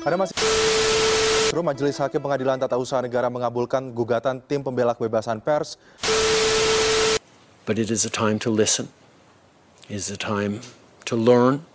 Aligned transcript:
Ada 0.00 0.16
masih 0.16 0.32
Majelis 1.60 2.00
Hakim 2.00 2.24
Pengadilan 2.24 2.56
Tata 2.56 2.80
Usaha 2.80 3.04
Negara 3.04 3.28
mengabulkan 3.28 3.92
gugatan 3.92 4.40
tim 4.40 4.64
pembela 4.64 4.96
kebebasan 4.96 5.44
pers. 5.44 5.76
But 7.68 7.76
it 7.76 7.92
is 7.92 8.08
a 8.08 8.12
time 8.12 8.40
to 8.40 8.48
listen. 8.48 8.88
It 9.92 10.00
is 10.00 10.08
a 10.08 10.16
time 10.16 10.64
to 11.04 11.20
learn 11.20 11.68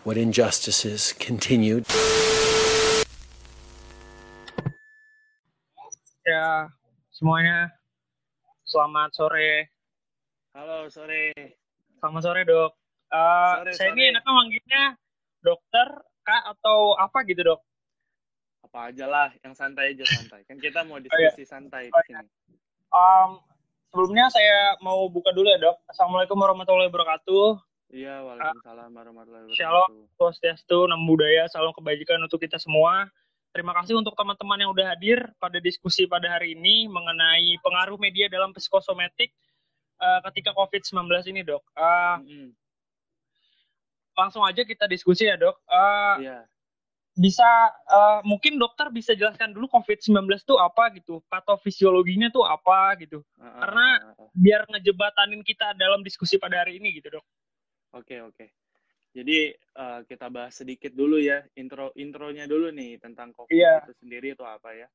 what 0.00 0.16
injustices 0.16 1.12
continue. 1.12 1.84
Ya, 6.24 6.72
semuanya 7.12 7.68
selamat 8.64 9.12
sore. 9.12 9.68
Halo, 10.56 10.88
sore. 10.88 11.36
Selamat 12.00 12.22
sore, 12.24 12.40
Dok. 12.48 12.72
Uh, 13.12 13.60
Sore, 13.60 13.72
saya 13.76 13.92
sore. 13.92 13.96
ini 14.00 14.02
enaknya 14.08 14.32
manggilnya 14.32 14.84
dokter, 15.44 15.88
Kak, 16.22 16.42
atau 16.56 16.94
apa 16.96 17.26
gitu, 17.26 17.42
Dok? 17.42 17.60
Apa 18.70 18.94
aja 18.94 19.04
lah, 19.10 19.28
yang 19.42 19.52
santai 19.52 19.92
aja 19.92 20.06
santai. 20.06 20.46
Kan 20.46 20.62
kita 20.62 20.86
mau 20.86 20.96
iya. 20.96 21.04
diskusi 21.04 21.44
santai 21.44 21.90
di 21.90 21.94
Oh, 21.94 22.02
iya. 22.06 22.22
sini. 22.22 22.26
Um, 22.94 23.30
sebelumnya 23.90 24.30
saya 24.30 24.78
mau 24.78 25.10
buka 25.10 25.34
dulu 25.34 25.50
ya, 25.50 25.58
Dok. 25.58 25.76
Assalamualaikum 25.90 26.38
warahmatullahi 26.38 26.88
wabarakatuh. 26.88 27.46
Iya, 27.92 28.24
waalaikumsalam 28.24 28.90
warahmatullahi 28.94 29.52
Shalom. 29.52 29.84
wabarakatuh. 29.90 30.16
Swastiastu, 30.16 30.78
Namo 30.88 31.04
Buddhaya, 31.04 31.44
salam 31.50 31.74
kebajikan 31.76 32.22
untuk 32.24 32.40
kita 32.40 32.56
semua. 32.56 33.10
Terima 33.52 33.76
kasih 33.76 34.00
untuk 34.00 34.16
teman-teman 34.16 34.64
yang 34.64 34.72
udah 34.72 34.96
hadir 34.96 35.28
pada 35.36 35.60
diskusi 35.60 36.08
pada 36.08 36.24
hari 36.24 36.56
ini 36.56 36.88
mengenai 36.88 37.60
pengaruh 37.60 38.00
media 38.00 38.24
dalam 38.32 38.48
psikosomatik 38.56 39.28
uh, 40.00 40.24
ketika 40.30 40.56
COVID-19 40.56 41.04
ini, 41.28 41.44
Dok. 41.44 41.60
Uh, 41.76 42.16
Mm-mm. 42.24 42.48
Langsung 44.12 44.42
aja 44.42 44.62
kita 44.62 44.84
diskusi 44.86 45.26
ya, 45.26 45.36
Dok. 45.36 45.56
Uh, 45.66 46.16
Iya. 46.20 46.38
bisa 47.12 47.44
uh, 47.92 48.24
mungkin 48.24 48.56
dokter 48.56 48.88
bisa 48.88 49.12
jelaskan 49.12 49.52
dulu 49.52 49.68
COVID-19 49.68 50.16
itu 50.32 50.56
apa 50.56 50.88
gitu, 50.96 51.20
patofisiologinya 51.28 52.32
tuh 52.32 52.40
apa 52.48 52.96
gitu. 52.96 53.20
Ah, 53.36 53.44
ah, 53.44 53.52
Karena- 53.60 54.00
ah, 54.00 54.20
ah. 54.24 54.28
Biar 54.32 54.64
ngejebatanin 54.64 55.44
kita 55.44 55.76
dalam 55.76 56.00
diskusi 56.00 56.40
pada 56.40 56.64
hari 56.64 56.80
ini 56.80 56.96
gitu, 56.96 57.12
Dok. 57.12 57.24
Oke, 58.00 58.16
oke. 58.24 58.48
Jadi 59.12 59.52
eh, 59.52 60.00
kita 60.08 60.32
bahas 60.32 60.56
sedikit 60.56 60.88
dulu 60.96 61.20
ya 61.20 61.44
intro 61.52 61.92
intronya 62.00 62.48
dulu 62.48 62.72
nih 62.72 62.96
tentang 62.96 63.36
COVID 63.36 63.52
Iya. 63.52 63.84
itu 63.84 63.92
sendiri 64.00 64.32
itu 64.32 64.40
apa 64.48 64.72
ya. 64.72 64.88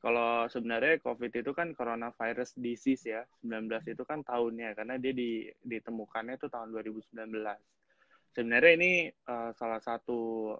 Kalau 0.00 0.48
sebenarnya 0.48 0.96
COVID 1.04 1.44
itu 1.44 1.52
kan 1.52 1.76
coronavirus 1.76 2.56
disease 2.56 3.04
ya, 3.04 3.20
19 3.44 3.84
itu 3.84 4.00
kan 4.08 4.24
tahunnya 4.24 4.72
karena 4.72 4.96
dia 4.96 5.12
di, 5.12 5.44
ditemukannya 5.60 6.40
itu 6.40 6.48
tahun 6.48 6.72
2019. 6.72 7.36
Sebenarnya 8.30 8.72
ini 8.78 8.92
eh, 9.08 9.50
salah 9.54 9.80
satu 9.80 10.54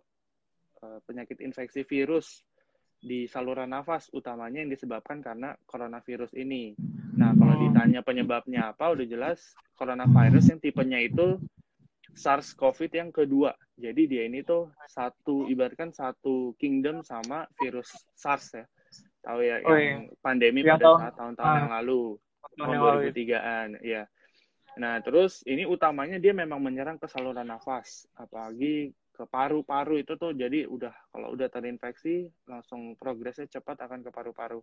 eh, 0.80 0.98
penyakit 1.04 1.38
infeksi 1.38 1.84
virus 1.84 2.42
di 3.00 3.24
saluran 3.24 3.72
nafas 3.72 4.12
utamanya 4.12 4.60
yang 4.60 4.68
disebabkan 4.68 5.24
karena 5.24 5.56
coronavirus 5.64 6.36
ini. 6.36 6.76
Nah, 7.16 7.32
kalau 7.32 7.56
Hmm. 7.56 7.64
ditanya 7.72 8.00
penyebabnya 8.04 8.60
apa, 8.70 8.92
udah 8.92 9.06
jelas 9.08 9.40
coronavirus 9.74 10.52
yang 10.52 10.60
tipenya 10.60 11.00
itu 11.00 11.40
SARS-CoV 12.12 12.90
yang 12.90 13.08
kedua. 13.08 13.54
Jadi 13.78 14.02
dia 14.04 14.26
ini 14.26 14.42
tuh 14.42 14.68
satu 14.84 15.46
ibaratkan 15.46 15.94
satu 15.94 16.52
kingdom 16.58 17.00
sama 17.00 17.46
virus 17.56 17.88
SARS 18.12 18.52
ya. 18.52 18.64
Tahu 19.20 19.38
ya 19.40 19.56
Oh, 19.64 19.76
yang 19.76 20.10
pandemi 20.20 20.60
Yang 20.60 20.76
pada 20.76 20.84
tahun- 20.84 21.00
saat 21.00 21.14
tahun-tahun 21.16 21.48
ah. 21.48 21.58
yang 21.60 21.72
lalu, 21.80 22.00
Tahun 22.18 22.56
tahun 22.56 22.68
yang 22.68 22.82
lalu 22.82 22.98
ya. 23.00 23.12
2003-an, 23.12 23.68
ya. 23.80 24.02
Nah, 24.78 25.02
terus 25.02 25.42
ini 25.48 25.66
utamanya 25.66 26.20
dia 26.22 26.30
memang 26.30 26.62
menyerang 26.62 27.00
ke 27.00 27.10
saluran 27.10 27.50
nafas, 27.50 28.06
apalagi 28.14 28.94
ke 29.10 29.26
paru-paru 29.26 30.00
itu 30.00 30.14
tuh 30.16 30.32
jadi 30.32 30.64
udah 30.70 30.94
kalau 31.10 31.34
udah 31.34 31.50
terinfeksi 31.50 32.30
langsung 32.46 32.94
progresnya 32.96 33.50
cepat 33.50 33.82
akan 33.84 34.06
ke 34.06 34.10
paru-paru. 34.14 34.62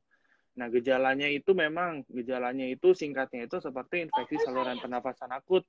Nah, 0.57 0.71
gejalanya 0.71 1.27
itu 1.29 1.53
memang 1.53 2.07
gejalanya 2.09 2.65
itu 2.65 2.95
singkatnya 2.95 3.45
itu 3.45 3.59
seperti 3.61 4.07
infeksi 4.07 4.41
saluran 4.41 4.79
pernafasan 4.79 5.29
akut. 5.35 5.67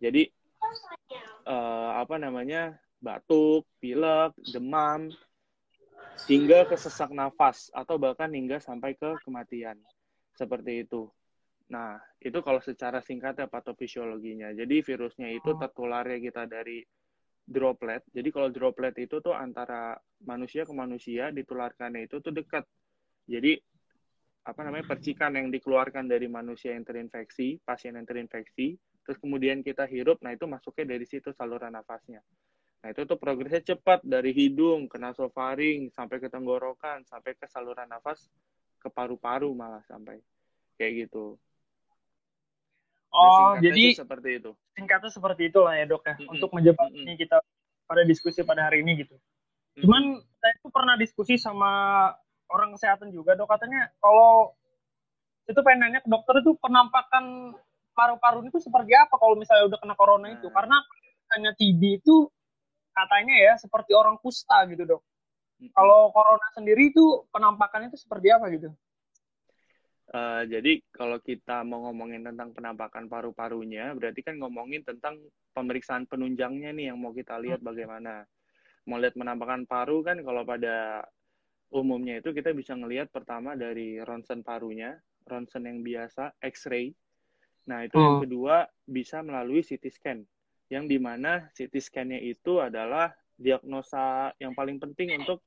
Jadi 0.00 0.26
eh, 1.46 1.90
apa 1.94 2.16
namanya? 2.16 2.74
batuk, 3.04 3.68
pilek, 3.84 4.32
demam 4.48 5.12
hingga 6.24 6.64
ke 6.64 6.76
sesak 6.80 7.12
nafas 7.12 7.68
atau 7.76 8.00
bahkan 8.00 8.32
hingga 8.32 8.56
sampai 8.56 8.96
ke 8.96 9.20
kematian. 9.28 9.76
Seperti 10.32 10.88
itu. 10.88 11.12
Nah, 11.74 11.98
itu 12.22 12.38
kalau 12.38 12.62
secara 12.62 13.02
singkatnya 13.02 13.50
patofisiologinya. 13.50 14.54
Jadi 14.54 14.78
virusnya 14.86 15.26
itu 15.34 15.50
Oh. 15.50 15.58
tertularnya 15.58 16.22
kita 16.22 16.46
dari 16.46 16.78
droplet. 17.42 18.06
Jadi 18.14 18.28
kalau 18.30 18.48
droplet 18.54 18.94
itu 19.02 19.18
tuh 19.18 19.34
antara 19.34 19.98
manusia 20.22 20.62
ke 20.62 20.70
manusia 20.70 21.34
ditularkannya 21.34 22.06
itu 22.06 22.22
tuh 22.22 22.30
dekat. 22.30 22.62
Jadi 23.26 23.58
apa 24.44 24.60
namanya 24.62 24.86
percikan 24.86 25.34
yang 25.34 25.48
dikeluarkan 25.50 26.06
dari 26.06 26.30
manusia 26.30 26.76
yang 26.76 26.84
terinfeksi, 26.84 27.58
pasien 27.64 27.96
yang 27.96 28.04
terinfeksi, 28.04 28.76
terus 29.02 29.16
kemudian 29.16 29.64
kita 29.64 29.88
hirup, 29.88 30.20
nah 30.20 30.36
itu 30.36 30.44
masuknya 30.44 30.96
dari 30.96 31.08
situ 31.08 31.32
saluran 31.32 31.72
nafasnya. 31.72 32.20
Nah 32.84 32.92
itu 32.92 33.08
tuh 33.08 33.16
progresnya 33.16 33.64
cepat 33.64 34.04
dari 34.04 34.36
hidung 34.36 34.84
ke 34.84 35.00
nasofaring 35.00 35.88
sampai 35.88 36.20
ke 36.20 36.28
tenggorokan 36.28 37.00
sampai 37.08 37.32
ke 37.32 37.48
saluran 37.48 37.88
nafas 37.88 38.28
ke 38.76 38.92
paru-paru 38.92 39.48
malah 39.56 39.80
sampai 39.88 40.20
kayak 40.76 41.08
gitu. 41.08 41.40
Oh, 43.14 43.54
jadi 43.62 43.94
seperti 43.94 44.42
itu. 44.42 44.50
singkatnya 44.74 45.06
seperti 45.06 45.46
itulah 45.46 45.78
ya, 45.78 45.86
Dok 45.86 46.02
ya, 46.02 46.14
Mm-mm. 46.18 46.34
untuk 46.34 46.50
menjebatani 46.50 47.14
kita 47.14 47.38
pada 47.86 48.02
diskusi 48.02 48.42
pada 48.42 48.66
hari 48.66 48.82
ini 48.82 49.06
gitu. 49.06 49.14
Cuman 49.78 50.18
saya 50.42 50.54
tuh 50.62 50.70
pernah 50.74 50.98
diskusi 50.98 51.38
sama 51.38 52.10
orang 52.50 52.74
kesehatan 52.74 53.10
juga, 53.10 53.34
dok 53.34 53.50
katanya 53.50 53.90
kalau 53.98 54.54
itu 55.44 55.60
pengen 55.60 55.78
nanya 55.86 56.00
ke 56.00 56.08
dokter 56.08 56.40
itu 56.40 56.56
penampakan 56.62 57.54
paru-paru 57.94 58.46
itu 58.48 58.58
seperti 58.62 58.94
apa 58.96 59.14
kalau 59.18 59.38
misalnya 59.38 59.70
udah 59.70 59.78
kena 59.78 59.94
corona 59.94 60.26
itu? 60.30 60.46
Nah. 60.50 60.54
Karena 60.54 60.76
hanya 61.34 61.50
TB 61.58 62.02
itu 62.02 62.30
katanya 62.94 63.34
ya 63.34 63.52
seperti 63.58 63.94
orang 63.94 64.18
kusta 64.22 64.66
gitu 64.70 64.86
dok. 64.86 65.02
Mm-mm. 65.62 65.70
Kalau 65.74 66.10
corona 66.10 66.48
sendiri 66.54 66.90
itu 66.90 67.26
penampakannya 67.30 67.90
itu 67.90 67.98
seperti 67.98 68.30
apa 68.30 68.50
gitu? 68.54 68.70
Eh, 70.04 70.42
jadi 70.52 70.84
kalau 70.92 71.16
kita 71.16 71.64
mau 71.64 71.88
ngomongin 71.88 72.20
tentang 72.28 72.52
penampakan 72.52 73.08
paru-parunya, 73.08 73.96
berarti 73.96 74.20
kan 74.20 74.36
ngomongin 74.36 74.84
tentang 74.84 75.16
pemeriksaan 75.56 76.04
penunjangnya 76.04 76.76
nih 76.76 76.92
yang 76.92 77.00
mau 77.00 77.16
kita 77.16 77.40
lihat 77.40 77.64
bagaimana. 77.64 78.28
Mau 78.84 79.00
lihat 79.00 79.16
penampakan 79.16 79.64
paru 79.64 80.04
kan 80.04 80.20
kalau 80.20 80.44
pada 80.44 81.08
umumnya 81.72 82.20
itu 82.20 82.36
kita 82.36 82.52
bisa 82.52 82.76
ngelihat 82.76 83.08
pertama 83.08 83.56
dari 83.56 83.96
ronsen 84.04 84.44
parunya, 84.44 85.00
ronsen 85.24 85.64
yang 85.64 85.80
biasa, 85.80 86.36
X-ray. 86.36 86.92
Nah 87.64 87.88
itu 87.88 87.96
yang 87.96 88.20
Hmm. 88.20 88.28
kedua 88.28 88.56
bisa 88.84 89.24
melalui 89.24 89.64
CT 89.64 89.88
scan, 89.88 90.20
yang 90.68 90.84
di 90.84 91.00
mana 91.00 91.48
CT 91.56 91.80
scan-nya 91.80 92.20
itu 92.20 92.60
adalah 92.60 93.08
diagnosa 93.40 94.36
yang 94.36 94.52
paling 94.52 94.76
penting 94.76 95.16
untuk 95.16 95.40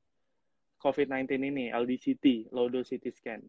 COVID-19 0.82 1.46
ini, 1.46 1.70
LDCT, 1.70 2.50
low 2.50 2.66
dose 2.66 2.90
CT 2.90 3.06
scan. 3.14 3.40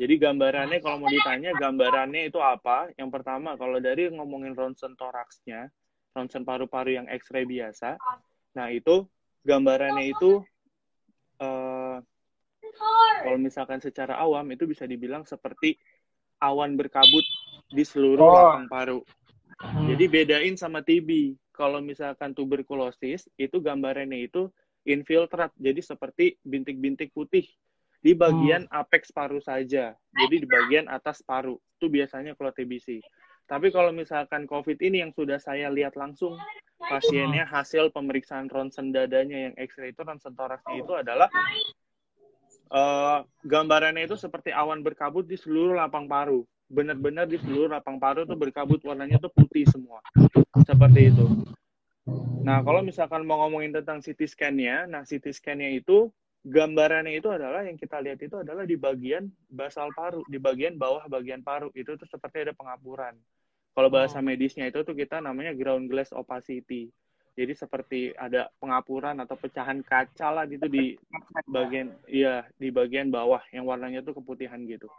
Jadi 0.00 0.16
gambarannya 0.16 0.80
kalau 0.80 1.04
mau 1.04 1.12
ditanya 1.12 1.52
gambarannya 1.52 2.32
itu 2.32 2.40
apa? 2.40 2.88
Yang 2.96 3.20
pertama 3.20 3.52
kalau 3.60 3.76
dari 3.84 4.08
ngomongin 4.08 4.56
ronsen 4.56 4.96
toraksnya, 4.96 5.68
ronsen 6.16 6.48
paru-paru 6.48 6.96
yang 6.96 7.04
X-ray 7.04 7.44
biasa, 7.44 8.00
nah 8.56 8.72
itu 8.72 9.04
gambarannya 9.44 10.08
itu 10.08 10.40
eh, 11.44 11.96
kalau 13.20 13.36
misalkan 13.36 13.84
secara 13.84 14.16
awam 14.16 14.48
itu 14.56 14.64
bisa 14.64 14.88
dibilang 14.88 15.28
seperti 15.28 15.76
awan 16.40 16.80
berkabut 16.80 17.24
di 17.68 17.84
seluruh 17.84 18.24
Oh. 18.24 18.32
lapang 18.32 18.66
paru. 18.72 18.98
Hmm. 19.60 19.84
Jadi 19.92 20.04
bedain 20.08 20.56
sama 20.56 20.80
TB. 20.80 21.36
Kalau 21.52 21.84
misalkan 21.84 22.32
tuberkulosis 22.32 23.28
itu 23.36 23.56
gambarannya 23.60 24.24
itu 24.24 24.48
infiltrat, 24.88 25.52
jadi 25.60 25.84
seperti 25.84 26.40
bintik-bintik 26.40 27.12
putih 27.12 27.44
di 28.00 28.16
bagian 28.16 28.64
apex 28.72 29.12
paru 29.12 29.38
saja. 29.40 29.92
Jadi 29.94 30.44
di 30.44 30.48
bagian 30.48 30.88
atas 30.88 31.20
paru. 31.20 31.60
Itu 31.76 31.92
biasanya 31.92 32.32
kalau 32.36 32.52
TBC. 32.52 33.04
Tapi 33.44 33.68
kalau 33.74 33.92
misalkan 33.92 34.46
COVID 34.48 34.78
ini 34.80 35.04
yang 35.04 35.12
sudah 35.12 35.36
saya 35.42 35.68
lihat 35.68 35.98
langsung, 35.98 36.38
pasiennya 36.80 37.44
hasil 37.44 37.92
pemeriksaan 37.92 38.48
ronsen 38.48 38.94
dadanya 38.94 39.50
yang 39.50 39.54
X-ray 39.58 39.92
itu 39.92 40.00
ronsen 40.06 40.32
toraksnya 40.38 40.80
itu 40.80 40.92
adalah 40.94 41.28
eh, 42.70 43.18
gambarannya 43.44 44.06
itu 44.06 44.16
seperti 44.16 44.54
awan 44.54 44.80
berkabut 44.80 45.26
di 45.26 45.36
seluruh 45.36 45.76
lapang 45.76 46.06
paru. 46.06 46.46
Benar-benar 46.70 47.26
di 47.26 47.42
seluruh 47.42 47.74
lapang 47.74 47.98
paru 47.98 48.22
itu 48.22 48.38
berkabut 48.38 48.80
warnanya 48.86 49.18
tuh 49.18 49.34
putih 49.34 49.66
semua. 49.66 49.98
Seperti 50.62 51.10
itu. 51.10 51.26
Nah, 52.40 52.62
kalau 52.64 52.80
misalkan 52.80 53.26
mau 53.26 53.42
ngomongin 53.44 53.74
tentang 53.74 54.00
CT 54.00 54.24
scan-nya, 54.30 54.88
nah 54.88 55.02
CT 55.04 55.34
scan-nya 55.34 55.74
itu 55.74 56.08
gambarannya 56.40 57.20
itu 57.20 57.28
adalah 57.28 57.64
yang 57.66 57.76
kita 57.76 58.00
lihat 58.00 58.20
itu 58.20 58.40
adalah 58.40 58.64
di 58.64 58.76
bagian 58.76 59.28
basal 59.46 59.92
paru, 59.92 60.24
di 60.24 60.40
bagian 60.40 60.80
bawah 60.80 61.04
bagian 61.06 61.44
paru. 61.44 61.68
Itu 61.76 62.00
tuh 62.00 62.08
seperti 62.08 62.48
ada 62.48 62.56
pengapuran. 62.56 63.12
Kalau 63.70 63.88
bahasa 63.92 64.18
medisnya 64.18 64.66
itu 64.66 64.82
tuh 64.82 64.96
kita 64.96 65.20
namanya 65.20 65.52
ground 65.54 65.86
glass 65.86 66.10
opacity. 66.10 66.88
Jadi 67.38 67.52
seperti 67.54 68.00
ada 68.18 68.50
pengapuran 68.58 69.16
atau 69.22 69.38
pecahan 69.38 69.80
kaca 69.86 70.28
lah 70.34 70.44
gitu 70.50 70.66
di 70.66 70.98
bagian 71.46 71.94
iya 72.04 72.44
di 72.58 72.68
bagian 72.74 73.08
bawah 73.08 73.40
yang 73.54 73.64
warnanya 73.64 74.02
tuh 74.02 74.18
keputihan 74.18 74.60
gitu. 74.66 74.90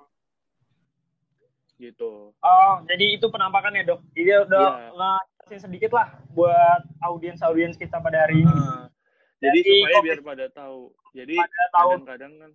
Gitu. 1.82 2.30
Oh, 2.32 2.74
jadi 2.86 3.18
itu 3.18 3.26
penampakannya 3.28 3.82
dok. 3.84 4.06
Jadi 4.14 4.30
udah 4.46 4.66
Iya. 4.70 4.90
ngasihin 4.94 5.62
sedikit 5.66 5.92
lah 5.98 6.14
buat 6.30 6.82
audiens-audiens 7.02 7.74
kita 7.74 7.98
pada 7.98 8.30
hari 8.30 8.46
ini. 8.46 8.54
Ah, 8.54 8.86
jadi 9.42 9.60
Jadi 9.60 9.70
supaya 9.82 9.96
COVID- 9.98 10.06
biar 10.06 10.22
pada 10.22 10.46
tahu. 10.54 10.82
Jadi 11.12 11.36
kadang-kadang 11.72 12.34
kan 12.40 12.52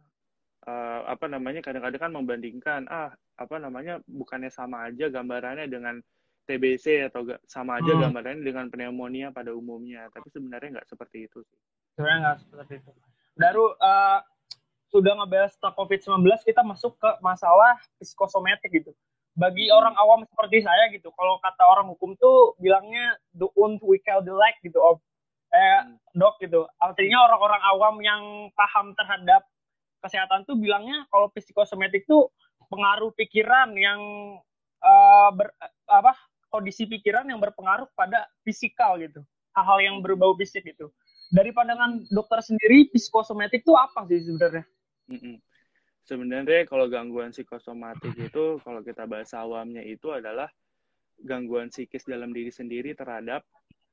eh, 0.67 1.00
apa 1.06 1.26
namanya 1.26 1.61
kadang-kadang 1.62 2.00
kan 2.00 2.12
membandingkan 2.12 2.81
ah 2.88 3.08
apa 3.37 3.56
namanya 3.56 4.00
bukannya 4.08 4.49
sama 4.49 4.88
aja 4.88 5.06
gambarannya 5.06 5.69
dengan 5.69 6.00
TBC 6.47 7.11
atau 7.11 7.26
ga- 7.26 7.43
sama 7.44 7.79
aja 7.79 7.93
Hmm. 7.93 8.03
gambarannya 8.08 8.43
dengan 8.43 8.67
pneumonia 8.67 9.31
pada 9.31 9.53
umumnya. 9.53 10.08
Tapi 10.11 10.31
sebenarnya 10.31 10.81
nggak 10.81 10.88
seperti 10.88 11.26
itu 11.26 11.43
sih. 11.43 11.58
Sebenarnya 11.94 12.19
nggak 12.23 12.38
seperti 12.43 12.73
itu. 12.81 12.91
Baru 13.37 13.64
eh, 13.75 14.19
sudah 14.87 15.12
ngebahas 15.19 15.53
tentang 15.58 15.75
COVID-19, 15.76 16.23
kita 16.47 16.62
masuk 16.62 16.97
ke 16.97 17.11
masalah 17.20 17.76
psikosomatik 17.99 18.70
gitu. 18.73 18.94
Bagi 19.37 19.69
Hmm. 19.69 19.76
orang 19.76 19.94
awam 19.99 20.20
seperti 20.25 20.64
saya 20.64 20.88
gitu, 20.88 21.12
kalau 21.12 21.37
kata 21.38 21.61
orang 21.61 21.93
hukum 21.93 22.17
tuh 22.17 22.56
bilangnya 22.56 23.12
the 23.37 23.44
wound 23.53 23.76
we 23.85 24.00
kill 24.00 24.25
the 24.25 24.32
leg 24.32 24.56
gitu, 24.64 24.81
Om. 24.81 24.97
Eh, 25.56 25.81
Hmm. 25.88 25.97
dok 26.12 26.37
gitu. 26.44 26.69
Artinya 26.76 27.25
orang-orang 27.25 27.62
awam 27.73 27.97
yang 28.05 28.23
paham 28.53 28.93
terhadap 28.93 29.49
kesehatan 30.05 30.44
tuh 30.44 30.61
bilangnya 30.61 31.08
kalau 31.08 31.32
psikosomatik 31.32 32.05
tuh 32.05 32.29
pengaruh 32.69 33.08
pikiran 33.17 33.73
yang 33.73 34.00
eh, 34.85 35.31
ber, 35.32 35.49
apa 35.88 36.12
kondisi 36.53 36.85
pikiran 36.87 37.26
yang 37.26 37.41
berpengaruh 37.41 37.88
pada 37.97 38.29
fisikal 38.44 39.00
gitu 39.00 39.25
hal-hal 39.56 39.79
yang 39.82 39.97
berbau 40.05 40.37
fisik 40.37 40.62
gitu 40.62 40.93
dari 41.32 41.50
pandangan 41.50 42.05
dokter 42.12 42.44
sendiri 42.44 42.87
psikosomatik 42.93 43.64
itu 43.64 43.73
apa 43.75 44.05
sih 44.06 44.20
sebenarnya 44.23 44.64
Mm-mm. 45.11 45.37
Sebenarnya 46.06 46.70
kalau 46.70 46.87
gangguan 46.87 47.35
psikosomatik 47.35 48.14
itu 48.14 48.62
kalau 48.62 48.79
kita 48.87 49.11
bahasa 49.11 49.43
awamnya 49.43 49.82
itu 49.82 50.14
adalah 50.14 50.47
gangguan 51.19 51.67
psikis 51.67 52.06
dalam 52.06 52.31
diri 52.31 52.55
sendiri 52.55 52.94
terhadap 52.94 53.43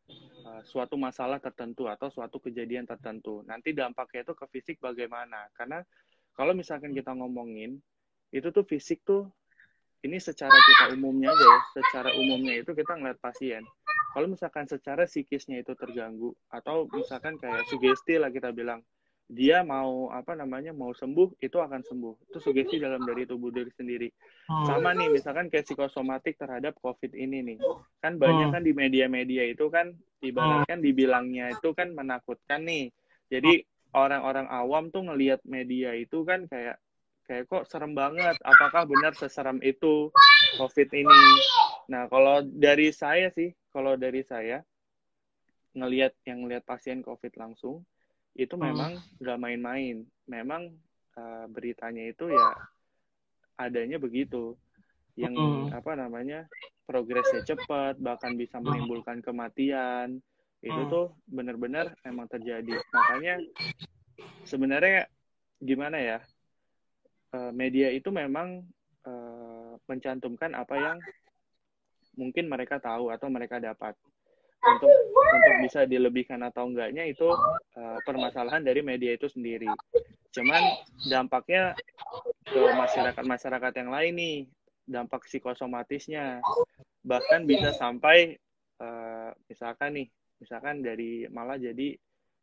uh, 0.10 0.62
suatu 0.68 1.00
masalah 1.00 1.40
tertentu 1.40 1.88
atau 1.88 2.12
suatu 2.12 2.40
kejadian 2.40 2.88
tertentu. 2.88 3.42
Nanti 3.48 3.72
dampaknya 3.72 4.28
itu 4.28 4.34
ke 4.36 4.46
fisik 4.52 4.78
bagaimana? 4.84 5.48
Karena 5.56 5.82
kalau 6.34 6.58
misalkan 6.58 6.92
kita 6.92 7.14
ngomongin 7.14 7.78
itu 8.34 8.48
tuh 8.50 8.66
fisik 8.66 9.06
tuh 9.06 9.30
ini 10.04 10.20
secara 10.20 10.52
kita 10.52 11.00
umumnya 11.00 11.32
aja 11.32 11.46
ya, 11.48 11.60
secara 11.80 12.10
umumnya 12.20 12.60
itu 12.60 12.76
kita 12.76 13.00
ngeliat 13.00 13.20
pasien. 13.24 13.64
Kalau 14.14 14.28
misalkan 14.30 14.68
secara 14.68 15.08
psikisnya 15.08 15.64
itu 15.64 15.74
terganggu 15.74 16.36
atau 16.52 16.86
misalkan 16.92 17.40
kayak 17.40 17.66
sugesti 17.72 18.20
lah 18.20 18.30
kita 18.30 18.54
bilang 18.54 18.84
dia 19.28 19.64
mau 19.64 20.12
apa 20.12 20.36
namanya 20.36 20.76
mau 20.76 20.92
sembuh 20.92 21.40
itu 21.40 21.58
akan 21.58 21.82
sembuh. 21.82 22.30
Itu 22.30 22.38
sugesti 22.44 22.78
dalam 22.78 23.02
dari 23.08 23.24
tubuh 23.24 23.50
diri 23.50 23.72
sendiri. 23.74 24.10
Sama 24.68 24.94
nih 24.94 25.10
misalkan 25.10 25.48
kayak 25.48 25.66
psikosomatik 25.66 26.36
terhadap 26.38 26.76
covid 26.84 27.16
ini 27.16 27.42
nih. 27.42 27.58
Kan 28.04 28.20
banyak 28.20 28.52
Hmm. 28.52 28.56
kan 28.60 28.64
di 28.64 28.76
media-media 28.76 29.48
itu 29.48 29.72
kan 29.72 29.96
ibaratkan 30.22 30.84
dibilangnya 30.84 31.56
itu 31.56 31.72
kan 31.72 31.96
menakutkan 31.96 32.68
nih. 32.68 32.92
Jadi 33.32 33.64
orang-orang 33.96 34.46
awam 34.52 34.92
tuh 34.92 35.08
ngelihat 35.08 35.42
media 35.48 35.96
itu 35.96 36.22
kan 36.28 36.46
kayak 36.52 36.78
kayak 37.24 37.48
kok 37.48 37.66
serem 37.72 37.96
banget. 37.96 38.36
Apakah 38.44 38.84
benar 38.86 39.16
seserem 39.16 39.64
itu 39.64 40.12
covid 40.60 40.92
ini? 40.92 41.20
Nah 41.88 42.12
kalau 42.12 42.44
dari 42.44 42.92
saya 42.92 43.32
sih 43.32 43.56
kalau 43.72 43.96
dari 43.96 44.22
saya 44.28 44.62
ngelihat 45.74 46.14
yang 46.30 46.46
ngelihat 46.46 46.68
pasien 46.68 47.02
covid 47.02 47.34
langsung 47.34 47.82
itu 48.34 48.54
Hmm. 48.58 48.66
memang 48.74 48.92
nggak 49.22 49.40
main-main 49.40 49.96
memang 50.26 50.74
uh, 51.18 51.46
beritanya 51.50 52.10
itu 52.10 52.34
ya 52.34 52.50
adanya 53.62 54.02
begitu 54.02 54.58
yang 55.14 55.38
Mm-mm. 55.38 55.70
apa 55.70 55.94
namanya 55.94 56.50
progresnya 56.90 57.46
cepat 57.46 58.02
bahkan 58.02 58.34
bisa 58.34 58.58
menimbulkan 58.58 59.22
kematian 59.22 60.18
itu 60.66 60.82
Mm. 60.82 60.90
tuh 60.90 61.06
benar-benar 61.30 61.94
emang 62.02 62.26
terjadi 62.26 62.74
makanya 62.90 63.38
sebenarnya 64.50 65.06
gimana 65.62 66.02
ya 66.02 66.20
eh, 67.34 67.52
media 67.54 67.94
itu 67.94 68.10
memang 68.10 68.66
eh, 69.06 69.72
mencantumkan 69.86 70.58
apa 70.58 70.76
yang 70.76 70.98
mungkin 72.18 72.50
mereka 72.50 72.82
tahu 72.82 73.10
atau 73.14 73.28
mereka 73.30 73.62
dapat 73.62 73.94
untuk 74.64 74.92
untuk 75.14 75.54
bisa 75.62 75.84
dilebihkan 75.84 76.40
atau 76.48 76.68
enggaknya 76.72 77.04
itu 77.04 77.28
eh, 77.76 77.98
permasalahan 78.08 78.64
dari 78.64 78.80
media 78.80 79.16
itu 79.16 79.28
sendiri. 79.28 79.68
Cuman 80.32 80.62
dampaknya 81.08 81.76
ke 82.48 82.62
masyarakat-masyarakat 82.62 83.74
yang 83.84 83.90
lain 83.92 84.14
nih 84.16 84.38
dampak 84.88 85.28
psikosomatisnya. 85.28 86.40
Bahkan 87.04 87.44
bisa 87.44 87.76
sampai 87.76 88.40
eh, 88.80 89.30
misalkan 89.52 90.00
nih 90.00 90.08
misalkan 90.40 90.84
dari 90.84 91.28
malah 91.32 91.60
jadi 91.60 91.96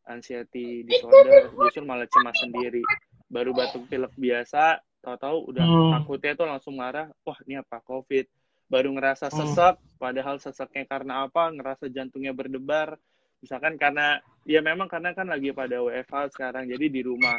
anxiety 0.08 0.82
disorder 0.88 1.52
justru 1.56 1.84
malah 1.84 2.08
cemas 2.08 2.36
sendiri. 2.40 2.84
Baru 3.30 3.54
batuk 3.54 3.86
pilek 3.86 4.12
biasa 4.16 4.80
tahu-tahu 5.00 5.56
udah 5.56 5.64
Hmm. 5.64 5.90
takutnya 5.96 6.32
tuh 6.36 6.44
langsung 6.44 6.76
marah 6.76 7.08
wah 7.24 7.38
ini 7.48 7.56
apa 7.56 7.80
covid 7.80 8.28
baru 8.70 8.94
ngerasa 8.94 9.28
Hmm. 9.28 9.38
sesak 9.42 9.74
padahal 9.98 10.38
sesaknya 10.38 10.86
karena 10.86 11.26
apa 11.26 11.50
ngerasa 11.50 11.90
jantungnya 11.90 12.30
berdebar. 12.30 12.94
Misalkan 13.42 13.74
karena 13.76 14.22
ya 14.46 14.62
memang 14.62 14.86
karena 14.86 15.10
kan 15.10 15.26
lagi 15.26 15.50
pada 15.50 15.82
WFH 15.82 16.38
sekarang 16.38 16.70
jadi 16.70 16.86
di 16.86 17.02
rumah. 17.02 17.36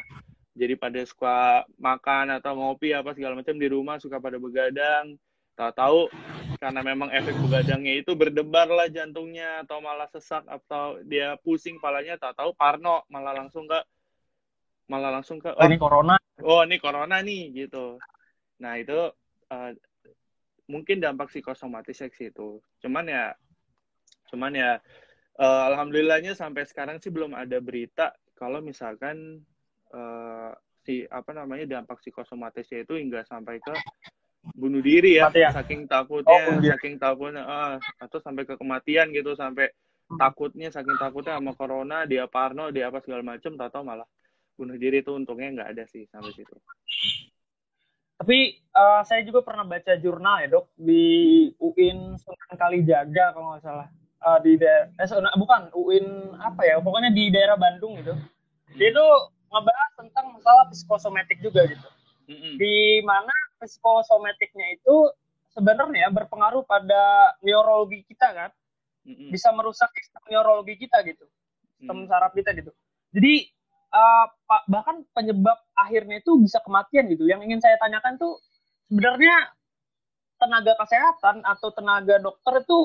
Jadi 0.52 0.76
pada 0.76 1.00
suka 1.08 1.64
makan 1.80 2.36
atau 2.36 2.52
ngopi 2.60 2.92
apa 2.92 3.16
segala 3.16 3.40
macam 3.40 3.56
di 3.56 3.68
rumah 3.72 3.96
suka 4.04 4.20
pada 4.20 4.36
begadang. 4.36 5.16
Tahu-tahu 5.56 6.12
karena 6.60 6.82
memang 6.84 7.10
efek 7.16 7.38
begadangnya 7.40 8.04
itu 8.04 8.12
berdebar 8.14 8.68
lah 8.68 8.92
jantungnya 8.92 9.64
atau 9.64 9.80
malah 9.80 10.10
sesak 10.12 10.44
atau 10.46 11.00
dia 11.08 11.40
pusing 11.40 11.80
palanya 11.80 12.20
tahu-tahu 12.20 12.52
parno 12.54 13.08
malah 13.08 13.34
langsung 13.34 13.66
ke 13.66 13.80
malah 14.92 15.10
langsung 15.16 15.40
ke 15.40 15.56
oh, 15.56 15.64
ini 15.64 15.80
corona. 15.80 16.20
oh 16.44 16.62
ini 16.68 16.76
corona 16.82 17.24
nih 17.24 17.66
gitu. 17.66 17.96
Nah 18.60 18.76
itu 18.76 19.00
eh, 19.48 19.72
mungkin 20.72 21.04
dampak 21.04 21.28
psikosomatisnya 21.28 22.08
ke 22.08 22.16
situ. 22.16 22.64
Cuman 22.80 23.12
ya 23.12 23.36
cuman 24.32 24.56
ya 24.56 24.72
eh, 25.36 25.64
alhamdulillahnya 25.76 26.34
sampai 26.40 26.64
sekarang 26.64 27.04
sih 27.04 27.12
belum 27.12 27.36
ada 27.36 27.60
berita 27.60 28.16
kalau 28.40 28.64
misalkan 28.64 29.44
eh, 29.92 30.52
si 30.82 31.06
apa 31.06 31.36
namanya 31.36 31.68
dampak 31.68 32.00
psikosomatisnya 32.02 32.88
itu 32.88 32.98
hingga 32.98 33.22
sampai 33.28 33.62
ke 33.62 33.76
bunuh 34.58 34.82
diri 34.82 35.22
ya, 35.22 35.30
Mati 35.30 35.46
ya? 35.46 35.54
saking 35.54 35.86
takutnya 35.86 36.42
Oh, 36.50 36.58
saking 36.58 36.98
takutnya 36.98 37.44
ah, 37.46 37.78
atau 38.02 38.18
sampai 38.18 38.50
ke 38.50 38.58
kematian 38.58 39.14
gitu 39.14 39.38
sampai 39.38 39.70
takutnya 40.18 40.74
saking 40.74 40.98
takutnya 40.98 41.38
sama 41.38 41.54
corona 41.54 42.10
dia 42.10 42.26
parno 42.26 42.74
dia 42.74 42.90
apa 42.90 43.00
segala 43.06 43.22
macem 43.22 43.54
tahu 43.54 43.84
malah 43.86 44.08
bunuh 44.58 44.76
diri 44.76 45.06
itu 45.06 45.14
untungnya 45.14 45.62
nggak 45.62 45.70
ada 45.78 45.84
sih 45.86 46.10
sampai 46.10 46.34
situ 46.34 46.56
tapi 48.22 48.38
eh, 48.54 49.02
saya 49.02 49.26
juga 49.26 49.42
pernah 49.42 49.66
baca 49.66 49.98
jurnal 49.98 50.46
ya 50.46 50.48
dok 50.52 50.70
di 50.78 51.02
UIN 51.58 52.14
Sunan 52.16 52.54
Kalijaga 52.54 53.34
kalau 53.34 53.50
nggak 53.52 53.66
salah 53.66 53.90
Eh, 54.22 54.40
di 54.46 54.54
daerah 54.54 54.86
eh, 54.94 55.08
Sunan- 55.10 55.34
bukan 55.34 55.74
UIN 55.74 56.06
apa 56.38 56.62
ya 56.62 56.78
pokoknya 56.78 57.10
di 57.10 57.34
daerah 57.34 57.58
Bandung 57.58 57.98
gitu 57.98 58.14
dia 58.78 58.94
itu 58.94 59.06
ngebahas 59.50 59.92
tentang 59.98 60.38
masalah 60.38 60.70
psikosomatik 60.70 61.42
juga 61.42 61.66
gitu 61.66 61.88
Mm-mm. 62.30 62.54
di 62.56 63.02
mana 63.02 63.34
psikosomatiknya 63.58 64.78
itu 64.78 65.10
sebenarnya 65.50 66.08
berpengaruh 66.08 66.62
pada 66.64 67.34
neurologi 67.42 68.06
kita 68.06 68.30
kan 68.30 68.50
Mm-mm. 69.04 69.34
bisa 69.34 69.50
merusak 69.52 69.90
sistem 69.98 70.22
neurologi 70.30 70.78
kita 70.78 71.02
gitu 71.02 71.26
sistem 71.76 72.06
Mm. 72.06 72.08
saraf 72.08 72.32
kita 72.32 72.54
gitu 72.54 72.70
jadi 73.10 73.50
pa- 74.48 74.66
bahkan 74.72 75.04
penyebab 75.16 75.58
akhirnya 75.76 76.22
itu 76.24 76.32
bisa 76.40 76.60
kematian 76.64 77.08
gitu. 77.12 77.28
Yang 77.28 77.42
ingin 77.48 77.60
saya 77.64 77.76
tanyakan 77.82 78.16
tuh 78.22 78.40
sebenarnya 78.92 79.36
tenaga 80.42 80.74
kesehatan 80.82 81.36
atau 81.54 81.70
tenaga 81.78 82.16
dokter 82.20 82.54
itu 82.66 82.80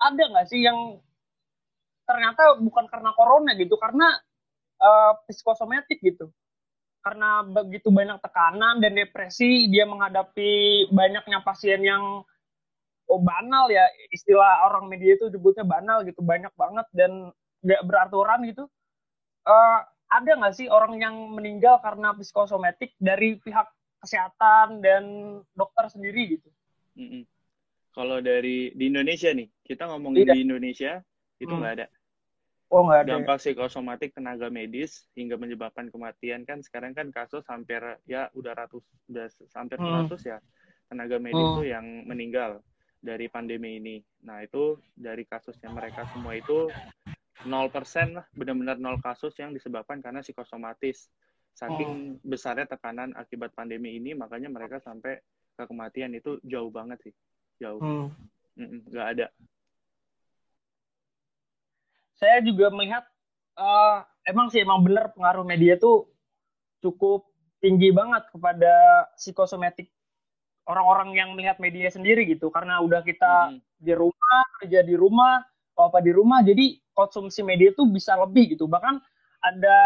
ada 0.00 0.22
nggak 0.32 0.46
sih 0.48 0.60
yang 0.64 0.78
ternyata 2.08 2.58
bukan 2.58 2.86
karena 2.90 3.10
corona 3.14 3.50
gitu 3.56 3.74
karena 3.78 4.06
eh, 4.82 5.12
psikosomatik 5.30 6.00
gitu? 6.02 6.30
Karena 7.04 7.42
begitu 7.46 7.88
banyak 7.94 8.18
tekanan 8.24 8.82
dan 8.82 8.92
depresi 8.98 9.70
dia 9.72 9.86
menghadapi 9.88 10.88
banyaknya 10.92 11.40
pasien 11.46 11.80
yang 11.84 12.24
oh 13.10 13.20
banal 13.22 13.66
ya. 13.72 13.84
Istilah 14.14 14.66
orang 14.70 14.88
media 14.92 15.16
itu 15.18 15.28
sebutnya 15.32 15.64
banal 15.66 16.02
gitu 16.08 16.20
banyak 16.24 16.52
banget 16.56 16.86
dan 16.96 17.32
nggak 17.64 17.82
beraturan 17.88 18.40
gitu. 18.48 18.64
Eh, 19.48 19.80
ada 20.10 20.30
nggak 20.34 20.54
sih 20.54 20.66
orang 20.66 20.98
yang 20.98 21.14
meninggal 21.30 21.78
karena 21.78 22.10
psikosomatik 22.12 22.92
dari 22.98 23.38
pihak 23.38 23.70
kesehatan 24.00 24.80
dan 24.80 25.04
dokter 25.52 25.86
sendiri 25.88 26.36
gitu 26.36 26.48
Mm-mm. 26.96 27.22
Kalau 27.90 28.18
dari 28.18 28.70
di 28.70 28.86
Indonesia 28.86 29.30
nih, 29.30 29.50
kita 29.62 29.82
ngomongin 29.86 30.22
Iya. 30.22 30.34
di 30.34 30.40
Indonesia 30.42 30.92
itu 31.36 31.50
Hmm. 31.50 31.58
nggak 31.58 31.74
ada. 31.74 31.86
Oh 32.70 32.86
nggak 32.86 33.00
ada. 33.02 33.08
ya? 33.08 33.12
dampak 33.18 33.36
psikosomatik 33.38 34.14
tenaga 34.14 34.46
medis 34.46 35.10
hingga 35.12 35.34
menyebabkan 35.34 35.90
kematian 35.90 36.46
kan 36.46 36.62
sekarang 36.62 36.94
kan 36.94 37.10
kasus 37.10 37.42
hampir 37.50 37.82
ya 38.06 38.30
udah 38.30 38.54
ratus 38.54 38.86
udah 39.06 39.26
hampir 39.54 39.78
Hmm. 39.78 40.06
100 40.06 40.22
ya 40.22 40.38
tenaga 40.86 41.18
medis 41.18 41.42
Hmm. 41.42 41.56
tuh 41.56 41.66
yang 41.66 41.86
meninggal 42.06 42.62
dari 43.00 43.26
pandemi 43.26 43.82
ini. 43.82 43.96
Nah, 44.22 44.38
itu 44.38 44.78
dari 44.92 45.26
kasusnya 45.26 45.66
mereka 45.68 46.06
semua 46.12 46.36
itu 46.36 46.70
0% 47.44 48.16
lah, 48.16 48.26
benar-benar 48.36 48.76
nol 48.76 49.00
kasus 49.00 49.32
yang 49.40 49.56
disebabkan 49.56 50.04
karena 50.04 50.20
psikosomatis. 50.20 51.08
Saking 51.50 52.22
besarnya 52.22 52.64
tekanan 52.64 53.12
akibat 53.18 53.52
pandemi 53.52 53.98
ini, 53.98 54.14
makanya 54.14 54.48
mereka 54.48 54.78
sampai 54.80 55.18
ke 55.58 55.64
kematian 55.66 56.14
itu 56.16 56.38
jauh 56.46 56.70
banget 56.72 57.10
sih. 57.10 57.14
Jauh. 57.60 57.80
Hmm. 57.80 58.80
Nggak 58.88 59.06
ada. 59.16 59.26
Saya 62.16 62.44
juga 62.44 62.68
melihat 62.72 63.04
eh, 63.56 63.98
emang 64.28 64.52
sih 64.52 64.60
emang 64.60 64.84
benar 64.84 65.12
pengaruh 65.12 65.44
media 65.44 65.76
tuh 65.80 66.08
cukup 66.80 67.28
tinggi 67.60 67.92
banget 67.92 68.24
kepada 68.32 68.72
psikosomatik 69.20 69.92
orang-orang 70.64 71.12
yang 71.16 71.28
melihat 71.36 71.60
media 71.60 71.92
sendiri 71.92 72.24
gitu 72.24 72.48
karena 72.48 72.80
udah 72.80 73.04
kita 73.04 73.52
Mm-mm. 73.52 73.60
di 73.76 73.92
rumah 73.92 74.40
kerja 74.60 74.80
di 74.84 74.94
rumah 74.96 75.44
apa 75.80 75.98
di 76.04 76.12
rumah 76.12 76.44
jadi 76.44 76.76
konsumsi 77.00 77.40
media 77.40 77.72
tuh 77.72 77.88
bisa 77.88 78.12
lebih 78.20 78.52
gitu. 78.52 78.68
Bahkan 78.68 79.00
ada 79.40 79.78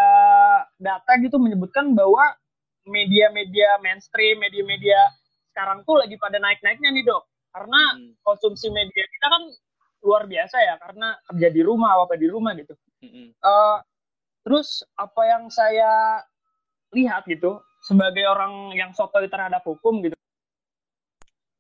data 0.82 1.12
gitu 1.22 1.38
menyebutkan 1.38 1.94
bahwa 1.94 2.34
media-media 2.82 3.78
mainstream 3.78 4.42
media-media 4.42 4.98
sekarang 5.54 5.86
tuh 5.86 6.02
lagi 6.02 6.18
pada 6.18 6.42
naik-naiknya 6.42 6.90
nih 6.90 7.06
dok. 7.06 7.22
Karena 7.54 7.80
Mm, 7.94 8.18
konsumsi 8.26 8.66
media 8.74 9.04
kita 9.06 9.26
kan 9.30 9.42
luar 10.02 10.26
biasa 10.26 10.58
ya 10.58 10.74
karena 10.82 11.14
kerja 11.30 11.48
di 11.54 11.62
rumah 11.62 11.94
apa 11.94 12.18
di 12.18 12.26
rumah 12.26 12.50
gitu. 12.58 12.74
Mm-mm. 13.06 13.30
Eh, 13.30 13.78
terus 14.42 14.82
apa 14.98 15.22
yang 15.22 15.46
saya 15.48 16.18
lihat 16.90 17.24
gitu 17.30 17.62
sebagai 17.86 18.26
orang 18.26 18.74
yang 18.74 18.90
sotoy 18.90 19.30
terhadap 19.30 19.62
hukum 19.62 20.02
gitu 20.02 20.16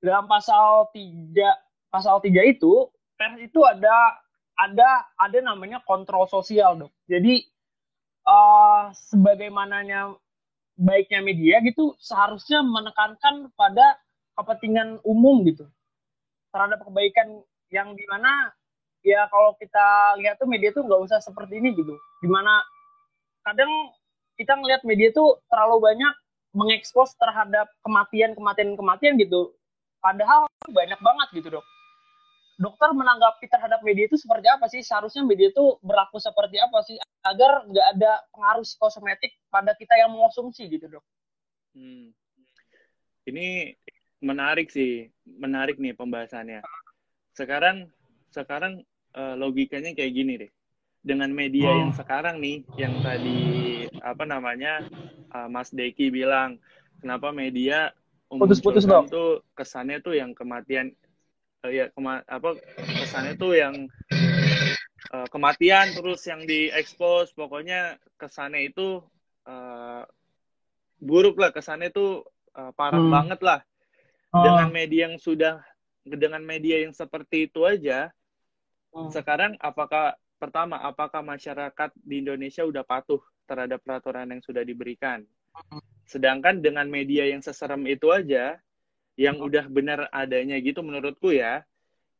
dalam 0.04 0.28
pasal 0.28 0.92
3 0.92 1.48
pasal 1.88 2.20
3 2.20 2.44
itu 2.44 2.92
pers 3.16 3.40
itu 3.40 3.60
ada 3.64 4.20
ada 4.54 5.06
ada 5.18 5.38
namanya 5.42 5.82
kontrol 5.82 6.26
sosial 6.30 6.78
dok. 6.78 6.92
Jadi 7.10 7.42
eh 8.24 8.84
sebagaimananya 9.12 10.14
baiknya 10.74 11.20
media 11.22 11.60
gitu 11.62 11.94
seharusnya 12.00 12.64
menekankan 12.64 13.50
pada 13.54 13.98
kepentingan 14.38 15.02
umum 15.06 15.42
gitu. 15.46 15.66
Terhadap 16.54 16.86
kebaikan 16.86 17.42
yang 17.70 17.92
di 17.98 18.06
mana 18.06 18.54
ya 19.04 19.26
kalau 19.28 19.58
kita 19.58 20.16
lihat 20.22 20.40
tuh 20.40 20.48
media 20.48 20.70
tuh 20.70 20.86
nggak 20.86 21.02
usah 21.10 21.18
seperti 21.20 21.58
ini 21.58 21.74
gitu. 21.74 21.94
Di 22.22 22.28
mana 22.30 22.62
kadang 23.44 23.70
kita 24.38 24.56
ngelihat 24.58 24.82
media 24.86 25.10
tuh 25.14 25.38
terlalu 25.50 25.92
banyak 25.92 26.14
mengekspos 26.54 27.18
terhadap 27.18 27.66
kematian 27.82 28.32
kematian 28.38 28.78
kematian 28.78 29.14
gitu. 29.18 29.54
Padahal 29.98 30.46
banyak 30.70 31.00
banget 31.02 31.28
gitu 31.42 31.48
dok 31.58 31.66
dokter 32.54 32.90
menanggapi 32.94 33.50
terhadap 33.50 33.82
media 33.82 34.06
itu 34.06 34.14
seperti 34.14 34.46
apa 34.46 34.70
sih 34.70 34.80
seharusnya 34.80 35.26
media 35.26 35.50
itu 35.50 35.78
berlaku 35.82 36.22
seperti 36.22 36.62
apa 36.62 36.78
sih 36.86 36.94
agar 37.26 37.66
nggak 37.66 37.86
ada 37.98 38.12
pengaruh 38.30 38.62
psikosomatik 38.62 39.34
pada 39.50 39.74
kita 39.74 39.98
yang 39.98 40.14
mengonsumsi 40.14 40.70
gitu 40.70 40.86
dok 40.86 41.04
Hmm. 41.74 42.14
Ini 43.26 43.74
menarik 44.22 44.70
sih, 44.70 45.10
menarik 45.26 45.82
nih 45.82 45.98
pembahasannya. 45.98 46.62
Sekarang, 47.34 47.90
sekarang 48.30 48.86
eh, 49.14 49.34
logikanya 49.34 49.90
kayak 49.94 50.12
gini 50.14 50.32
deh. 50.38 50.50
Dengan 51.04 51.34
media 51.34 51.74
Hmm. 51.74 51.80
yang 51.82 51.92
sekarang 51.92 52.38
nih, 52.38 52.62
yang 52.78 52.94
tadi 53.02 53.40
apa 54.00 54.22
namanya 54.22 54.86
eh, 55.34 55.48
Mas 55.50 55.74
Deki 55.74 56.14
bilang, 56.14 56.62
kenapa 57.02 57.34
media 57.34 57.90
Putus-putus, 58.30 58.86
memunculkan 58.86 59.10
tuh 59.10 59.30
kesannya 59.58 59.98
tuh 59.98 60.14
yang 60.14 60.30
kematian, 60.30 60.94
ya 61.68 61.88
kema 61.92 62.20
apa 62.28 62.56
kesannya 63.00 63.34
tuh 63.40 63.52
yang 63.56 63.74
eh, 65.14 65.26
kematian 65.32 65.92
terus 65.94 66.20
yang 66.28 66.44
diekspos, 66.44 67.32
pokoknya 67.32 67.96
kesannya 68.20 68.68
itu 68.72 69.00
eh, 69.48 70.02
buruk 71.00 71.36
lah. 71.36 71.52
Kesannya 71.52 71.92
tuh 71.92 72.24
uh, 72.56 72.72
parah 72.72 73.02
Hmm. 73.02 73.12
banget 73.12 73.40
lah. 73.44 73.60
Oh, 74.34 74.42
dengan 74.42 74.68
media 74.74 75.06
yang 75.06 75.16
sudah 75.20 75.62
dengan 76.02 76.42
media 76.42 76.82
yang 76.82 76.90
seperti 76.90 77.46
itu 77.48 77.62
aja 77.64 78.10
Hmm. 78.94 79.10
sekarang 79.10 79.58
apakah 79.58 80.14
pertama 80.38 80.78
apakah 80.78 81.18
masyarakat 81.18 81.90
di 81.98 82.22
Indonesia 82.22 82.62
udah 82.62 82.86
patuh 82.86 83.18
terhadap 83.42 83.82
peraturan 83.82 84.30
yang 84.30 84.42
sudah 84.42 84.62
diberikan? 84.62 85.26
Sedangkan 86.06 86.62
dengan 86.62 86.86
media 86.86 87.26
yang 87.26 87.42
seserem 87.42 87.82
itu 87.90 88.10
aja 88.14 88.54
yang 89.14 89.38
udah 89.38 89.66
benar 89.70 90.10
adanya 90.10 90.58
gitu 90.58 90.82
menurutku 90.82 91.30
ya 91.30 91.62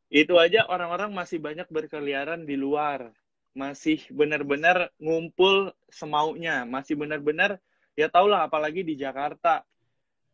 itu 0.07 0.37
aja 0.39 0.63
orang-orang 0.69 1.11
masih 1.11 1.41
banyak 1.41 1.67
berkeliaran 1.67 2.47
di 2.47 2.55
luar 2.55 3.11
masih 3.55 4.03
benar-benar 4.11 4.91
ngumpul 4.99 5.71
semaunya 5.87 6.67
masih 6.67 6.99
benar-benar 6.99 7.59
ya 7.95 8.11
tau 8.11 8.27
lah 8.27 8.47
apalagi 8.47 8.83
di 8.83 8.99
Jakarta 8.99 9.63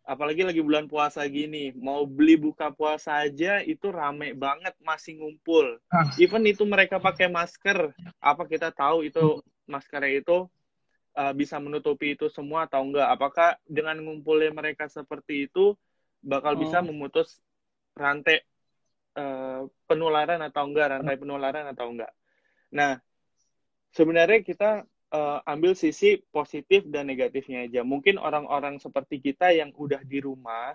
apalagi 0.02 0.42
lagi 0.42 0.62
bulan 0.66 0.90
puasa 0.90 1.22
gini 1.30 1.74
mau 1.78 2.10
beli 2.10 2.34
buka 2.38 2.74
puasa 2.74 3.22
aja 3.22 3.62
itu 3.62 3.94
rame 3.94 4.34
banget 4.34 4.74
masih 4.82 5.22
ngumpul. 5.22 5.78
Ah. 5.94 6.10
even 6.18 6.42
itu 6.50 6.66
mereka 6.66 6.98
pakai 6.98 7.30
masker 7.30 7.94
apa 8.18 8.44
kita 8.50 8.74
tahu 8.74 9.06
itu 9.06 9.46
maskernya 9.70 10.26
itu 10.26 10.50
uh, 11.14 11.34
bisa 11.38 11.62
menutupi 11.62 12.18
itu 12.18 12.28
semua 12.34 12.66
atau 12.66 12.82
enggak? 12.82 13.08
Apakah 13.08 13.50
dengan 13.70 14.02
ngumpulnya 14.02 14.52
mereka 14.52 14.90
seperti 14.90 15.48
itu 15.48 15.78
bakal 16.22 16.56
bisa 16.58 16.80
Oh. 16.80 16.86
memutus 16.86 17.42
rantai 17.98 18.42
uh, 19.18 19.68
penularan 19.90 20.40
atau 20.42 20.64
enggak 20.70 20.98
rantai 20.98 21.18
penularan 21.18 21.66
atau 21.70 21.92
enggak 21.92 22.12
nah 22.72 23.02
sebenarnya 23.92 24.40
kita 24.46 24.88
uh, 25.12 25.40
ambil 25.44 25.76
sisi 25.76 26.24
positif 26.32 26.88
dan 26.88 27.12
negatifnya 27.12 27.68
aja. 27.68 27.84
Mungkin 27.84 28.16
orang-orang 28.16 28.80
seperti 28.80 29.20
kita 29.20 29.52
yang 29.52 29.76
udah 29.76 30.00
di 30.08 30.24
rumah, 30.24 30.72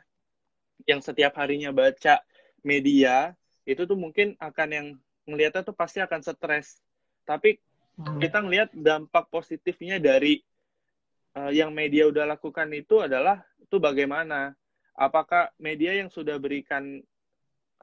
yang 0.84 1.00
setiap 1.00 1.40
harinya 1.40 1.72
baca 1.72 2.20
media, 2.60 3.32
itu 3.64 3.88
tuh 3.88 3.96
mungkin 3.96 4.36
akan 4.36 4.68
yang 4.68 4.86
ngelihatnya 5.24 5.64
tuh 5.64 5.72
pasti 5.74 5.98
akan 6.04 6.20
stres. 6.22 6.78
Tapi 7.24 7.58
Hmm. 7.96 8.20
kita 8.20 8.44
ngelihat 8.44 8.76
dampak 8.76 9.32
positifnya 9.32 9.96
dari 9.96 10.44
uh, 11.32 11.48
yang 11.48 11.72
media 11.72 12.04
udah 12.04 12.28
lakukan 12.36 12.68
itu 12.76 13.00
adalah 13.00 13.40
itu 13.56 13.80
bagaimana? 13.80 14.52
Apakah 14.96 15.52
media 15.60 15.92
yang 15.92 16.08
sudah 16.08 16.40
berikan 16.40 17.04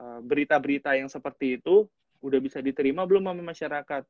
uh, 0.01 0.19
berita-berita 0.25 0.97
yang 0.97 1.07
seperti 1.07 1.61
itu 1.61 1.85
udah 2.25 2.39
bisa 2.41 2.57
diterima 2.59 3.05
belum 3.05 3.29
sama 3.29 3.53
masyarakat? 3.53 4.03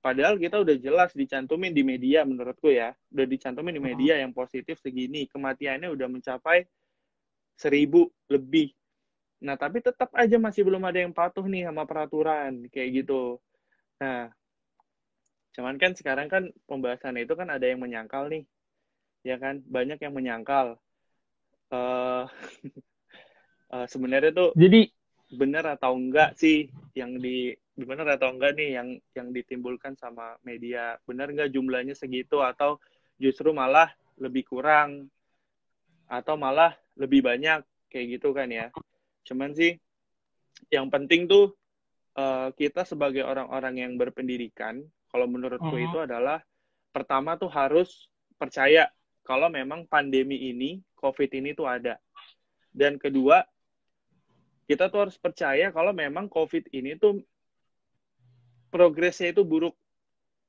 Padahal 0.00 0.40
kita 0.40 0.62
udah 0.62 0.76
jelas 0.78 1.10
dicantumin 1.12 1.74
di 1.74 1.82
media 1.84 2.24
menurutku 2.24 2.72
ya, 2.72 2.96
udah 3.12 3.26
dicantumin 3.26 3.76
di 3.76 3.82
media 3.82 4.22
yang 4.22 4.32
positif 4.32 4.80
segini, 4.80 5.26
kematiannya 5.28 5.90
udah 5.92 6.08
mencapai 6.08 6.64
seribu 7.58 8.08
lebih. 8.30 8.70
Nah 9.44 9.58
tapi 9.58 9.84
tetap 9.84 10.12
aja 10.16 10.40
masih 10.40 10.64
belum 10.64 10.80
ada 10.84 11.02
yang 11.02 11.12
patuh 11.12 11.44
nih 11.44 11.68
sama 11.68 11.84
peraturan 11.84 12.70
kayak 12.72 13.04
gitu. 13.04 13.40
Nah, 14.00 14.28
cuman 15.56 15.76
kan 15.80 15.96
sekarang 15.96 16.28
kan 16.28 16.52
pembahasan 16.68 17.16
itu 17.16 17.32
kan 17.32 17.48
ada 17.48 17.64
yang 17.64 17.80
menyangkal 17.80 18.28
nih, 18.28 18.44
ya 19.24 19.40
kan 19.40 19.64
banyak 19.64 19.96
yang 20.00 20.12
menyangkal. 20.12 20.76
Eh 21.72 22.24
eh, 23.74 23.86
sebenarnya 23.90 24.32
tuh 24.34 24.50
jadi 24.54 24.86
benar 25.34 25.64
atau 25.74 25.98
enggak 25.98 26.38
sih 26.38 26.70
yang 26.94 27.18
di 27.18 27.50
benar 27.76 28.06
atau 28.16 28.32
enggak 28.32 28.56
nih 28.56 28.78
yang 28.78 28.88
yang 29.12 29.28
ditimbulkan 29.34 29.98
sama 29.98 30.38
media? 30.46 30.96
Benar 31.04 31.32
enggak 31.34 31.50
jumlahnya 31.52 31.92
segitu 31.98 32.40
atau 32.40 32.78
justru 33.18 33.50
malah 33.52 33.90
lebih 34.16 34.46
kurang 34.46 35.10
atau 36.06 36.38
malah 36.38 36.72
lebih 36.96 37.20
banyak? 37.26 37.60
Kayak 37.90 38.06
gitu 38.18 38.30
kan 38.32 38.48
ya. 38.48 38.70
Cuman 39.26 39.52
sih 39.52 39.74
yang 40.72 40.88
penting 40.88 41.26
tuh 41.28 41.52
eh, 42.16 42.48
kita 42.56 42.86
sebagai 42.88 43.26
orang-orang 43.26 43.82
yang 43.82 43.92
berpendidikan 44.00 44.80
kalau 45.12 45.26
menurutku 45.28 45.76
Mhm. 45.76 45.86
itu 45.90 45.98
adalah 46.00 46.40
pertama 46.94 47.36
tuh 47.36 47.52
harus 47.52 48.08
percaya 48.40 48.88
kalau 49.26 49.50
memang 49.50 49.82
pandemi 49.90 50.54
ini 50.54 50.78
covid 50.94 51.28
ini 51.34 51.50
tuh 51.52 51.66
ada 51.66 51.98
dan 52.70 52.94
kedua 52.96 53.42
kita 54.66 54.90
tuh 54.90 55.06
harus 55.06 55.16
percaya 55.16 55.70
kalau 55.70 55.94
memang 55.94 56.26
COVID 56.26 56.74
ini 56.74 56.98
tuh 56.98 57.22
progresnya 58.66 59.30
itu 59.30 59.46
buruk, 59.46 59.78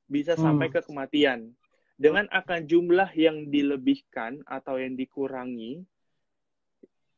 bisa 0.10 0.34
Hmm. 0.34 0.58
sampai 0.58 0.74
ke 0.74 0.82
kematian. 0.82 1.54
Dengan 1.98 2.26
akan 2.34 2.66
jumlah 2.66 3.14
yang 3.14 3.50
dilebihkan 3.50 4.42
atau 4.46 4.82
yang 4.82 4.98
dikurangi, 4.98 5.86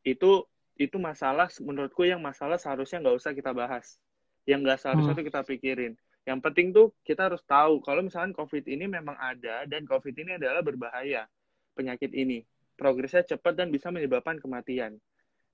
itu 0.04 0.32
itu 0.80 0.96
masalah 0.96 1.52
menurutku 1.60 2.08
yang 2.08 2.24
masalah 2.24 2.56
seharusnya 2.56 3.04
nggak 3.04 3.18
usah 3.20 3.32
kita 3.36 3.52
bahas, 3.52 4.00
yang 4.48 4.64
nggak 4.64 4.80
seharusnya 4.80 5.16
Hmm. 5.16 5.20
tuh 5.24 5.28
kita 5.28 5.42
pikirin. 5.48 5.96
Yang 6.28 6.40
penting 6.44 6.68
tuh 6.76 6.92
kita 7.08 7.32
harus 7.32 7.40
tahu 7.48 7.80
kalau 7.80 8.04
misalkan 8.04 8.36
COVID 8.36 8.68
ini 8.68 8.92
memang 8.92 9.16
ada 9.16 9.64
dan 9.68 9.88
COVID 9.88 10.16
ini 10.20 10.36
adalah 10.36 10.60
berbahaya 10.60 11.28
penyakit 11.80 12.12
ini. 12.12 12.44
Progresnya 12.76 13.24
cepat 13.24 13.56
dan 13.56 13.72
bisa 13.72 13.88
menyebabkan 13.88 14.44
kematian. 14.44 15.00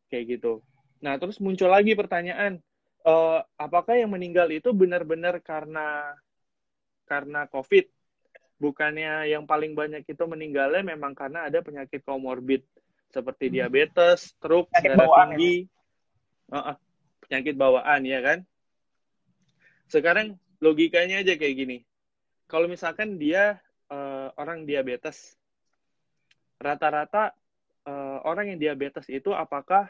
Kayak 0.10 0.42
gitu. 0.42 0.66
Nah, 1.06 1.22
terus 1.22 1.38
muncul 1.38 1.70
lagi 1.70 1.94
pertanyaan, 1.94 2.58
eh, 3.06 3.40
apakah 3.62 3.94
yang 3.94 4.10
meninggal 4.10 4.50
itu 4.50 4.74
benar-benar 4.74 5.38
karena 5.46 6.18
karena 7.06 7.46
COVID? 7.54 7.86
Bukannya 8.58 9.30
yang 9.30 9.46
paling 9.46 9.78
banyak 9.78 10.02
itu 10.10 10.24
meninggalnya 10.26 10.82
memang 10.82 11.14
karena 11.14 11.46
ada 11.46 11.62
penyakit 11.62 12.02
komorbid 12.02 12.66
seperti 13.14 13.54
diabetes, 13.54 14.34
stroke, 14.34 14.72
Penyakit 14.74 14.90
darah 14.96 15.08
bawaan 15.08 15.30
tinggi, 15.38 15.56
Eh, 16.46 16.58
eh, 16.62 16.78
penyakit 17.26 17.56
bawaan 17.58 18.02
ya 18.06 18.20
kan? 18.22 18.40
Sekarang 19.90 20.38
logikanya 20.62 21.26
aja 21.26 21.34
kayak 21.34 21.56
gini. 21.58 21.78
Kalau 22.46 22.70
misalkan 22.70 23.18
dia 23.18 23.58
eh, 23.90 24.28
orang 24.38 24.66
diabetes, 24.66 25.38
rata-rata 26.62 27.34
eh, 27.86 28.20
orang 28.24 28.56
yang 28.56 28.60
diabetes 28.60 29.08
itu 29.12 29.32
apakah 29.32 29.90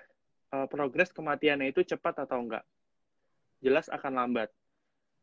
eh, 0.53 0.67
progres 0.67 1.12
kematiannya 1.12 1.72
itu 1.72 1.86
cepat 1.86 2.25
atau 2.27 2.41
enggak? 2.41 2.65
Jelas 3.63 3.89
akan 3.89 4.19
lambat. 4.19 4.50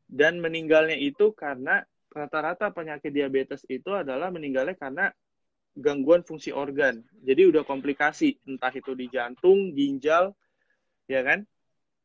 Dan 0.09 0.43
meninggalnya 0.43 0.99
itu 0.99 1.33
karena 1.33 1.85
rata-rata 2.13 2.69
penyakit 2.69 3.09
diabetes 3.09 3.65
itu 3.71 3.89
adalah 3.97 4.29
meninggalnya 4.29 4.77
karena 4.77 5.09
gangguan 5.73 6.21
fungsi 6.21 6.53
organ. 6.53 7.01
Jadi 7.25 7.49
udah 7.49 7.65
komplikasi, 7.65 8.37
entah 8.45 8.73
itu 8.77 8.93
di 8.93 9.09
jantung, 9.09 9.73
ginjal, 9.73 10.37
ya 11.09 11.25
kan? 11.25 11.49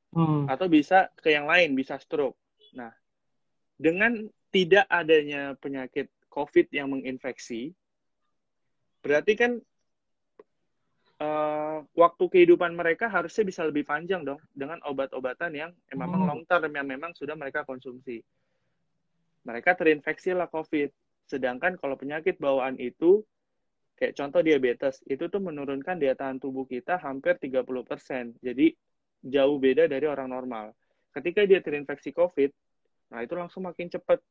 Hmm. 0.07 0.47
atau 0.47 0.71
bisa 0.71 1.11
ke 1.19 1.35
yang 1.35 1.45
lain, 1.45 1.75
bisa 1.75 1.99
stroke. 1.99 2.39
Nah, 2.73 2.95
dengan 3.75 4.23
tidak 4.55 4.87
adanya 4.87 5.53
penyakit 5.59 6.07
COVID 6.31 6.71
yang 6.71 6.95
menginfeksi, 6.95 7.75
berarti 9.07 9.33
kan 9.39 9.51
eh, 11.17 11.77
waktu 11.97 12.23
kehidupan 12.29 12.77
mereka 12.77 13.09
harusnya 13.09 13.41
bisa 13.41 13.65
lebih 13.65 13.87
panjang 13.87 14.21
dong 14.21 14.37
dengan 14.53 14.77
obat-obatan 14.85 15.49
yang 15.55 15.71
memang 15.89 16.21
Hmm. 16.21 16.29
long 16.29 16.41
term 16.45 16.69
yang 16.69 16.85
memang 16.85 17.15
sudah 17.17 17.33
mereka 17.33 17.65
konsumsi. 17.65 18.21
Mereka 19.47 19.73
terinfeksi 19.79 20.37
lah 20.37 20.45
COVID. 20.51 20.93
Sedangkan 21.25 21.79
kalau 21.79 21.97
penyakit 21.97 22.37
bawaan 22.37 22.77
itu 22.77 23.25
kayak 23.97 24.13
contoh 24.13 24.45
diabetes, 24.45 25.01
itu 25.09 25.25
tuh 25.25 25.41
menurunkan 25.41 25.97
daya 25.97 26.13
tahan 26.13 26.37
tubuh 26.37 26.69
kita 26.69 27.01
hampir 27.01 27.33
30%. 27.41 28.37
Jadi 28.45 28.77
jauh 29.25 29.57
beda 29.57 29.89
dari 29.89 30.05
orang 30.05 30.29
normal. 30.29 30.77
Ketika 31.17 31.49
dia 31.49 31.65
terinfeksi 31.65 32.13
COVID, 32.13 32.53
nah 33.09 33.25
itu 33.25 33.33
langsung 33.33 33.65
makin 33.65 33.89
cepat. 33.89 34.21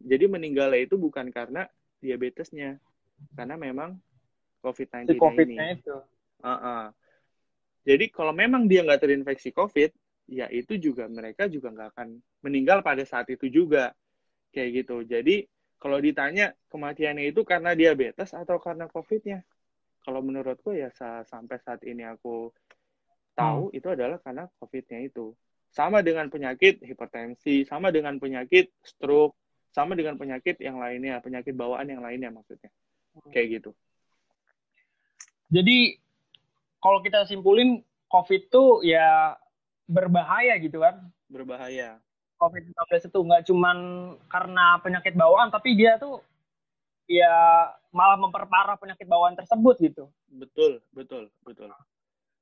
Jadi 0.00 0.24
meninggalnya 0.24 0.88
itu 0.88 0.96
bukan 0.96 1.28
karena 1.28 1.68
diabetesnya, 2.00 2.80
karena 3.36 3.60
memang 3.60 4.00
Si 4.60 5.16
COVID-19 5.16 5.48
ini. 5.48 5.56
Itu. 5.80 5.96
Uh-uh. 6.40 6.92
Jadi 7.84 8.04
kalau 8.12 8.36
memang 8.36 8.68
dia 8.68 8.84
nggak 8.84 9.00
terinfeksi 9.00 9.56
COVID, 9.56 9.90
ya 10.28 10.46
itu 10.52 10.76
juga 10.76 11.08
mereka 11.08 11.48
juga 11.48 11.72
nggak 11.72 11.88
akan 11.96 12.08
meninggal 12.44 12.84
pada 12.84 13.02
saat 13.08 13.26
itu 13.32 13.48
juga. 13.48 13.96
Kayak 14.52 14.84
gitu. 14.84 14.96
Jadi 15.08 15.48
kalau 15.80 15.96
ditanya 15.96 16.52
kematiannya 16.68 17.32
itu 17.32 17.40
karena 17.42 17.72
diabetes 17.72 18.36
atau 18.36 18.60
karena 18.60 18.84
COVID-nya? 18.92 19.40
Kalau 20.00 20.20
menurutku 20.20 20.76
ya 20.76 20.92
sa- 20.92 21.24
sampai 21.24 21.60
saat 21.60 21.84
ini 21.84 22.04
aku 22.04 22.52
tahu 23.36 23.72
itu 23.72 23.88
adalah 23.88 24.20
karena 24.20 24.44
COVID-nya 24.60 25.00
itu. 25.00 25.32
Sama 25.70 26.02
dengan 26.02 26.26
penyakit 26.28 26.82
hipertensi, 26.82 27.62
sama 27.64 27.94
dengan 27.94 28.18
penyakit 28.18 28.74
stroke, 28.82 29.38
sama 29.70 29.94
dengan 29.94 30.18
penyakit 30.18 30.58
yang 30.58 30.82
lainnya, 30.82 31.22
penyakit 31.22 31.54
bawaan 31.54 31.86
yang 31.86 32.02
lainnya 32.02 32.28
maksudnya. 32.34 32.68
Kayak 33.30 33.46
gitu. 33.60 33.70
Jadi 35.50 35.98
kalau 36.78 37.02
kita 37.02 37.26
simpulin 37.26 37.82
COVID 38.10 38.50
tuh 38.50 38.80
ya 38.86 39.34
berbahaya 39.90 40.54
gitu 40.62 40.82
kan. 40.82 41.10
Berbahaya. 41.26 41.98
COVID-19 42.40 43.12
itu 43.12 43.18
nggak 43.20 43.42
cuman 43.52 43.76
karena 44.32 44.80
penyakit 44.80 45.12
bawaan, 45.12 45.52
tapi 45.52 45.76
dia 45.76 46.00
tuh 46.00 46.24
ya 47.04 47.68
malah 47.92 48.16
memperparah 48.16 48.80
penyakit 48.80 49.04
bawaan 49.04 49.36
tersebut 49.36 49.76
gitu. 49.82 50.08
Betul, 50.30 50.80
betul, 50.96 51.28
betul. 51.44 51.68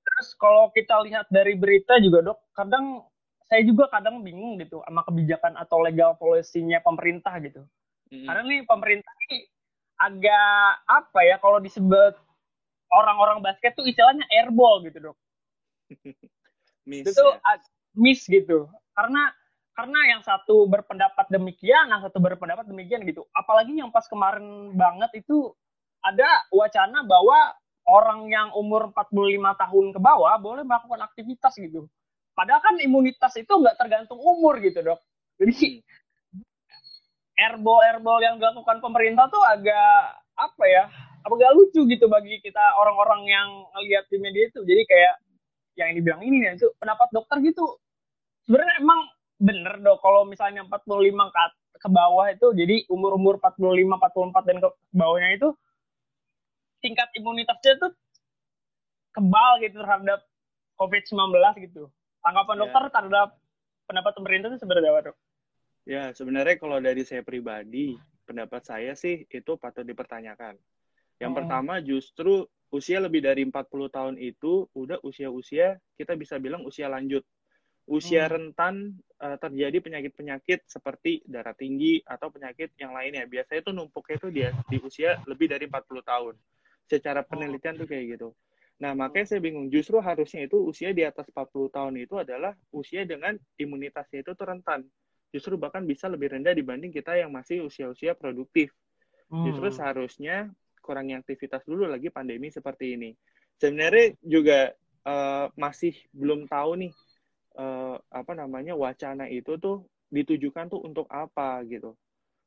Terus 0.07 0.29
kalau 0.38 0.71
kita 0.71 1.03
lihat 1.03 1.27
dari 1.33 1.59
berita 1.59 1.99
juga 1.99 2.31
dok, 2.31 2.38
kadang 2.55 3.03
saya 3.49 3.64
juga 3.64 3.88
kadang 3.88 4.21
bingung 4.21 4.61
gitu 4.61 4.85
sama 4.85 5.03
kebijakan 5.09 5.57
atau 5.57 5.81
legal 5.81 6.14
policy-nya 6.21 6.85
pemerintah 6.85 7.33
gitu. 7.40 7.64
Mm-mm. 8.12 8.29
Karena 8.29 8.42
nih 8.44 8.61
pemerintah 8.68 9.14
ini 9.29 9.49
agak 9.99 10.85
apa 10.85 11.21
ya 11.27 11.37
kalau 11.42 11.59
disebut 11.59 12.14
orang-orang 12.92 13.44
basket 13.44 13.77
tuh 13.77 13.85
istilahnya 13.85 14.24
airball 14.33 14.81
gitu 14.85 15.12
dok. 15.12 15.16
Miss, 16.88 17.05
Itu 17.05 17.12
tuh 17.12 17.37
ya. 17.37 17.61
miss 17.92 18.24
gitu. 18.24 18.64
Karena 18.96 19.29
karena 19.77 20.01
yang 20.16 20.24
satu 20.24 20.64
berpendapat 20.64 21.29
demikian, 21.29 21.92
yang 21.92 22.01
satu 22.01 22.16
berpendapat 22.16 22.64
demikian 22.64 23.05
gitu. 23.05 23.29
Apalagi 23.37 23.77
yang 23.77 23.92
pas 23.92 24.09
kemarin 24.09 24.72
banget 24.72 25.20
itu 25.20 25.53
ada 26.01 26.27
wacana 26.48 27.05
bahwa 27.05 27.53
orang 27.85 28.27
yang 28.33 28.48
umur 28.57 28.88
45 28.96 29.12
tahun 29.68 29.87
ke 29.92 30.01
bawah 30.01 30.35
boleh 30.40 30.64
melakukan 30.64 31.05
aktivitas 31.05 31.61
gitu. 31.61 31.87
Padahal 32.33 32.64
kan 32.64 32.81
imunitas 32.81 33.37
itu 33.37 33.53
nggak 33.53 33.77
tergantung 33.77 34.18
umur 34.18 34.57
gitu 34.64 34.81
dok. 34.81 35.01
Jadi 35.38 35.85
airball 37.38 37.85
airball 37.87 38.18
yang 38.18 38.40
dilakukan 38.40 38.83
pemerintah 38.83 39.31
tuh 39.31 39.44
agak 39.46 40.18
apa 40.35 40.64
ya 40.66 40.85
agak 41.35 41.53
lucu 41.57 41.85
gitu 41.88 42.07
bagi 42.09 42.41
kita 42.41 42.62
orang-orang 42.81 43.23
yang 43.29 43.49
ngeliat 43.77 44.05
di 44.09 44.17
media 44.21 44.49
itu 44.49 44.61
jadi 44.64 44.83
kayak 44.87 45.14
yang 45.79 45.91
dibilang 45.95 46.21
ini 46.25 46.43
nih 46.43 46.59
itu 46.59 46.69
pendapat 46.81 47.09
dokter 47.12 47.38
gitu 47.45 47.79
sebenarnya 48.47 48.75
emang 48.81 49.01
bener 49.38 49.75
dok 49.79 50.03
kalau 50.03 50.27
misalnya 50.27 50.67
45 50.67 50.85
ke, 51.31 51.43
ke 51.79 51.88
bawah 51.88 52.27
itu 52.27 52.47
jadi 52.59 52.77
umur-umur 52.91 53.38
45 53.38 53.62
44 54.35 54.49
dan 54.49 54.57
ke 54.59 54.69
bawahnya 54.91 55.31
itu 55.38 55.49
tingkat 56.83 57.07
imunitasnya 57.14 57.79
tuh 57.79 57.93
kebal 59.14 59.62
gitu 59.62 59.79
terhadap 59.79 60.27
COVID-19 60.79 61.35
gitu 61.71 61.91
tanggapan 62.23 62.55
Ya. 62.59 62.61
dokter 62.67 62.83
terhadap 62.91 63.29
pendapat 63.88 64.12
pemerintah 64.21 64.49
itu 64.53 64.59
sebenarnya 64.61 64.91
apa 64.93 65.01
dok? 65.11 65.17
Ya, 65.88 66.12
sebenarnya 66.12 66.61
kalau 66.61 66.77
dari 66.85 67.01
saya 67.01 67.25
pribadi, 67.25 67.97
pendapat 68.29 68.61
saya 68.69 68.93
sih 68.93 69.25
itu 69.25 69.57
patut 69.57 69.88
dipertanyakan. 69.88 70.61
Yang 71.19 71.33
Oh. 71.35 71.37
pertama 71.43 71.75
justru 71.83 72.33
usia 72.71 72.99
lebih 73.01 73.25
dari 73.25 73.43
40 73.47 73.89
tahun 73.91 74.17
itu 74.21 74.69
udah 74.77 75.01
usia-usia 75.03 75.81
kita 75.99 76.15
bisa 76.15 76.39
bilang 76.39 76.63
usia 76.67 76.87
lanjut. 76.91 77.25
Usia 77.89 78.29
Hmm. 78.29 78.37
rentan 78.39 78.75
eh, 79.19 79.37
terjadi 79.41 79.79
penyakit-penyakit 79.83 80.69
seperti 80.69 81.25
darah 81.27 81.57
tinggi 81.57 81.99
atau 82.07 82.31
penyakit 82.31 82.71
yang 82.79 82.95
lainnya. 82.95 83.27
Biasanya 83.27 83.61
itu 83.67 83.73
numpuknya 83.75 84.17
itu 84.21 84.29
dia 84.31 84.49
di 84.71 84.79
usia 84.79 85.19
lebih 85.27 85.51
dari 85.51 85.67
40 85.67 86.05
tahun. 86.05 86.35
Secara 86.87 87.25
penelitian 87.27 87.75
tuh 87.81 87.89
kayak 87.89 88.05
gitu. 88.19 88.29
Nah, 88.79 88.95
makanya 88.95 89.27
saya 89.35 89.41
bingung. 89.43 89.67
Justru 89.75 89.99
harusnya 89.99 90.47
itu 90.47 90.57
usia 90.63 90.95
di 90.95 91.03
atas 91.03 91.27
40 91.35 91.67
tahun 91.73 91.99
itu 91.99 92.15
adalah 92.15 92.55
usia 92.71 93.03
dengan 93.03 93.35
imunitasnya 93.59 94.23
itu 94.23 94.33
tuh 94.39 94.47
rentan. 94.47 94.87
Justru 95.35 95.59
bahkan 95.59 95.83
bisa 95.83 96.07
lebih 96.07 96.31
rendah 96.37 96.55
dibanding 96.55 96.95
kita 96.95 97.19
yang 97.19 97.35
masih 97.35 97.67
usia-usia 97.67 98.15
produktif. 98.15 98.71
Justru 99.43 99.67
Hmm. 99.67 99.75
seharusnya 99.75 100.51
kurangi 100.88 101.12
aktivitas 101.20 101.68
dulu 101.68 101.85
lagi 101.85 102.09
pandemi 102.09 102.48
seperti 102.48 102.96
ini. 102.96 103.11
Sebenarnya 103.61 104.16
juga 104.24 104.72
eh, 105.05 105.46
masih 105.61 105.92
belum 106.16 106.48
tahu 106.48 106.88
nih 106.88 106.92
eh, 107.61 107.96
apa 108.01 108.33
namanya 108.33 108.72
wacana 108.72 109.29
itu 109.29 109.61
tuh 109.61 109.85
ditujukan 110.09 110.72
tuh 110.72 110.81
untuk 110.81 111.05
apa 111.12 111.61
gitu. 111.68 111.92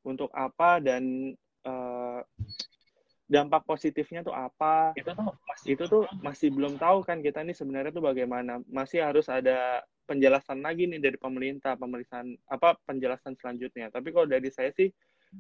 Untuk 0.02 0.34
apa 0.34 0.82
dan 0.82 1.38
eh, 1.62 2.22
dampak 3.30 3.64
positifnya 3.70 4.26
tuh 4.26 4.34
apa? 4.34 4.98
itu 4.98 5.14
tuh 5.14 5.30
itu 5.70 5.84
tuh 5.86 6.04
masih 6.26 6.50
belum 6.50 6.82
tahu 6.82 7.06
kan 7.06 7.22
kita 7.22 7.46
nih 7.46 7.54
sebenarnya 7.54 7.94
tuh 7.94 8.04
bagaimana 8.04 8.60
masih 8.68 9.06
harus 9.06 9.30
ada 9.30 9.86
penjelasan 10.10 10.60
lagi 10.60 10.90
nih 10.92 11.00
dari 11.00 11.16
pemerintah 11.16 11.80
pemeriksaan 11.80 12.36
apa 12.52 12.76
penjelasan 12.84 13.40
selanjutnya 13.40 13.88
tapi 13.88 14.12
kalau 14.12 14.28
dari 14.28 14.52
saya 14.52 14.76
sih 14.76 14.92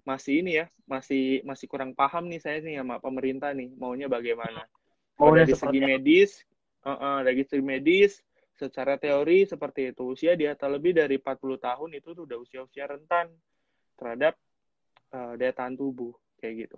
masih 0.07 0.41
ini 0.41 0.63
ya 0.63 0.65
masih 0.87 1.43
masih 1.43 1.67
kurang 1.67 1.91
paham 1.91 2.31
nih 2.31 2.39
saya 2.39 2.63
nih 2.63 2.79
sama 2.79 2.97
pemerintah 3.03 3.51
nih 3.51 3.71
maunya 3.75 4.07
bagaimana 4.07 4.63
kalau 5.19 5.35
Maunya 5.35 5.43
dari 5.43 5.53
segi 5.53 5.79
medis 5.83 6.31
eh, 6.87 6.91
eh, 6.91 7.19
dari 7.27 7.43
segi 7.43 7.63
medis 7.63 8.11
secara 8.55 8.95
teori 8.95 9.43
seperti 9.43 9.91
itu 9.91 10.15
usia 10.15 10.37
di 10.37 10.47
atas 10.47 10.69
lebih 10.69 10.95
dari 10.95 11.19
40 11.19 11.59
tahun 11.59 11.89
itu 11.97 12.13
tuh 12.15 12.23
udah 12.23 12.37
usia-usia 12.39 12.87
rentan 12.87 13.27
terhadap 13.99 14.33
eh, 15.11 15.33
daya 15.35 15.53
tahan 15.53 15.75
tubuh 15.75 16.15
kayak 16.39 16.67
gitu 16.67 16.77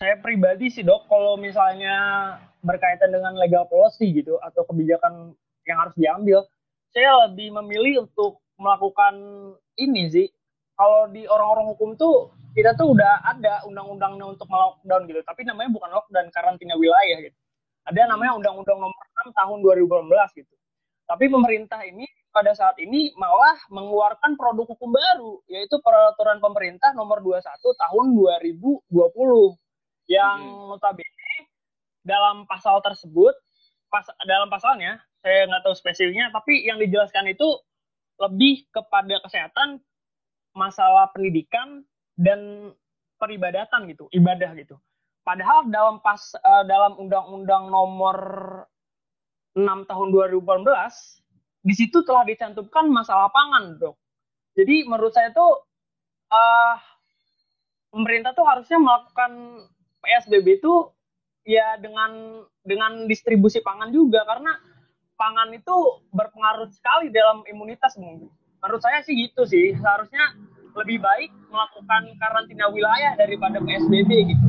saya 0.00 0.16
pribadi 0.16 0.72
sih 0.72 0.86
dok 0.86 1.10
kalau 1.10 1.36
misalnya 1.36 2.38
berkaitan 2.64 3.12
dengan 3.12 3.36
legal 3.36 3.68
policy 3.68 4.22
gitu 4.22 4.40
atau 4.40 4.64
kebijakan 4.64 5.34
yang 5.68 5.78
harus 5.82 5.94
diambil 5.98 6.40
saya 6.90 7.26
lebih 7.26 7.54
memilih 7.54 8.06
untuk 8.06 8.42
melakukan 8.58 9.14
ini 9.78 10.02
sih. 10.10 10.28
Kalau 10.80 11.12
di 11.12 11.28
orang-orang 11.28 11.76
hukum 11.76 11.92
tuh 12.00 12.32
kita 12.56 12.72
tuh 12.72 12.96
udah 12.96 13.20
ada 13.20 13.60
undang-undangnya 13.68 14.24
untuk 14.32 14.48
melockdown 14.48 15.04
gitu, 15.06 15.20
tapi 15.28 15.44
namanya 15.44 15.68
bukan 15.76 15.92
lockdown 15.92 16.32
karantina 16.32 16.72
wilayah 16.80 17.20
gitu. 17.20 17.36
Ada 17.84 18.08
namanya 18.08 18.40
Undang-Undang 18.40 18.78
Nomor 18.80 19.04
6 19.28 19.36
Tahun 19.36 19.58
2018 19.60 20.40
gitu. 20.40 20.54
Tapi 21.04 21.24
pemerintah 21.28 21.84
ini 21.84 22.08
pada 22.30 22.54
saat 22.54 22.78
ini 22.78 23.10
malah 23.18 23.58
mengeluarkan 23.68 24.38
produk 24.38 24.66
hukum 24.72 24.94
baru, 24.94 25.42
yaitu 25.50 25.76
peraturan 25.82 26.38
pemerintah 26.38 26.94
nomor 26.94 27.18
21 27.20 27.42
tahun 27.76 28.04
2020 28.14 29.58
yang 30.06 30.38
Hmm. 30.38 30.74
notabene 30.74 31.50
dalam 32.06 32.46
pasal 32.46 32.78
tersebut, 32.80 33.34
pas, 33.90 34.06
dalam 34.24 34.48
pasalnya 34.48 35.02
saya 35.20 35.44
nggak 35.50 35.62
tahu 35.66 35.74
spesifiknya, 35.76 36.30
tapi 36.32 36.64
yang 36.64 36.78
dijelaskan 36.80 37.28
itu 37.28 37.46
lebih 38.22 38.64
kepada 38.70 39.18
kesehatan, 39.26 39.82
masalah 40.56 41.10
pendidikan 41.14 41.84
dan 42.18 42.72
peribadatan 43.20 43.86
gitu, 43.90 44.08
ibadah 44.10 44.52
gitu. 44.56 44.76
Padahal 45.20 45.68
dalam 45.68 46.00
pas 46.00 46.20
eh, 46.34 46.64
dalam 46.66 46.96
undang-undang 46.96 47.68
nomor 47.68 48.16
6 49.54 49.66
tahun 49.90 50.08
2018 50.40 50.64
di 51.60 51.74
situ 51.76 52.00
telah 52.08 52.24
dicantumkan 52.24 52.88
masalah 52.88 53.28
pangan, 53.28 53.76
Dok. 53.76 53.96
Jadi 54.56 54.88
menurut 54.88 55.12
saya 55.12 55.30
tuh 55.30 55.60
eh 56.30 56.76
pemerintah 57.92 58.32
tuh 58.32 58.46
harusnya 58.46 58.78
melakukan 58.80 59.32
PSBB 60.00 60.62
itu 60.62 60.88
ya 61.44 61.76
dengan 61.82 62.42
dengan 62.64 63.04
distribusi 63.10 63.60
pangan 63.60 63.90
juga 63.90 64.24
karena 64.24 64.56
pangan 65.20 65.52
itu 65.52 65.76
berpengaruh 66.16 66.70
sekali 66.72 67.12
dalam 67.12 67.44
imunitas 67.44 67.98
mungkin. 68.00 68.32
Menurut 68.60 68.82
saya 68.84 69.00
sih 69.04 69.16
gitu 69.16 69.42
sih. 69.48 69.76
Seharusnya 69.80 70.36
lebih 70.76 71.02
baik 71.02 71.32
melakukan 71.50 72.14
karantina 72.20 72.70
wilayah 72.70 73.16
daripada 73.16 73.58
PSBB 73.58 74.10
gitu. 74.36 74.48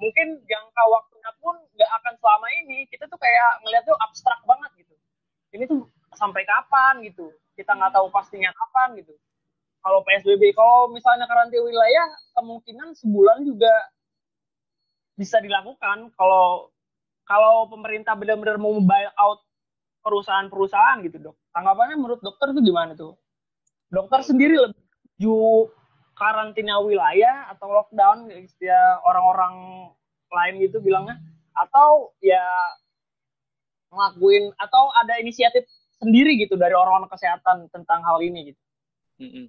Mungkin 0.00 0.40
jangka 0.48 0.82
waktunya 0.88 1.30
pun 1.38 1.54
nggak 1.76 1.90
akan 2.00 2.14
selama 2.18 2.46
ini. 2.64 2.88
Kita 2.88 3.04
tuh 3.06 3.20
kayak 3.20 3.50
ngeliat 3.64 3.84
tuh 3.84 3.96
abstrak 4.00 4.40
banget 4.48 4.70
gitu. 4.84 4.94
Ini 5.54 5.64
tuh 5.68 5.86
sampai 6.16 6.42
kapan 6.48 7.04
gitu. 7.04 7.30
Kita 7.54 7.76
nggak 7.76 7.92
tahu 7.92 8.08
pastinya 8.08 8.50
kapan 8.56 8.96
gitu. 8.98 9.12
Kalau 9.80 10.04
PSBB, 10.04 10.52
kalau 10.52 10.92
misalnya 10.92 11.24
karantina 11.24 11.64
wilayah, 11.64 12.08
kemungkinan 12.36 12.92
sebulan 13.00 13.48
juga 13.48 13.72
bisa 15.16 15.36
dilakukan 15.40 16.08
kalau 16.16 16.72
kalau 17.28 17.68
pemerintah 17.68 18.16
benar-benar 18.16 18.56
mau 18.56 18.72
buy 18.80 19.04
out 19.20 19.44
perusahaan-perusahaan 20.00 21.04
gitu 21.04 21.30
dok. 21.30 21.36
Tanggapannya 21.52 21.96
menurut 22.00 22.20
dokter 22.24 22.52
itu 22.52 22.60
gimana 22.64 22.96
tuh? 22.96 23.16
Dokter 23.90 24.22
sendiri 24.22 24.56
lebih 24.56 24.80
setuju 24.80 25.68
karantina 26.14 26.78
wilayah 26.84 27.48
atau 27.56 27.68
lockdown 27.72 28.28
ya 28.60 29.00
orang-orang 29.08 29.88
lain 30.30 30.54
gitu 30.62 30.78
bilangnya 30.84 31.18
atau 31.56 32.14
ya 32.22 32.44
ngelakuin 33.90 34.54
atau 34.54 34.94
ada 35.02 35.18
inisiatif 35.18 35.66
sendiri 35.98 36.38
gitu 36.40 36.56
dari 36.56 36.72
orang-orang 36.72 37.10
kesehatan 37.10 37.68
tentang 37.68 38.00
hal 38.06 38.22
ini 38.22 38.54
gitu. 38.54 38.60
Mm-mm. 39.20 39.46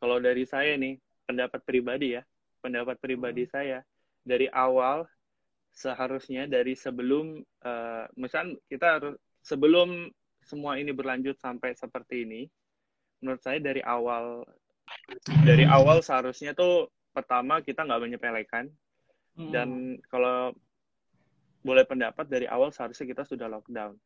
Kalau 0.00 0.18
dari 0.18 0.48
saya 0.48 0.74
nih, 0.80 0.96
pendapat 1.28 1.60
pribadi 1.62 2.16
ya, 2.16 2.22
pendapat 2.64 2.96
pribadi 2.98 3.44
saya 3.44 3.84
dari 4.24 4.48
awal 4.48 5.04
seharusnya 5.74 6.48
dari 6.48 6.72
sebelum, 6.72 7.42
uh, 7.64 8.04
misal 8.16 8.56
kita 8.66 8.98
harus 8.98 9.14
sebelum 9.42 10.08
semua 10.42 10.78
ini 10.78 10.90
berlanjut 10.90 11.38
sampai 11.38 11.74
seperti 11.74 12.26
ini, 12.26 12.42
menurut 13.20 13.42
saya 13.42 13.62
dari 13.62 13.82
awal 13.82 14.42
dari 15.46 15.62
awal 15.62 16.02
seharusnya 16.02 16.52
tuh 16.52 16.90
pertama 17.10 17.62
kita 17.62 17.84
nggak 17.84 18.02
menyepelekan 18.02 18.66
Hmm. 19.32 19.48
dan 19.48 19.68
kalau 20.12 20.52
boleh 21.64 21.88
pendapat 21.88 22.28
dari 22.28 22.44
awal 22.44 22.68
seharusnya 22.68 23.08
kita 23.08 23.24
sudah 23.24 23.48
lockdown 23.48 23.96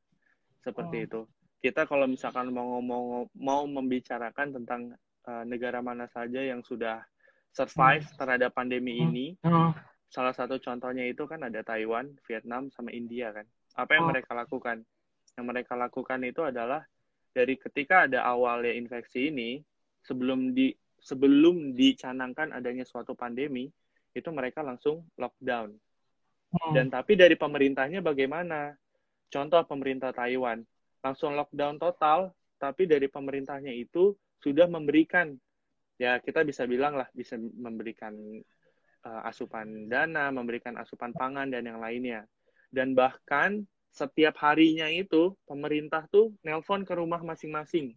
seperti 0.62 0.96
Oh. 1.02 1.06
itu 1.06 1.20
kita 1.58 1.82
kalau 1.82 2.06
misalkan 2.06 2.52
mau 2.54 2.78
ngomong 2.78 3.26
mau 3.34 3.66
membicarakan 3.66 4.54
tentang 4.54 4.94
uh, 5.26 5.42
negara 5.42 5.82
mana 5.82 6.06
saja 6.06 6.38
yang 6.38 6.62
sudah 6.62 7.02
survive 7.50 8.06
terhadap 8.14 8.54
pandemi 8.54 9.02
Hmm. 9.02 9.06
ini 9.10 9.26
Hmm. 9.42 9.74
salah 10.06 10.30
satu 10.30 10.62
contohnya 10.62 11.02
itu 11.10 11.26
kan 11.26 11.42
ada 11.42 11.58
Taiwan 11.66 12.14
Vietnam 12.28 12.70
sama 12.70 12.94
India 12.94 13.34
kan 13.34 13.50
apa 13.74 13.98
yang 13.98 14.06
Oh. 14.06 14.10
mereka 14.14 14.30
lakukan 14.30 14.86
yang 15.36 15.46
mereka 15.46 15.76
lakukan 15.76 16.20
itu 16.24 16.40
adalah 16.42 16.82
dari 17.30 17.60
ketika 17.60 18.08
ada 18.08 18.24
awalnya 18.24 18.72
infeksi 18.72 19.28
ini 19.28 19.60
sebelum 20.00 20.56
di 20.56 20.72
sebelum 20.96 21.76
dicanangkan 21.76 22.56
adanya 22.56 22.88
suatu 22.88 23.12
pandemi 23.12 23.68
itu 24.16 24.28
mereka 24.32 24.64
langsung 24.64 25.04
lockdown 25.20 25.76
Hmm. 26.56 26.72
dan 26.72 26.86
tapi 26.88 27.18
dari 27.18 27.34
pemerintahnya 27.34 28.00
bagaimana? 28.00 28.72
Contoh 29.26 29.60
pemerintah 29.66 30.14
Taiwan 30.14 30.62
langsung 31.02 31.34
lockdown 31.34 31.82
total, 31.82 32.30
tapi 32.56 32.86
dari 32.86 33.10
pemerintahnya 33.10 33.74
itu 33.74 34.14
sudah 34.38 34.70
memberikan 34.70 35.34
ya 35.98 36.22
kita 36.22 36.46
bisa 36.46 36.68
bilang 36.68 36.94
lah 36.94 37.08
bisa 37.10 37.34
memberikan 37.36 38.14
uh, 39.02 39.22
asupan 39.26 39.90
dana, 39.90 40.30
memberikan 40.30 40.78
asupan 40.78 41.10
pangan 41.10 41.50
dan 41.50 41.66
yang 41.66 41.82
lainnya. 41.82 42.22
Dan 42.70 42.94
bahkan 42.94 43.66
setiap 43.96 44.36
harinya 44.44 44.86
itu 44.92 45.32
pemerintah 45.48 46.04
tuh 46.12 46.36
nelpon 46.44 46.84
ke 46.84 46.92
rumah 46.92 47.20
masing-masing 47.24 47.96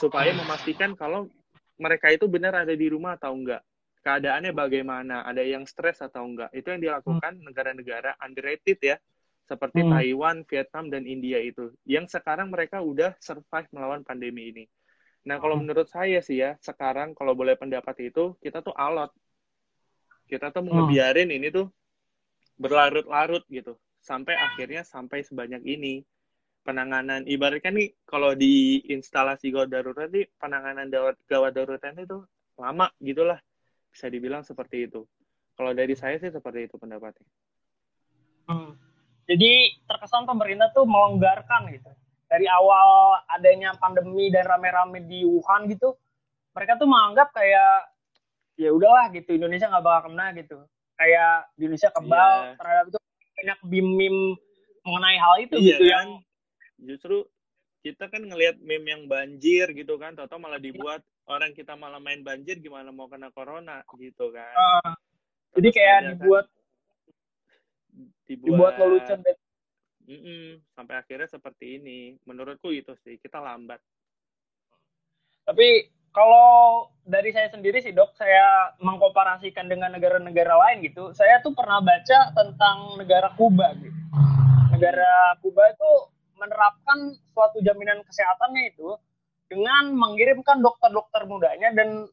supaya 0.00 0.32
memastikan 0.32 0.96
kalau 0.96 1.28
mereka 1.76 2.08
itu 2.08 2.24
benar 2.26 2.64
ada 2.64 2.72
di 2.72 2.88
rumah 2.88 3.20
atau 3.20 3.36
enggak 3.36 3.62
keadaannya 4.08 4.56
bagaimana, 4.56 5.26
ada 5.26 5.42
yang 5.44 5.68
stres 5.68 6.00
atau 6.00 6.24
enggak. 6.24 6.48
Itu 6.56 6.72
yang 6.72 6.80
dilakukan 6.80 7.44
negara-negara 7.44 8.16
underrated 8.22 8.78
ya, 8.80 8.96
seperti 9.44 9.84
Hmm. 9.84 9.92
Taiwan, 9.92 10.36
Vietnam, 10.48 10.88
dan 10.88 11.04
India 11.04 11.36
itu. 11.42 11.74
Yang 11.84 12.16
sekarang 12.16 12.48
mereka 12.48 12.80
udah 12.80 13.12
survive 13.20 13.68
melawan 13.74 14.06
pandemi 14.06 14.48
ini. 14.54 14.64
Nah, 15.28 15.36
kalau 15.42 15.58
Hmm. 15.58 15.68
menurut 15.68 15.88
saya 15.92 16.24
sih 16.24 16.40
ya, 16.40 16.56
sekarang 16.64 17.12
kalau 17.12 17.36
boleh 17.36 17.58
pendapat 17.58 18.08
itu, 18.08 18.32
kita 18.40 18.64
tuh 18.64 18.72
alot. 18.72 19.12
Kita 20.24 20.56
tuh 20.56 20.64
Hmm. 20.64 20.72
mau 20.72 20.88
ngebiarin 20.88 21.28
ini 21.28 21.52
tuh 21.52 21.68
berlarut-larut 22.56 23.44
gitu. 23.52 23.76
Sampai 24.08 24.40
akhirnya 24.40 24.80
sampai 24.88 25.20
sebanyak 25.20 25.60
ini. 25.68 26.00
Penanganan, 26.64 27.28
ibaratnya 27.28 27.72
nih, 27.72 27.88
kalau 28.08 28.32
di 28.32 28.80
instalasi 28.92 29.52
gawat 29.52 29.72
darurat 29.72 30.08
nih, 30.08 30.28
penanganan 30.36 30.88
gawat, 30.88 31.16
gawat 31.28 31.52
darurat 31.56 31.80
itu 31.80 32.24
lama 32.60 32.88
gitulah 33.00 33.40
bisa 33.92 34.08
dibilang 34.08 34.44
seperti 34.44 34.88
itu. 34.88 35.04
Kalau 35.56 35.72
dari 35.72 35.96
saya 35.96 36.20
sih 36.20 36.28
seperti 36.28 36.68
itu 36.68 36.76
pendapatnya. 36.76 37.24
Hmm. 38.48 38.76
Jadi 39.28 39.80
terkesan 39.84 40.24
pemerintah 40.24 40.72
tuh 40.72 40.84
melonggarkan 40.88 41.72
gitu. 41.72 41.88
Dari 42.28 42.44
awal 42.48 43.24
adanya 43.32 43.72
pandemi 43.80 44.28
dan 44.28 44.44
rame-rame 44.44 45.04
di 45.08 45.24
Wuhan 45.24 45.68
gitu, 45.72 45.96
mereka 46.52 46.76
tuh 46.76 46.88
menganggap 46.88 47.32
kayak 47.32 47.88
ya 48.60 48.74
udahlah 48.74 49.08
gitu 49.14 49.36
Indonesia 49.36 49.72
nggak 49.72 49.84
bakal 49.84 50.12
kena 50.12 50.26
gitu. 50.36 50.58
Kayak 50.98 51.48
di 51.56 51.62
Indonesia 51.64 51.90
kebal 51.94 52.32
Iya. 52.44 52.54
terhadap 52.60 52.84
itu 52.92 52.98
banyak 53.38 53.58
bim-bim 53.62 54.34
mengenai 54.82 55.18
hal 55.22 55.36
itu 55.46 55.54
Iya 55.62 55.78
gitu 55.78 55.84
kan? 55.86 55.90
yang 55.94 56.08
Justru 56.78 57.16
kita 57.82 58.10
kan 58.10 58.22
ngelihat 58.22 58.58
meme 58.58 58.90
yang 58.90 59.02
banjir 59.06 59.70
gitu 59.74 59.98
kan, 59.98 60.18
atau 60.18 60.38
malah 60.38 60.58
dibuat 60.58 61.02
orang 61.30 61.54
kita 61.54 61.78
malah 61.78 62.02
main 62.02 62.22
banjir 62.26 62.58
gimana 62.58 62.90
mau 62.90 63.06
kena 63.06 63.30
corona 63.30 63.82
gitu 63.98 64.34
kan. 64.34 64.54
eh, 64.54 64.92
jadi 65.58 65.68
kayak 65.74 65.90
kan 65.90 66.02
dibuat 66.14 66.46
dibuat, 68.26 68.50
dibuat 68.50 68.72
lelucon 68.78 69.20
dan 69.22 69.36
Mm-mm, 70.08 70.64
sampai 70.72 71.04
akhirnya 71.04 71.28
seperti 71.28 71.76
ini. 71.76 72.16
Menurutku 72.24 72.72
itu 72.72 72.96
sih 73.04 73.20
kita 73.20 73.44
lambat. 73.44 73.76
Tapi 75.44 75.84
kalau 76.18 76.90
dari 77.06 77.30
saya 77.30 77.46
sendiri 77.46 77.78
sih 77.78 77.94
dok, 77.94 78.10
saya 78.18 78.74
mengkomparasikan 78.82 79.70
dengan 79.70 79.94
negara-negara 79.94 80.50
lain 80.50 80.82
gitu. 80.82 81.14
Saya 81.14 81.38
tuh 81.46 81.54
pernah 81.54 81.78
baca 81.78 82.34
tentang 82.34 82.98
negara 82.98 83.30
Kuba 83.38 83.70
gitu. 83.78 83.94
Negara 84.74 85.38
Kuba 85.38 85.62
itu 85.70 85.90
menerapkan 86.34 87.14
suatu 87.30 87.62
jaminan 87.62 88.02
kesehatannya 88.02 88.74
itu 88.74 88.98
dengan 89.46 89.94
mengirimkan 89.94 90.58
dokter-dokter 90.58 91.22
mudanya 91.30 91.70
dan 91.70 92.10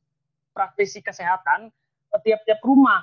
praktisi 0.53 1.01
kesehatan 1.01 1.73
ke 2.13 2.17
tiap-tiap 2.29 2.61
rumah. 2.61 3.01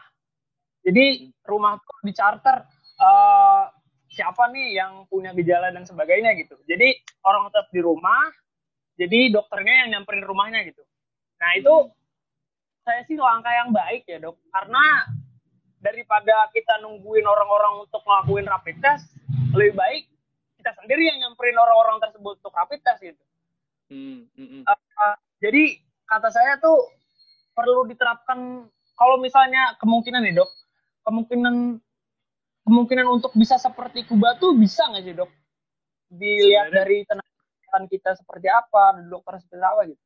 Jadi 0.86 1.34
rumah 1.42 1.82
tuh 1.82 1.98
dicarter 2.06 2.62
eh, 3.02 3.64
siapa 4.06 4.54
nih 4.54 4.78
yang 4.78 5.10
punya 5.10 5.34
gejala 5.34 5.74
dan 5.74 5.82
sebagainya 5.82 6.30
gitu. 6.38 6.54
Jadi 6.62 6.94
orang 7.26 7.50
tetap 7.50 7.74
di 7.74 7.80
rumah, 7.82 8.30
jadi 8.96 9.34
dokternya 9.34 9.74
yang 9.86 9.88
nyamperin 9.98 10.24
rumahnya 10.24 10.62
gitu. 10.62 10.82
Nah 11.42 11.50
itu 11.58 11.74
saya 12.86 13.02
sih 13.06 13.18
langkah 13.18 13.50
yang 13.50 13.74
baik 13.74 14.06
ya 14.06 14.22
dok, 14.22 14.38
karena 14.54 15.10
daripada 15.82 16.46
kita 16.54 16.78
nungguin 16.78 17.26
orang-orang 17.26 17.82
untuk 17.82 18.02
ngelakuin 18.06 18.46
rapid 18.46 18.78
test, 18.78 19.10
lebih 19.50 19.74
baik 19.74 20.06
kita 20.62 20.70
sendiri 20.78 21.10
yang 21.10 21.18
nyamperin 21.26 21.58
orang-orang 21.58 21.98
tersebut 21.98 22.38
untuk 22.38 22.54
rapid 22.54 22.78
test 22.86 23.02
gitu. 23.02 23.22
Hmm, 23.90 24.30
mm, 24.38 24.46
mm. 24.46 24.62
Uh, 24.70 25.14
jadi 25.42 25.82
kata 26.06 26.30
saya 26.30 26.62
tuh 26.62 26.86
perlu 27.52 27.84
diterapkan 27.90 28.70
kalau 28.94 29.18
misalnya 29.18 29.74
kemungkinan 29.82 30.22
nih 30.22 30.38
dok, 30.38 30.50
kemungkinan 31.02 31.82
kemungkinan 32.62 33.06
untuk 33.10 33.34
bisa 33.34 33.58
seperti 33.58 34.06
Kuba 34.06 34.38
tuh 34.38 34.54
bisa 34.54 34.86
nggak 34.86 35.02
sih 35.02 35.14
dok? 35.18 35.30
Dilihat 36.14 36.70
Sebenarnya- 36.70 36.78
dari 36.78 36.96
tenaga 37.10 37.34
kesehatan 37.42 37.84
kita 37.90 38.10
seperti 38.14 38.46
apa, 38.46 39.02
dokter 39.10 39.34
seperti 39.42 39.64
apa 39.66 39.82
gitu. 39.90 40.02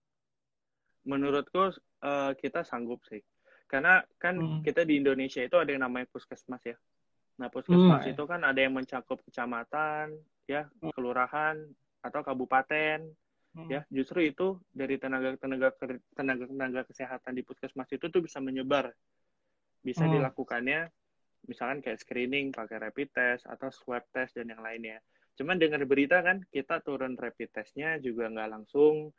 Menurutku 1.07 1.73
eh, 2.03 2.33
kita 2.37 2.67
sanggup 2.67 3.01
sih. 3.09 3.23
Karena 3.67 3.99
kan 4.21 4.39
Hmm. 4.39 4.61
kita 4.63 4.87
di 4.87 5.01
Indonesia 5.01 5.43
itu 5.43 5.57
ada 5.59 5.71
yang 5.73 5.83
namanya 5.83 6.07
puskesmas 6.11 6.63
ya. 6.63 6.77
Nah, 7.41 7.49
puskesmas 7.51 8.05
Hmm. 8.07 8.13
itu 8.15 8.23
kan 8.29 8.41
ada 8.47 8.61
yang 8.63 8.75
mencakup 8.77 9.19
kecamatan, 9.27 10.15
ya, 10.47 10.71
Hmm. 10.83 10.93
kelurahan 10.95 11.57
atau 12.05 12.21
kabupaten, 12.23 13.11
Hmm. 13.57 13.69
ya. 13.71 13.81
Justru 13.91 14.23
itu 14.23 14.61
dari 14.71 15.01
tenaga 15.01 15.35
tenaga 15.41 15.75
tenaga 16.15 16.45
tenaga 16.47 16.83
kesehatan 16.87 17.33
di 17.35 17.43
puskesmas 17.43 17.91
itu 17.91 18.07
tuh 18.07 18.23
bisa 18.23 18.39
menyebar. 18.39 18.93
Bisa 19.83 20.07
Hmm. 20.07 20.15
dilakukannya 20.15 20.91
misalkan 21.47 21.79
kayak 21.79 22.03
screening 22.03 22.51
pakai 22.51 22.83
rapid 22.83 23.09
test 23.15 23.47
atau 23.47 23.71
swab 23.71 24.03
test 24.11 24.35
dan 24.35 24.51
yang 24.51 24.63
lainnya. 24.63 24.99
Cuman 25.39 25.61
dengar 25.61 25.85
berita 25.87 26.23
kan 26.25 26.43
kita 26.51 26.81
turun 26.83 27.15
rapid 27.15 27.53
testnya 27.53 27.99
juga 28.03 28.27
nggak 28.33 28.51
langsung 28.51 29.13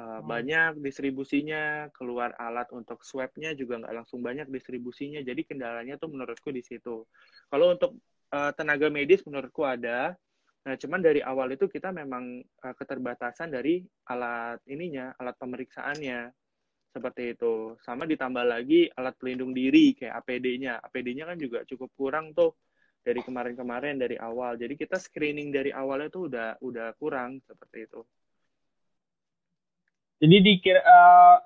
uh, 0.00 0.20
Hmm. 0.22 0.28
banyak 0.28 0.80
distribusinya 0.80 1.88
keluar 1.92 2.32
alat 2.40 2.68
untuk 2.72 3.04
swabnya 3.04 3.52
juga 3.52 3.82
nggak 3.82 3.94
langsung 4.04 4.20
banyak 4.24 4.48
distribusinya 4.48 5.20
jadi 5.20 5.42
kendalanya 5.44 6.00
tuh 6.00 6.08
menurutku 6.12 6.48
di 6.54 6.62
situ. 6.64 7.04
Kalau 7.50 7.76
untuk 7.76 7.98
uh, 8.32 8.52
tenaga 8.56 8.88
medis 8.88 9.24
menurutku 9.26 9.64
ada. 9.66 10.16
Nah 10.62 10.78
cuman 10.78 11.02
dari 11.02 11.18
awal 11.18 11.58
itu 11.58 11.66
kita 11.66 11.90
memang 11.90 12.38
uh, 12.62 12.74
keterbatasan 12.78 13.50
dari 13.50 13.82
alat 14.08 14.62
ininya 14.70 15.12
alat 15.18 15.36
pemeriksaannya. 15.36 16.30
Seperti 16.92 17.32
itu. 17.32 17.72
Sama 17.80 18.04
ditambah 18.04 18.44
lagi 18.44 18.84
alat 18.92 19.16
pelindung 19.16 19.56
diri 19.56 19.96
kayak 19.96 20.12
APD-nya 20.24 20.76
APD-nya 20.84 21.24
kan 21.24 21.40
juga 21.40 21.64
cukup 21.64 21.88
kurang 21.96 22.36
tuh 22.36 22.52
dari 23.02 23.18
kemarin-kemarin 23.24 23.96
dari 23.96 24.14
awal. 24.20 24.60
Jadi 24.60 24.76
kita 24.76 25.00
screening 25.00 25.50
dari 25.50 25.72
awalnya 25.72 26.08
tuh 26.12 26.28
udah 26.28 26.60
udah 26.62 26.92
kurang 27.00 27.40
seperti 27.48 27.88
itu 27.88 28.04
Jadi 30.22 30.36
dikira 30.38 30.78
eh, 30.78 31.36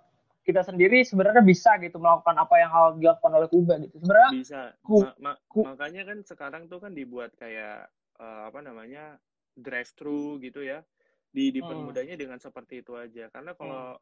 kita 0.45 0.61
sendiri 0.61 1.01
sebenarnya 1.01 1.41
bisa 1.41 1.81
gitu 1.81 1.97
melakukan 1.97 2.37
apa 2.37 2.55
yang 2.61 2.71
hal 2.71 2.87
dilakukan 3.01 3.33
oleh 3.33 3.49
Kuba 3.49 3.81
gitu. 3.81 3.97
Sebenarnya 4.05 4.31
bisa 4.37 4.61
ku- 4.85 5.03
Ma- 5.03 5.17
ma- 5.33 5.41
ku- 5.49 5.65
makanya 5.65 6.05
kan 6.05 6.19
sekarang 6.23 6.63
tuh 6.69 6.85
kan 6.85 6.93
dibuat 6.93 7.33
kayak 7.41 7.89
eh, 8.21 8.43
apa 8.45 8.61
namanya 8.61 9.17
drive 9.57 9.89
thru 9.97 10.37
gitu 10.45 10.61
ya 10.61 10.85
di 11.33 11.49
Hmm. 11.49 11.55
dipermudahnya 11.57 12.21
dengan 12.21 12.37
seperti 12.37 12.85
itu 12.85 12.93
aja 12.97 13.33
karena 13.33 13.57
kalau 13.57 13.97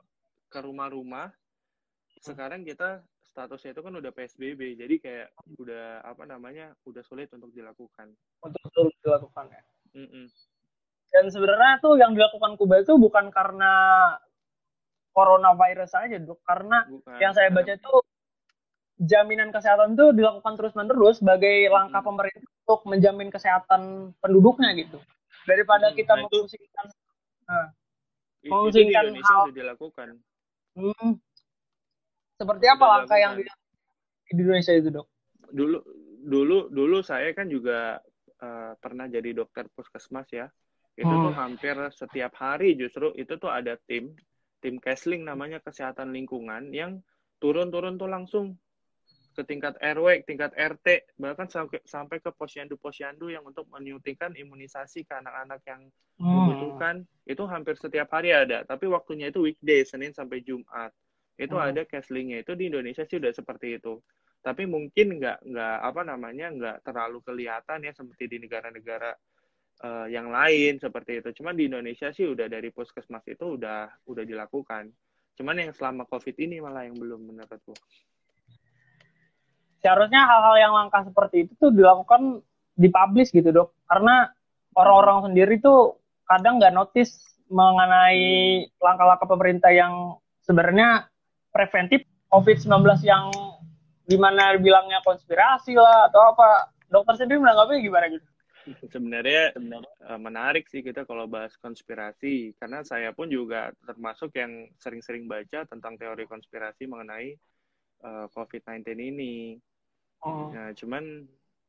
ke 0.51 0.59
rumah-rumah 0.59 1.31
sekarang 2.23 2.63
kita 2.63 3.03
statusnya 3.27 3.75
itu 3.75 3.83
kan 3.83 3.95
udah 3.99 4.11
PSBB 4.15 4.79
jadi 4.79 4.95
kayak 5.03 5.29
udah 5.59 6.03
apa 6.07 6.23
namanya 6.27 6.75
udah 6.87 7.03
sulit 7.03 7.27
untuk 7.35 7.51
dilakukan 7.51 8.15
untuk 8.43 8.63
terus 8.71 8.95
dilakukan 9.03 9.51
ya. 9.51 9.63
Mm-mm. 9.99 10.27
Dan 11.11 11.25
sebenarnya 11.31 11.79
tuh 11.79 11.95
yang 11.99 12.15
dilakukan 12.15 12.55
Kuba 12.59 12.83
itu 12.83 12.95
bukan 12.99 13.31
karena 13.31 13.73
coronavirus 15.15 15.95
aja, 15.95 16.19
Dok. 16.19 16.43
Karena 16.43 16.83
bukan 16.91 17.19
yang 17.23 17.33
saya 17.33 17.49
baca 17.55 17.73
itu 17.73 17.95
jaminan 19.01 19.51
kesehatan 19.51 19.95
itu 19.95 20.15
dilakukan 20.15 20.55
terus-menerus 20.59 21.23
sebagai 21.23 21.71
langkah 21.71 22.03
Mm-mm. 22.03 22.09
pemerintah 22.11 22.51
untuk 22.67 22.81
menjamin 22.91 23.29
kesehatan 23.31 24.13
penduduknya 24.19 24.75
gitu. 24.75 24.99
Daripada 25.47 25.91
Hmm, 25.93 25.97
kita 25.99 26.13
nah 26.15 26.21
memfungsikan 26.27 26.85
I- 28.45 28.51
itu 28.51 28.69
di 28.71 28.93
hal- 28.93 29.53
dilakukan 29.53 30.09
hmm, 30.77 31.11
seperti 32.37 32.67
apa 32.69 32.85
Udah 32.85 32.93
langkah 33.01 33.19
yang 33.21 33.33
dilakukan. 33.39 33.61
di 34.29 34.35
di 34.35 34.41
Indonesia 34.41 34.73
itu, 34.75 34.89
Dok? 34.91 35.07
dulu 35.55 35.79
dulu 36.25 36.59
dulu 36.73 36.99
saya 37.05 37.31
kan 37.37 37.47
juga 37.47 38.01
eh, 38.41 38.73
pernah 38.81 39.07
jadi 39.07 39.31
dokter 39.37 39.69
puskesmas 39.77 40.27
ya 40.33 40.49
itu 40.95 41.11
Hmm. 41.11 41.25
tuh 41.27 41.35
hampir 41.35 41.75
setiap 41.93 42.33
hari 42.39 42.79
justru 42.79 43.11
itu 43.19 43.35
tuh 43.37 43.51
ada 43.51 43.77
tim 43.87 44.15
tim 44.65 44.81
Kesling 44.81 45.29
namanya 45.29 45.61
kesehatan 45.61 46.09
lingkungan 46.17 46.73
yang 46.73 47.05
turun-turun 47.37 48.01
tuh 48.01 48.09
langsung 48.09 48.57
ke 49.37 49.43
tingkat 49.45 49.75
RW, 49.83 50.25
tingkat 50.25 50.55
RT, 50.57 51.19
bahkan 51.21 51.51
sampai 51.51 51.83
sampai 51.85 52.23
ke 52.23 52.31
posyandu-posyandu 52.33 53.29
yang 53.35 53.45
untuk 53.45 53.69
menyuntikkan 53.69 54.33
imunisasi 54.33 55.05
ke 55.05 55.13
anak-anak 55.13 55.61
yang 55.69 55.83
Hmm. 56.15 56.31
membutuhkan 56.31 56.95
itu 57.27 57.43
hampir 57.51 57.75
setiap 57.75 58.07
hari 58.15 58.31
ada 58.31 58.63
tapi 58.63 58.87
waktunya 58.87 59.35
itu 59.35 59.43
weekday 59.43 59.83
Senin 59.83 60.15
sampai 60.15 60.47
Jumat 60.47 60.95
itu 61.35 61.59
Hmm. 61.59 61.67
ada 61.75 61.83
caslingnya 61.83 62.47
itu 62.47 62.55
di 62.55 62.71
Indonesia 62.71 63.03
sih 63.03 63.19
udah 63.19 63.35
seperti 63.35 63.83
itu 63.83 63.99
tapi 64.39 64.63
mungkin 64.71 65.19
nggak 65.19 65.43
nggak 65.43 65.77
apa 65.83 66.01
namanya 66.07 66.47
nggak 66.55 66.77
terlalu 66.87 67.19
kelihatan 67.27 67.83
ya 67.83 67.91
seperti 67.91 68.31
di 68.31 68.37
negara-negara 68.47 69.11
eh, 69.83 70.07
yang 70.15 70.31
lain 70.31 70.79
seperti 70.79 71.25
itu. 71.25 71.43
Cuman 71.43 71.59
di 71.59 71.67
Indonesia 71.67 72.15
sih 72.15 72.29
udah 72.29 72.47
dari 72.47 72.71
puskesmas 72.71 73.27
itu 73.27 73.59
udah 73.59 73.91
udah 74.07 74.25
dilakukan. 74.27 74.93
Cuman 75.35 75.59
yang 75.59 75.73
selama 75.75 76.07
covid 76.07 76.39
ini 76.39 76.63
malah 76.63 76.87
yang 76.87 76.95
belum 76.95 77.27
menurutku 77.27 77.75
seharusnya 79.85 80.25
hal-hal 80.25 80.57
yang 80.57 80.73
langkah 80.73 81.05
seperti 81.05 81.45
itu 81.45 81.53
tuh 81.61 81.69
dilakukan 81.69 82.41
dipublish 82.81 83.37
gitu 83.37 83.53
dok. 83.53 83.77
Karena 83.85 84.33
orang-orang 84.73 85.29
sendiri 85.29 85.61
tuh 85.61 86.01
kadang 86.25 86.57
nggak 86.57 86.73
notice 86.73 87.21
mengenai 87.53 88.65
langkah-langkah 88.81 89.29
pemerintah 89.29 89.69
yang 89.69 90.17
sebenarnya 90.41 91.13
preventif. 91.53 92.09
COVID-19 92.33 92.83
yang 93.07 93.31
di 94.11 94.19
mana 94.19 94.59
bilangnya 94.59 94.99
konspirasi 95.07 95.77
lah 95.77 96.09
atau 96.09 96.35
apa. 96.35 96.73
Dokter 96.91 97.15
sendiri 97.15 97.43
menanggapinya 97.43 97.81
gimana 97.85 98.07
gitu 98.11 98.27
sebenarnya 98.93 99.53
eh, 99.55 100.21
menarik 100.21 100.65
sih 100.73 100.81
kita 100.81 101.05
kalau 101.05 101.29
bahas 101.29 101.53
konspirasi 101.61 102.57
karena 102.57 102.81
saya 102.85 103.13
pun 103.13 103.29
juga 103.29 103.73
termasuk 103.85 104.33
yang 104.37 104.69
sering-sering 104.81 105.29
baca 105.29 105.69
tentang 105.69 106.01
teori 106.01 106.25
konspirasi 106.25 106.89
mengenai 106.89 107.37
eh, 108.05 108.27
COVID-19 108.33 108.89
ini. 109.01 109.61
Nah, 110.25 110.73
cuman 110.73 111.05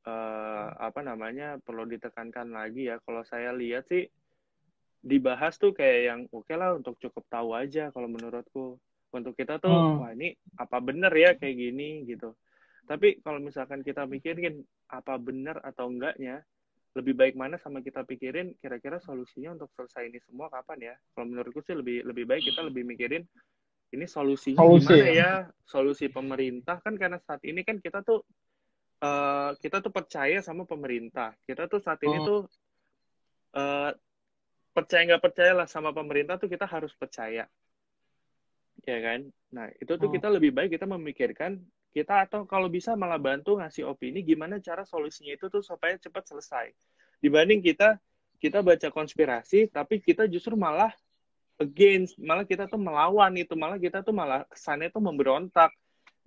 eh, 0.07 0.67
apa 0.79 0.99
namanya 1.03 1.59
perlu 1.59 1.83
ditekankan 1.89 2.53
lagi 2.53 2.87
ya 2.87 2.99
kalau 3.03 3.23
saya 3.27 3.51
lihat 3.51 3.85
sih 3.91 4.07
dibahas 5.05 5.61
tuh 5.61 5.69
kayak 5.75 6.01
yang 6.09 6.21
oke 6.33 6.49
lah 6.57 6.73
untuk 6.73 6.97
cukup 6.97 7.23
tahu 7.29 7.53
aja 7.53 7.91
kalau 7.93 8.09
menurutku. 8.09 8.79
Untuk 9.15 9.31
kita 9.39 9.63
tuh 9.63 9.71
Hmm. 9.71 9.95
wah 10.01 10.11
ini 10.11 10.35
apa 10.59 10.77
bener 10.83 11.13
ya 11.15 11.37
kayak 11.39 11.55
gini 11.55 12.03
gitu. 12.03 12.35
Tapi 12.85 13.23
kalau 13.23 13.39
misalkan 13.39 13.81
kita 13.81 14.03
mikirin 14.05 14.61
apa 14.91 15.15
bener 15.17 15.57
atau 15.63 15.87
enggaknya, 15.89 16.43
lebih 16.95 17.13
baik 17.13 17.35
mana 17.35 17.59
sama 17.59 17.83
kita 17.83 18.07
pikirin 18.07 18.55
kira-kira 18.63 19.03
solusinya 19.03 19.51
untuk 19.59 19.67
selesai 19.75 20.07
ini 20.07 20.19
semua 20.23 20.47
kapan 20.47 20.91
ya? 20.91 20.95
Kalau 21.11 21.27
menurutku 21.27 21.59
sih 21.67 21.75
lebih 21.75 22.07
lebih 22.07 22.23
baik 22.23 22.43
kita 22.47 22.63
lebih 22.63 22.87
mikirin 22.87 23.23
ini 23.91 24.05
solusinya 24.07 24.63
Solusi, 24.63 24.83
gimana 24.83 25.05
ya? 25.11 25.29
Solusi 25.67 26.05
pemerintah 26.07 26.79
kan 26.79 26.95
karena 26.95 27.19
saat 27.23 27.43
ini 27.43 27.61
kan 27.67 27.79
kita 27.83 27.99
tuh 28.03 28.23
eh, 29.03 29.51
kita 29.59 29.83
tuh 29.83 29.91
percaya 29.91 30.39
sama 30.39 30.63
pemerintah. 30.63 31.35
Kita 31.43 31.67
tuh 31.67 31.83
saat 31.83 31.99
ini 32.07 32.17
Hmm. 32.19 32.27
tuh 32.27 32.39
eh, 33.55 33.91
percaya 34.75 35.01
nggak 35.07 35.23
percaya 35.23 35.51
lah 35.55 35.67
sama 35.67 35.91
pemerintah 35.95 36.35
tuh 36.39 36.47
kita 36.51 36.67
harus 36.67 36.91
percaya, 36.95 37.47
ya 38.87 38.97
kan? 39.03 39.19
Nah 39.55 39.67
itu 39.79 39.91
tuh 39.95 40.07
Hmm. 40.07 40.15
kita 40.15 40.27
lebih 40.31 40.51
baik 40.55 40.75
kita 40.75 40.87
memikirkan 40.87 41.59
kita 41.95 42.27
atau 42.27 42.43
kalau 42.43 42.67
bisa 42.67 42.91
malah 42.99 43.15
bantu 43.15 43.55
ngasih 43.55 43.87
opini 43.87 44.19
gimana 44.19 44.59
cara 44.59 44.83
solusinya 44.83 45.31
itu 45.31 45.47
tuh 45.47 45.63
supaya 45.63 45.95
cepat 45.95 46.27
selesai. 46.27 46.75
Dibanding 47.23 47.63
kita 47.63 47.95
kita 48.43 48.59
baca 48.59 48.91
konspirasi 48.91 49.71
tapi 49.71 50.03
kita 50.03 50.27
justru 50.27 50.59
malah 50.59 50.91
against, 51.55 52.19
malah 52.19 52.43
kita 52.43 52.67
tuh 52.67 52.75
melawan 52.75 53.31
itu, 53.39 53.55
malah 53.55 53.79
kita 53.79 54.03
tuh 54.03 54.11
malah 54.11 54.43
kesannya 54.51 54.91
tuh 54.91 54.99
memberontak 54.99 55.71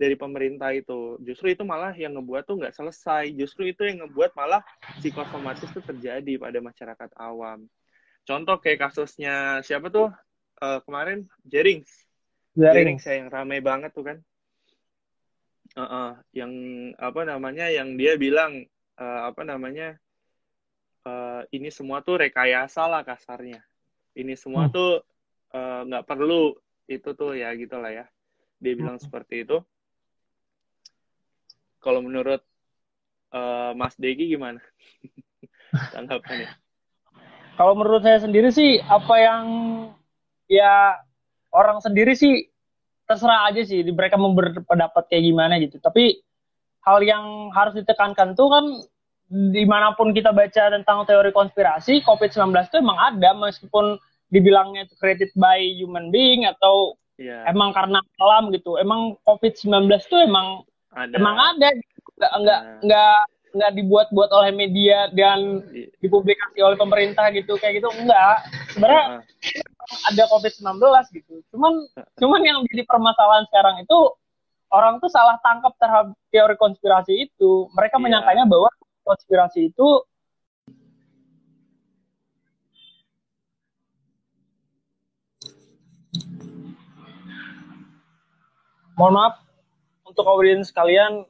dari 0.00 0.16
pemerintah 0.16 0.72
itu. 0.72 1.20
Justru 1.20 1.52
itu 1.52 1.68
malah 1.68 1.92
yang 1.92 2.16
ngebuat 2.16 2.48
tuh 2.48 2.56
nggak 2.64 2.72
selesai. 2.72 3.28
Justru 3.36 3.68
itu 3.68 3.84
yang 3.84 4.08
ngebuat 4.08 4.32
malah 4.32 4.64
psikosomatis 4.96 5.68
tuh 5.68 5.84
terjadi 5.84 6.40
pada 6.40 6.64
masyarakat 6.64 7.10
awam. 7.20 7.68
Contoh 8.24 8.56
kayak 8.56 8.88
kasusnya 8.88 9.60
siapa 9.60 9.92
tuh 9.92 10.08
Eh, 10.58 10.80
kemarin 10.82 11.22
Jerings. 11.46 11.86
Jaring. 12.58 12.98
Jerings 12.98 13.04
ya 13.06 13.14
yang 13.22 13.30
ramai 13.30 13.62
banget 13.62 13.94
tuh 13.94 14.02
kan. 14.02 14.18
Heeh, 15.76 16.10
yang 16.32 16.52
apa 16.98 17.20
namanya 17.28 17.68
yang 17.68 17.94
dia 18.00 18.16
bilang 18.16 18.64
eh, 18.98 19.20
apa 19.28 19.42
namanya 19.44 19.96
eh, 21.06 21.42
ini 21.54 21.68
semua 21.68 22.00
tuh 22.02 22.20
rekayasa 22.24 22.88
lah 22.88 23.02
kasarnya. 23.04 23.60
Ini 24.16 24.34
semua 24.34 24.66
Hmm. 24.68 24.74
tuh 24.74 24.90
eh, 25.54 25.80
nggak 25.88 26.06
perlu 26.08 26.56
itu 26.88 27.10
tuh 27.14 27.36
ya 27.36 27.52
gitulah 27.54 27.92
ya. 27.92 28.06
Dia 28.58 28.72
bilang 28.74 28.96
Hmm. 28.98 29.04
seperti 29.04 29.44
itu. 29.46 29.58
Kalau 31.78 32.00
menurut 32.02 32.42
eh, 33.34 33.70
Mas 33.76 33.94
Degi 34.00 34.34
gimana 34.34 34.58
tanggapannya? 35.94 36.48
Kalau 37.58 37.74
menurut 37.74 38.02
saya 38.06 38.22
sendiri 38.22 38.54
sih 38.54 38.78
apa 38.86 39.14
yang 39.18 39.44
ya 40.46 40.94
orang 41.50 41.82
sendiri 41.82 42.14
sih 42.14 42.46
terserah 43.08 43.48
aja 43.48 43.64
sih 43.64 43.80
mereka 43.88 44.20
mau 44.20 44.36
berpendapat 44.36 45.08
kayak 45.08 45.24
gimana 45.24 45.56
gitu 45.58 45.80
tapi 45.80 46.20
hal 46.84 47.00
yang 47.00 47.48
harus 47.56 47.72
ditekankan 47.74 48.36
tuh 48.36 48.48
kan 48.52 48.64
di 49.28 49.64
mana 49.68 49.92
pun 49.92 50.12
kita 50.12 50.32
baca 50.32 50.72
tentang 50.72 51.04
teori 51.04 51.32
konspirasi 51.32 52.00
COVID-19 52.04 52.52
itu 52.68 52.76
emang 52.80 52.96
ada 52.96 53.32
meskipun 53.36 53.96
dibilangnya 54.28 54.84
itu 54.84 54.94
created 55.00 55.32
by 55.34 55.56
human 55.56 56.12
being 56.12 56.44
atau 56.44 56.96
Iya. 57.18 57.50
emang 57.50 57.74
karena 57.74 57.98
alam 58.22 58.54
gitu 58.54 58.78
emang 58.78 59.18
COVID-19 59.26 59.90
tuh 60.06 60.22
emang 60.22 60.62
Ada. 60.94 61.18
emang 61.18 61.34
ada 61.34 61.68
nggak 62.14 62.32
nggak 62.38 62.60
Nah. 62.62 62.78
nggak 62.86 63.18
nggak 63.58 63.74
dibuat-buat 63.74 64.30
oleh 64.30 64.54
media 64.54 65.10
dan 65.10 65.66
I- 65.74 65.90
dipublikasi 65.98 66.62
oleh 66.62 66.78
pemerintah 66.78 67.28
gitu 67.34 67.58
kayak 67.58 67.82
gitu 67.82 67.90
enggak 67.98 68.46
sebenarnya 68.72 69.26
ada 70.08 70.22
COVID-19 70.30 70.78
gitu. 71.16 71.34
Cuman 71.50 71.72
cuman 72.20 72.40
yang 72.44 72.58
jadi 72.70 72.84
permasalahan 72.86 73.48
sekarang 73.50 73.82
itu 73.82 73.98
orang 74.68 75.00
tuh 75.00 75.08
salah 75.08 75.40
tangkap 75.40 75.72
terhadap 75.80 76.12
teori 76.28 76.54
konspirasi 76.60 77.26
itu. 77.28 77.66
Mereka 77.72 77.96
Iya. 77.96 78.04
menyangkanya 78.04 78.44
bahwa 78.44 78.68
konspirasi 79.02 79.72
itu 79.72 80.04
Mohon 88.98 89.14
maaf 89.14 89.34
untuk 90.04 90.26
audiens 90.26 90.68
sekalian 90.68 91.22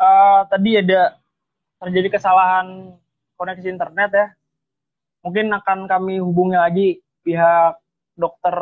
eh, 0.00 0.40
tadi 0.46 0.78
ada 0.78 1.19
terjadi 1.80 2.20
kesalahan 2.20 2.94
koneksi 3.40 3.68
internet 3.72 4.10
ya. 4.12 4.26
Mungkin 5.24 5.52
akan 5.52 5.88
kami 5.88 6.20
hubungi 6.20 6.56
lagi 6.56 6.88
pihak 7.24 7.80
dokter 8.16 8.56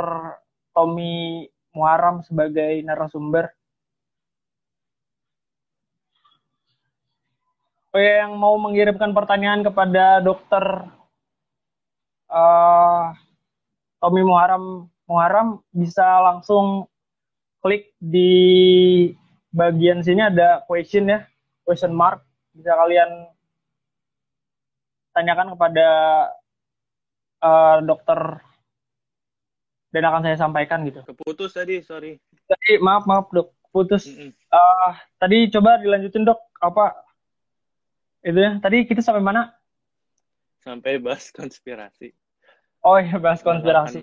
Tommy 0.74 1.46
Muharam 1.74 2.22
sebagai 2.22 2.78
narasumber. 2.86 3.50
Oh 7.94 7.98
ya, 7.98 8.26
yang 8.26 8.36
mau 8.36 8.54
mengirimkan 8.60 9.10
pertanyaan 9.16 9.64
kepada 9.64 10.20
dokter 10.22 10.86
eh, 12.30 13.06
Tommy 13.98 14.22
Muharam 14.22 14.86
Muharam 15.08 15.64
bisa 15.72 16.04
langsung 16.20 16.84
klik 17.64 17.96
di 17.96 18.28
bagian 19.48 20.04
sini 20.04 20.28
ada 20.28 20.62
question 20.68 21.08
ya, 21.08 21.24
question 21.64 21.96
mark. 21.96 22.27
Bisa 22.58 22.74
kalian 22.74 23.30
tanyakan 25.14 25.54
kepada 25.54 25.88
eh, 27.38 27.76
dokter 27.86 28.42
dan 29.94 30.02
akan 30.10 30.22
saya 30.26 30.36
sampaikan 30.36 30.82
gitu. 30.82 31.06
Keputus 31.06 31.54
tadi, 31.54 31.78
sorry. 31.86 32.18
Tadi 32.50 32.82
maaf 32.82 33.06
maaf 33.06 33.30
dok, 33.30 33.54
putus. 33.70 34.10
Mm-mm. 34.10 34.34
Eh, 34.34 34.92
tadi 35.22 35.46
coba 35.54 35.78
dilanjutin 35.78 36.26
dok 36.26 36.42
apa 36.58 36.98
itu 38.26 38.42
ya? 38.42 38.58
Tadi 38.58 38.90
kita 38.90 39.06
sampai 39.06 39.22
mana? 39.22 39.54
Sampai 40.58 40.98
bahas 40.98 41.30
konspirasi. 41.30 42.10
Oh 42.82 42.98
ya 42.98 43.22
bahas 43.22 43.38
konspirasi. 43.46 44.02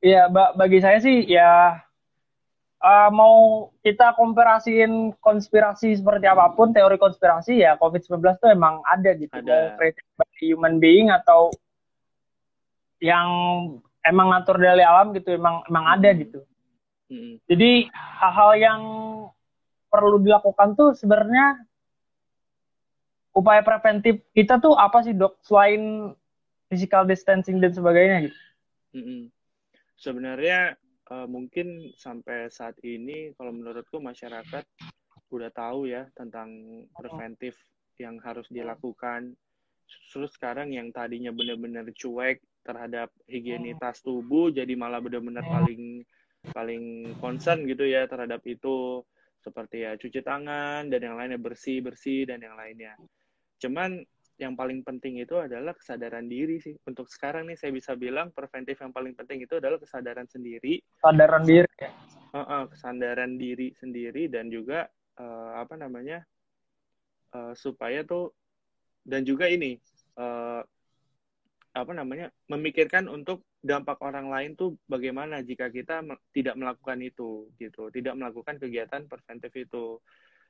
Iya, 0.00 0.32
ba- 0.32 0.56
bagi 0.56 0.80
saya 0.80 0.96
sih 1.02 1.28
ya 1.28 1.76
eh, 2.78 3.10
mau 3.10 3.68
kita 3.82 4.14
komparasiin 4.14 5.18
konspirasi 5.18 5.98
seperti 5.98 6.26
apa 6.30 6.54
pun, 6.54 6.70
teori 6.70 6.96
konspirasi 6.98 7.62
ya 7.62 7.74
COVID-19 7.78 8.22
itu 8.38 8.46
emang 8.50 8.82
ada 8.86 9.10
gitu. 9.18 9.34
Ada. 9.34 9.46
Mau 9.46 9.64
created 9.78 10.06
by 10.14 10.30
human 10.38 10.74
being 10.78 11.10
atau 11.10 11.50
yang 12.98 13.28
emang 14.02 14.34
ngatur 14.34 14.58
dari 14.58 14.82
alam 14.82 15.14
gitu, 15.14 15.34
emang 15.34 15.62
emang 15.66 15.84
ada 15.98 16.10
gitu. 16.14 16.42
Mm-mm. 17.08 17.40
Jadi 17.48 17.88
hal-hal 17.94 18.50
yang 18.58 18.82
perlu 19.88 20.20
dilakukan 20.20 20.76
tuh 20.76 20.92
sebenarnya 20.92 21.64
upaya 23.32 23.64
preventif 23.64 24.20
kita 24.36 24.60
tuh 24.60 24.76
apa 24.76 25.00
sih 25.06 25.16
dok 25.16 25.40
selain 25.40 26.12
physical 26.68 27.08
distancing 27.08 27.62
dan 27.62 27.72
sebagainya 27.72 28.28
gitu? 28.28 28.38
Mm-mm. 28.98 29.20
Sebenarnya 29.98 30.76
eh, 31.10 31.28
mungkin 31.28 31.92
sampai 31.96 32.48
saat 32.52 32.76
ini 32.84 33.32
kalau 33.36 33.52
menurutku 33.52 33.98
masyarakat 33.98 34.64
udah 35.28 35.50
tahu 35.52 35.88
ya 35.88 36.08
tentang 36.16 36.48
preventif 36.96 37.56
yang 38.00 38.16
harus 38.22 38.46
dilakukan. 38.48 39.34
Terus 40.12 40.30
sekarang 40.36 40.72
yang 40.72 40.92
tadinya 40.92 41.32
benar-benar 41.32 41.88
cuek 41.92 42.40
terhadap 42.64 43.08
higienitas 43.24 44.04
tubuh 44.04 44.52
jadi 44.52 44.76
malah 44.76 45.00
benar-benar 45.00 45.40
paling 45.48 46.04
paling 46.52 47.16
concern 47.18 47.64
gitu 47.64 47.88
ya 47.88 48.04
terhadap 48.04 48.44
itu 48.44 49.00
seperti 49.40 49.88
ya 49.88 49.96
cuci 49.96 50.20
tangan 50.20 50.92
dan 50.92 51.00
yang 51.00 51.16
lainnya 51.16 51.40
bersih 51.40 51.80
bersih 51.80 52.28
dan 52.28 52.44
yang 52.44 52.56
lainnya. 52.56 52.92
Cuman 53.56 54.04
yang 54.38 54.54
paling 54.54 54.86
penting 54.86 55.18
itu 55.18 55.34
adalah 55.34 55.74
kesadaran 55.74 56.30
diri 56.30 56.62
sih. 56.62 56.78
Untuk 56.86 57.10
sekarang 57.10 57.50
nih 57.50 57.58
saya 57.58 57.74
bisa 57.74 57.98
bilang 57.98 58.30
preventif 58.30 58.78
yang 58.78 58.94
paling 58.94 59.12
penting 59.18 59.42
itu 59.42 59.58
adalah 59.58 59.82
kesadaran 59.82 60.30
sendiri, 60.30 60.78
Kesadaran 61.02 61.42
diri 61.42 61.72
ya. 61.82 61.90
Heeh, 62.28 62.62
kesadaran 62.70 63.32
diri 63.34 63.74
sendiri 63.74 64.30
dan 64.30 64.46
juga 64.46 64.86
eh, 65.18 65.52
apa 65.58 65.74
namanya 65.74 66.22
eh, 67.34 67.54
supaya 67.58 68.06
tuh 68.06 68.30
dan 69.02 69.26
juga 69.26 69.50
ini 69.50 69.74
eh, 70.18 70.62
apa 71.78 71.92
namanya 71.94 72.30
memikirkan 72.50 73.06
untuk 73.06 73.46
dampak 73.62 73.98
orang 74.02 74.30
lain 74.30 74.54
tuh 74.54 74.78
bagaimana 74.86 75.42
jika 75.42 75.70
kita 75.70 76.02
me- 76.02 76.18
tidak 76.34 76.58
melakukan 76.58 76.98
itu 77.02 77.50
gitu, 77.58 77.90
tidak 77.90 78.14
melakukan 78.18 78.58
kegiatan 78.58 79.06
preventif 79.06 79.50
itu. 79.54 79.98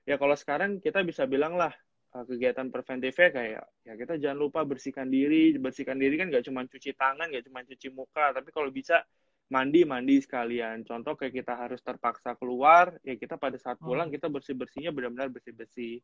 Ya 0.08 0.16
kalau 0.16 0.36
sekarang 0.36 0.80
kita 0.80 1.04
bisa 1.04 1.28
bilang 1.28 1.56
lah 1.56 1.72
uh, 1.72 1.78
kegiatan 2.08 2.72
preventifnya 2.72 3.28
kayak 3.30 3.64
ya 3.84 3.92
kita 3.94 4.16
jangan 4.16 4.38
lupa 4.40 4.60
bersihkan 4.64 5.12
diri, 5.12 5.54
bersihkan 5.60 6.00
diri 6.00 6.16
kan 6.16 6.32
nggak 6.32 6.44
cuma 6.48 6.64
cuci 6.64 6.96
tangan, 6.96 7.28
nggak 7.28 7.44
cuma 7.46 7.60
cuci 7.62 7.88
muka, 7.92 8.32
tapi 8.32 8.48
kalau 8.48 8.72
bisa 8.72 9.04
mandi 9.48 9.84
mandi 9.84 10.20
sekalian. 10.20 10.84
Contoh 10.84 11.16
kayak 11.16 11.44
kita 11.44 11.54
harus 11.56 11.80
terpaksa 11.84 12.36
keluar, 12.36 12.96
ya 13.04 13.16
kita 13.16 13.36
pada 13.36 13.56
saat 13.60 13.76
pulang 13.80 14.08
kita 14.08 14.28
bersih 14.28 14.56
bersihnya 14.56 14.92
benar-benar 14.92 15.28
bersih 15.32 15.52
bersih, 15.52 15.94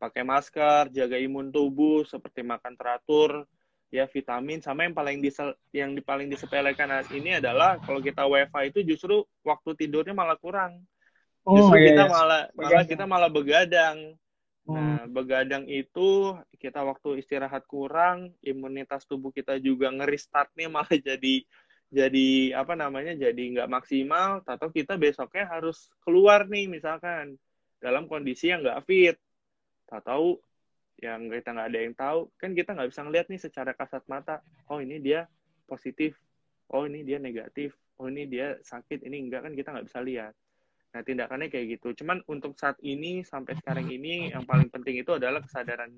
pakai 0.00 0.24
masker, 0.24 0.92
jaga 0.92 1.16
imun 1.20 1.52
tubuh 1.52 2.04
seperti 2.04 2.40
makan 2.44 2.72
teratur, 2.76 3.44
ya 3.92 4.08
vitamin 4.08 4.64
sama 4.64 4.88
yang 4.88 4.96
paling 4.96 5.20
disel, 5.20 5.52
yang 5.72 5.92
paling 6.00 6.32
disepelekan 6.32 6.88
saat 6.88 7.08
ini 7.12 7.36
adalah 7.36 7.76
kalau 7.84 8.00
kita 8.00 8.24
WiFi 8.24 8.72
itu 8.72 8.80
justru 8.88 9.20
waktu 9.44 9.76
tidurnya 9.76 10.16
malah 10.16 10.40
kurang. 10.40 10.80
Justru 11.42 11.76
iya, 11.76 11.86
kita 11.92 12.04
iya. 12.06 12.12
malah 12.12 12.42
malah 12.54 12.84
kita 12.88 13.04
malah 13.04 13.30
begadang. 13.32 14.16
Hmm. 14.62 14.74
Nah, 14.78 15.02
begadang 15.10 15.66
itu 15.66 16.38
kita 16.54 16.86
waktu 16.86 17.18
istirahat 17.18 17.66
kurang, 17.66 18.30
imunitas 18.46 19.02
tubuh 19.10 19.34
kita 19.34 19.58
juga 19.58 19.90
ngerestartnya 19.90 20.70
malah 20.70 20.94
jadi 20.94 21.42
jadi 21.92 22.56
apa 22.56 22.72
namanya 22.78 23.12
jadi 23.18 23.42
nggak 23.58 23.70
maksimal. 23.70 24.40
Atau 24.46 24.70
kita 24.70 24.94
besoknya 24.94 25.50
harus 25.50 25.90
keluar 26.06 26.46
nih 26.46 26.70
misalkan 26.70 27.36
dalam 27.82 28.06
kondisi 28.06 28.54
yang 28.54 28.62
nggak 28.62 28.86
fit. 28.86 29.16
Tak 29.90 30.06
tahu 30.06 30.38
yang 31.02 31.26
kita 31.26 31.50
nggak 31.50 31.68
ada 31.68 31.80
yang 31.82 31.94
tahu 31.98 32.20
kan 32.38 32.54
kita 32.54 32.78
nggak 32.78 32.88
bisa 32.94 33.02
ngeliat 33.02 33.26
nih 33.26 33.40
secara 33.42 33.74
kasat 33.74 34.06
mata. 34.06 34.40
Oh 34.70 34.78
ini 34.78 35.02
dia 35.02 35.26
positif. 35.66 36.14
Oh 36.70 36.86
ini 36.86 37.02
dia 37.02 37.18
negatif. 37.18 37.74
Oh 37.98 38.06
ini 38.06 38.30
dia 38.30 38.56
sakit. 38.62 39.02
Ini 39.02 39.16
enggak 39.26 39.50
kan 39.50 39.52
kita 39.58 39.74
nggak 39.74 39.86
bisa 39.90 40.00
lihat. 40.00 40.32
Nah, 40.92 41.00
tindakannya 41.00 41.48
kayak 41.48 41.80
gitu. 41.80 42.04
Cuman 42.04 42.20
untuk 42.28 42.52
saat 42.60 42.76
ini 42.84 43.24
sampai 43.24 43.56
sekarang 43.56 43.88
ini 43.88 44.28
yang 44.28 44.44
paling 44.44 44.68
penting 44.68 45.00
itu 45.00 45.16
adalah 45.16 45.40
kesadaran 45.40 45.88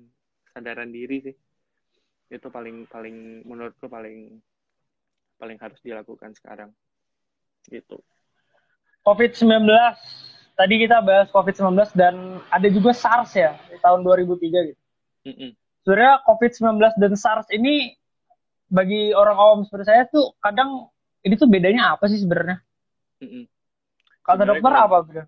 kesadaran 0.47 0.87
diri 0.87 1.19
sih. 1.19 1.35
Itu 2.31 2.47
paling 2.47 2.87
paling 2.87 3.43
menurutku 3.43 3.91
paling 3.91 4.39
paling 5.35 5.57
harus 5.59 5.79
dilakukan 5.83 6.31
sekarang. 6.39 6.71
Gitu. 7.67 7.99
COVID-19 9.03 9.67
tadi 10.55 10.75
kita 10.79 11.03
bahas 11.03 11.27
COVID-19 11.35 11.91
dan 11.93 12.39
ada 12.47 12.67
juga 12.71 12.95
SARS 12.95 13.35
ya 13.35 13.59
di 13.67 13.77
tahun 13.83 14.01
2003 14.01 14.71
gitu. 14.71 14.81
Mm-mm. 15.27 15.51
Sebenarnya 15.83 16.23
COVID-19 16.23 16.79
dan 16.97 17.11
SARS 17.19 17.51
ini 17.51 17.93
bagi 18.71 19.11
orang 19.11 19.37
awam 19.37 19.59
seperti 19.67 19.85
saya 19.91 20.07
tuh 20.07 20.33
kadang 20.39 20.87
ini 21.21 21.35
tuh 21.35 21.51
bedanya 21.51 21.93
apa 21.93 22.07
sih 22.07 22.17
sebenarnya? 22.17 22.63
Mm-mm. 23.19 23.45
Kata 24.25 24.41
dokter 24.41 24.73
kalau- 24.73 24.89
apa 24.89 24.97
bedanya? 25.05 25.25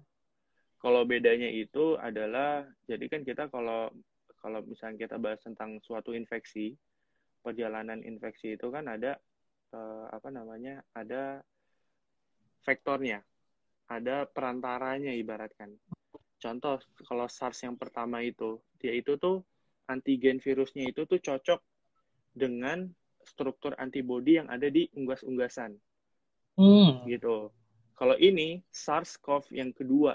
Kalau 0.77 1.01
bedanya 1.05 1.49
itu 1.49 1.85
adalah 1.97 2.65
jadi 2.85 3.05
kan 3.09 3.21
kita 3.25 3.49
kalau 3.49 3.89
kalau 4.41 4.61
misalnya 4.65 5.09
kita 5.09 5.17
bahas 5.17 5.41
tentang 5.41 5.81
suatu 5.81 6.13
infeksi, 6.13 6.77
perjalanan 7.41 8.01
infeksi 8.05 8.57
itu 8.57 8.69
kan 8.69 8.89
ada 8.89 9.17
eh, 9.73 10.05
apa 10.09 10.29
namanya? 10.33 10.81
ada 10.93 11.41
vektornya, 12.65 13.21
ada 13.89 14.25
perantaranya 14.27 15.13
ibaratkan. 15.13 15.75
Contoh 16.37 16.77
kalau 17.05 17.25
SARS 17.25 17.65
yang 17.65 17.75
pertama 17.77 18.21
itu, 18.21 18.61
dia 18.77 18.93
itu 18.93 19.17
tuh 19.17 19.41
antigen 19.89 20.37
virusnya 20.37 20.89
itu 20.89 21.07
tuh 21.09 21.17
cocok 21.17 21.59
dengan 22.37 22.85
struktur 23.25 23.73
antibodi 23.81 24.37
yang 24.37 24.47
ada 24.47 24.69
di 24.69 24.87
unggas-unggasan. 24.93 25.73
Hmm. 26.57 27.05
gitu. 27.05 27.53
Kalau 27.97 28.13
ini 28.21 28.61
SARS-CoV 28.69 29.57
yang 29.57 29.73
kedua. 29.73 30.13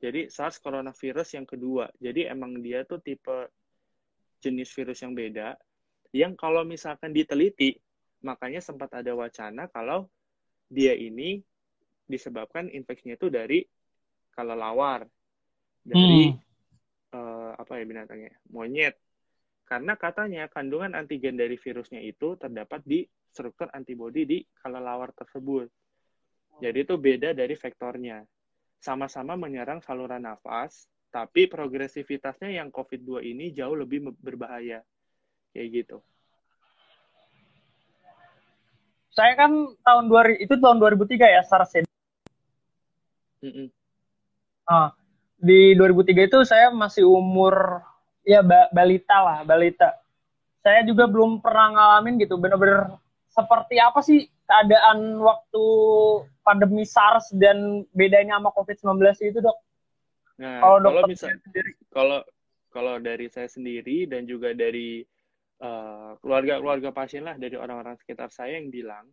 Jadi 0.00 0.32
SARS 0.32 0.56
coronavirus 0.56 1.36
yang 1.36 1.44
kedua. 1.44 1.92
Jadi 2.00 2.24
emang 2.24 2.64
dia 2.64 2.88
tuh 2.88 3.04
tipe 3.04 3.52
jenis 4.40 4.72
virus 4.72 5.04
yang 5.04 5.12
beda. 5.12 5.52
Yang 6.16 6.32
kalau 6.40 6.64
misalkan 6.64 7.12
diteliti, 7.12 7.76
makanya 8.24 8.64
sempat 8.64 8.88
ada 8.96 9.12
wacana 9.12 9.68
kalau 9.68 10.08
dia 10.72 10.96
ini 10.96 11.44
disebabkan 12.08 12.72
infeksinya 12.72 13.20
itu 13.20 13.28
dari 13.28 13.60
kelelawar, 14.32 15.04
dari 15.84 16.32
Hmm. 16.32 16.40
eh, 17.14 17.52
apa 17.54 17.78
ya 17.78 17.84
binatangnya, 17.86 18.32
monyet. 18.50 18.96
Karena 19.64 19.94
katanya 19.96 20.50
kandungan 20.50 20.92
antigen 20.98 21.38
dari 21.38 21.56
virusnya 21.56 22.02
itu 22.02 22.36
terdapat 22.36 22.82
di 22.84 23.06
struktur 23.32 23.70
antibodi 23.72 24.22
di 24.26 24.38
kelelawar 24.60 25.14
tersebut. 25.16 25.70
Jadi 26.62 26.78
itu 26.86 26.94
beda 26.94 27.34
dari 27.34 27.54
vektornya. 27.58 28.22
Sama-sama 28.78 29.34
menyerang 29.34 29.80
saluran 29.80 30.22
nafas, 30.22 30.86
tapi 31.08 31.46
progresivitasnya 31.48 32.52
yang 32.60 32.68
COVID-2 32.68 33.24
ini 33.24 33.50
jauh 33.50 33.74
lebih 33.74 34.12
berbahaya. 34.20 34.82
Kayak 35.54 35.68
gitu. 35.72 35.98
Saya 39.14 39.38
kan 39.38 39.50
tahun 39.86 40.10
2000 40.10 40.42
itu 40.42 40.54
tahun 40.58 40.76
2003 40.82 41.30
ya 41.30 41.42
SARS 41.46 41.70
ya. 41.78 41.82
Mm-mm. 43.46 43.70
Ah, 44.66 44.90
di 45.38 45.78
2003 45.78 46.26
itu 46.26 46.38
saya 46.42 46.74
masih 46.74 47.06
umur 47.06 47.84
ya 48.26 48.42
ba- 48.42 48.72
balita 48.74 49.16
lah, 49.22 49.38
balita. 49.46 49.94
Saya 50.64 50.82
juga 50.82 51.06
belum 51.06 51.38
pernah 51.44 51.70
ngalamin 51.76 52.18
gitu, 52.24 52.40
bener-bener 52.40 52.88
seperti 53.34 53.82
apa 53.82 53.98
sih 53.98 54.30
keadaan 54.46 55.18
waktu 55.18 55.64
pandemi 56.46 56.86
SARS 56.86 57.34
dan 57.34 57.82
bedanya 57.90 58.38
sama 58.38 58.54
COVID-19 58.54 58.94
itu 59.26 59.38
dok? 59.42 59.58
Nah, 60.38 60.62
Kalau 60.62 60.78
kalau 60.78 61.02
dokter 61.02 61.10
bisa 61.10 61.26
sendiri. 61.34 61.70
kalau 61.90 62.18
kalau 62.70 62.94
dari 62.98 63.26
saya 63.30 63.46
sendiri 63.50 64.06
dan 64.06 64.26
juga 64.26 64.54
dari 64.54 65.02
eh, 65.62 66.10
keluarga-keluarga 66.22 66.90
pasien 66.94 67.26
lah 67.26 67.34
dari 67.38 67.54
orang-orang 67.58 67.98
sekitar 67.98 68.30
saya 68.30 68.58
yang 68.58 68.70
bilang 68.70 69.06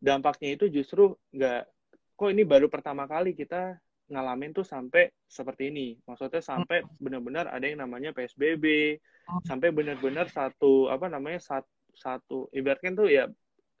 dampaknya 0.00 0.56
itu 0.56 0.68
justru 0.68 1.16
nggak 1.32 1.68
kok 2.16 2.30
ini 2.32 2.44
baru 2.44 2.68
pertama 2.68 3.04
kali 3.04 3.36
kita 3.36 3.76
ngalamin 4.08 4.54
tuh 4.56 4.64
sampai 4.64 5.10
seperti 5.28 5.68
ini 5.68 5.98
maksudnya 6.06 6.40
sampai 6.40 6.80
benar-benar 6.96 7.50
ada 7.50 7.64
yang 7.66 7.84
namanya 7.84 8.14
PSBB 8.14 8.96
sampai 9.42 9.74
benar-benar 9.74 10.30
satu 10.30 10.86
apa 10.86 11.10
namanya 11.10 11.42
satu, 11.42 11.68
satu 11.96 12.52
ibaratkan 12.52 12.92
tuh 12.92 13.08
ya 13.08 13.24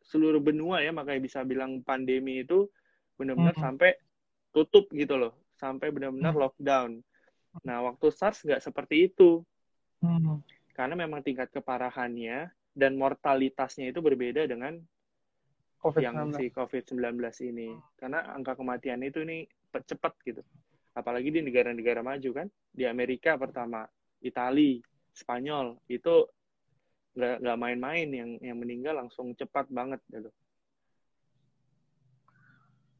seluruh 0.00 0.40
benua 0.40 0.80
ya 0.80 0.90
makanya 0.90 1.20
bisa 1.20 1.44
bilang 1.44 1.84
pandemi 1.84 2.42
itu 2.42 2.66
benar-benar 3.20 3.54
Hmm. 3.54 3.64
sampai 3.70 3.94
tutup 4.50 4.88
gitu 4.92 5.20
loh 5.20 5.36
sampai 5.56 5.92
benar-benar 5.92 6.32
lockdown 6.32 7.00
nah 7.64 7.80
waktu 7.84 8.12
SARS 8.12 8.44
nggak 8.44 8.64
seperti 8.64 9.12
itu 9.12 9.44
Hmm. 10.00 10.44
karena 10.76 10.92
memang 10.92 11.24
tingkat 11.24 11.48
keparahannya 11.52 12.52
dan 12.76 12.92
mortalitasnya 13.00 13.88
itu 13.88 14.04
berbeda 14.04 14.44
dengan 14.44 14.76
yang 15.96 16.28
COVID-19. 16.28 16.36
si 16.36 16.44
COVID-19 16.52 17.16
ini. 17.48 17.68
Karena 17.96 18.26
angka 18.34 18.58
kematian 18.58 19.00
itu 19.06 19.22
ini 19.22 19.46
cepat 19.72 20.12
gitu. 20.26 20.42
Apalagi 20.92 21.30
di 21.30 21.40
negara-negara 21.40 22.02
maju 22.04 22.30
kan. 22.32 22.48
Di 22.72 22.84
Amerika 22.84 23.38
pertama, 23.38 23.86
Itali, 24.20 24.82
Spanyol, 25.14 25.78
itu 25.88 26.26
nggak 27.16 27.36
nggak 27.40 27.58
main-main 27.58 28.08
yang 28.12 28.30
yang 28.44 28.56
meninggal 28.60 28.94
langsung 29.00 29.32
cepat 29.32 29.66
banget 29.72 29.98
gitu. 30.12 30.28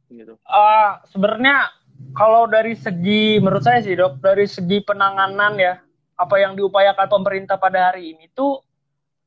Gitu. 0.09 0.35
Ah, 0.47 1.05
sebenarnya 1.11 1.69
kalau 2.17 2.49
dari 2.49 2.73
segi 2.73 3.37
menurut 3.43 3.61
saya 3.61 3.85
sih 3.85 3.93
dok, 3.93 4.23
dari 4.25 4.49
segi 4.49 4.81
penanganan 4.81 5.61
ya, 5.61 5.75
apa 6.17 6.35
yang 6.41 6.57
diupayakan 6.57 7.09
pemerintah 7.13 7.61
pada 7.61 7.93
hari 7.93 8.17
ini 8.17 8.31
tuh 8.33 8.65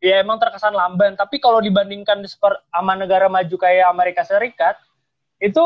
ya 0.01 0.23
emang 0.23 0.41
terkesan 0.41 0.73
lamban. 0.73 1.13
Tapi 1.13 1.37
kalau 1.37 1.61
dibandingkan 1.61 2.25
sama 2.25 2.93
negara 2.97 3.29
maju 3.29 3.55
kayak 3.59 3.91
Amerika 3.91 4.25
Serikat, 4.25 4.79
itu 5.37 5.61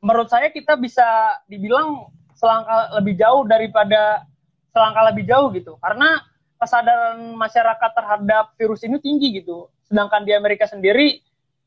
menurut 0.00 0.30
saya 0.30 0.48
kita 0.48 0.78
bisa 0.80 1.04
dibilang 1.50 2.08
selangkah 2.38 2.94
lebih 3.00 3.20
jauh 3.20 3.42
daripada 3.44 4.24
selangkah 4.70 5.04
lebih 5.10 5.24
jauh 5.26 5.48
gitu. 5.52 5.74
Karena 5.82 6.22
kesadaran 6.58 7.34
masyarakat 7.34 7.90
terhadap 7.92 8.54
virus 8.56 8.82
ini 8.86 8.96
tinggi 9.02 9.42
gitu. 9.42 9.68
Sedangkan 9.86 10.24
di 10.24 10.32
Amerika 10.32 10.64
sendiri 10.64 11.20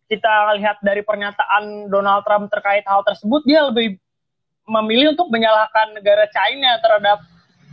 kita 0.07 0.55
lihat 0.55 0.79
dari 0.79 1.03
pernyataan 1.03 1.91
Donald 1.91 2.23
Trump 2.23 2.47
terkait 2.47 2.87
hal 2.87 3.03
tersebut, 3.03 3.43
dia 3.43 3.67
lebih 3.67 3.99
memilih 4.67 5.15
untuk 5.15 5.31
menyalahkan 5.31 5.95
negara 5.95 6.27
China 6.31 6.79
terhadap 6.79 7.23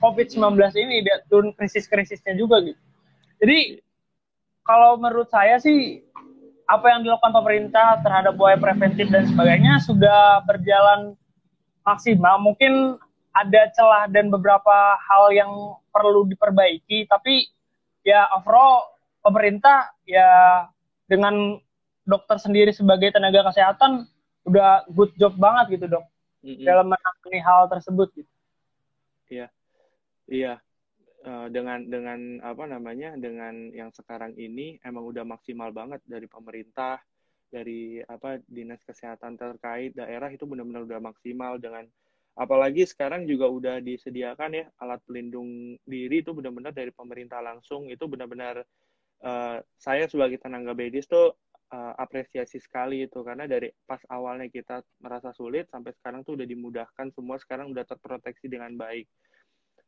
COVID-19 0.02 0.58
ini 0.78 1.06
dan 1.06 1.54
krisis-krisisnya 1.54 2.34
juga 2.38 2.62
gitu. 2.62 2.78
Jadi 3.42 3.82
kalau 4.66 4.98
menurut 4.98 5.30
saya 5.30 5.58
sih 5.58 6.02
apa 6.64 6.96
yang 6.96 7.04
dilakukan 7.04 7.34
pemerintah 7.34 8.00
terhadap 8.00 8.34
upaya 8.40 8.56
preventif 8.56 9.12
dan 9.12 9.28
sebagainya 9.28 9.82
sudah 9.84 10.40
berjalan 10.48 11.12
maksimal. 11.84 12.40
Mungkin 12.40 12.96
ada 13.34 13.62
celah 13.74 14.06
dan 14.06 14.30
beberapa 14.30 14.94
hal 15.02 15.34
yang 15.34 15.52
perlu 15.90 16.24
diperbaiki, 16.30 17.10
tapi 17.10 17.50
ya 18.06 18.30
overall 18.38 18.94
pemerintah 19.20 19.90
ya 20.06 20.64
dengan 21.10 21.58
dokter 22.06 22.38
sendiri 22.38 22.70
sebagai 22.70 23.10
tenaga 23.10 23.50
kesehatan 23.50 24.06
udah 24.44 24.86
good 24.92 25.10
job 25.18 25.34
banget 25.40 25.80
gitu 25.80 25.98
dok 25.98 26.04
Mm-mm. 26.44 26.62
dalam 26.62 26.92
menangani 26.92 27.40
hal 27.42 27.66
tersebut 27.66 28.08
gitu. 28.14 28.30
Iya, 30.24 30.60
Eh, 31.24 31.48
dengan 31.48 31.80
dengan 31.88 32.36
apa 32.44 32.68
namanya 32.68 33.16
dengan 33.16 33.72
yang 33.72 33.88
sekarang 33.96 34.36
ini 34.36 34.76
emang 34.84 35.08
udah 35.08 35.24
maksimal 35.24 35.72
banget 35.72 36.04
dari 36.04 36.28
pemerintah, 36.28 37.00
dari 37.48 38.04
apa 38.04 38.44
dinas 38.44 38.84
kesehatan 38.84 39.40
terkait 39.40 39.96
daerah 39.96 40.28
itu 40.28 40.44
benar-benar 40.44 40.84
udah 40.84 41.00
maksimal 41.00 41.56
dengan 41.56 41.88
apalagi 42.34 42.82
sekarang 42.82 43.30
juga 43.30 43.46
udah 43.46 43.78
disediakan 43.78 44.50
ya 44.58 44.64
alat 44.82 44.98
pelindung 45.06 45.78
diri 45.86 46.18
itu 46.22 46.34
benar-benar 46.34 46.74
dari 46.74 46.90
pemerintah 46.90 47.38
langsung 47.38 47.86
itu 47.86 48.04
benar-benar 48.10 48.66
eh, 49.22 49.58
saya 49.78 50.04
sebagai 50.10 50.42
tenaga 50.42 50.74
medis 50.74 51.06
tuh 51.06 51.38
eh, 51.70 51.92
apresiasi 51.94 52.58
sekali 52.58 53.06
itu 53.06 53.22
karena 53.22 53.46
dari 53.46 53.70
pas 53.86 54.02
awalnya 54.10 54.50
kita 54.50 54.82
merasa 54.98 55.30
sulit 55.30 55.70
sampai 55.70 55.94
sekarang 55.94 56.26
tuh 56.26 56.34
udah 56.34 56.46
dimudahkan 56.46 57.14
semua 57.14 57.38
sekarang 57.38 57.70
udah 57.70 57.86
terproteksi 57.86 58.50
dengan 58.50 58.74
baik. 58.74 59.06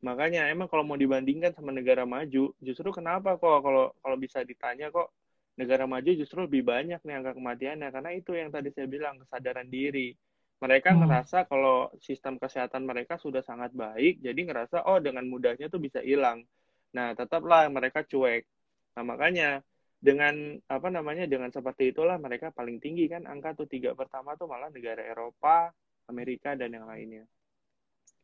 Makanya 0.05 0.47
emang 0.53 0.69
kalau 0.71 0.85
mau 0.85 0.95
dibandingkan 0.95 1.57
sama 1.57 1.73
negara 1.73 2.05
maju, 2.05 2.53
justru 2.61 2.89
kenapa 2.93 3.35
kok 3.41 3.65
kalau 3.65 3.91
kalau 4.05 4.17
bisa 4.21 4.45
ditanya 4.45 4.93
kok 4.93 5.11
negara 5.57 5.89
maju 5.89 6.11
justru 6.13 6.45
lebih 6.45 6.63
banyak 6.69 7.01
nih 7.01 7.15
angka 7.17 7.33
kematiannya 7.33 7.89
karena 7.89 8.11
itu 8.13 8.37
yang 8.37 8.53
tadi 8.53 8.69
saya 8.77 8.87
bilang 8.87 9.17
kesadaran 9.25 9.67
diri. 9.73 10.13
Mereka 10.57 10.97
Hmm. 10.97 11.05
ngerasa 11.05 11.45
kalau 11.53 11.93
sistem 12.01 12.41
kesehatan 12.41 12.89
mereka 12.89 13.21
sudah 13.21 13.45
sangat 13.45 13.77
baik, 13.77 14.25
jadi 14.25 14.41
ngerasa 14.49 14.89
oh 14.89 14.97
dengan 15.05 15.29
mudahnya 15.29 15.69
tuh 15.69 15.81
bisa 15.83 16.01
hilang. 16.01 16.49
Nah, 16.97 17.13
tetaplah 17.13 17.69
mereka 17.69 18.01
cuek. 18.09 18.49
Nah, 18.97 19.05
makanya 19.05 19.61
dengan 20.01 20.57
apa 20.69 20.89
namanya 20.89 21.29
dengan 21.29 21.53
seperti 21.53 21.93
itulah 21.93 22.17
mereka 22.17 22.53
paling 22.53 22.81
tinggi 22.81 23.05
kan 23.09 23.29
angka 23.29 23.53
tuh 23.53 23.69
tiga 23.69 23.93
pertama 23.93 24.33
tuh 24.41 24.49
malah 24.49 24.73
negara 24.73 25.05
Eropa, 25.05 25.73
Amerika 26.09 26.57
dan 26.57 26.73
yang 26.73 26.89
lainnya. 26.89 27.25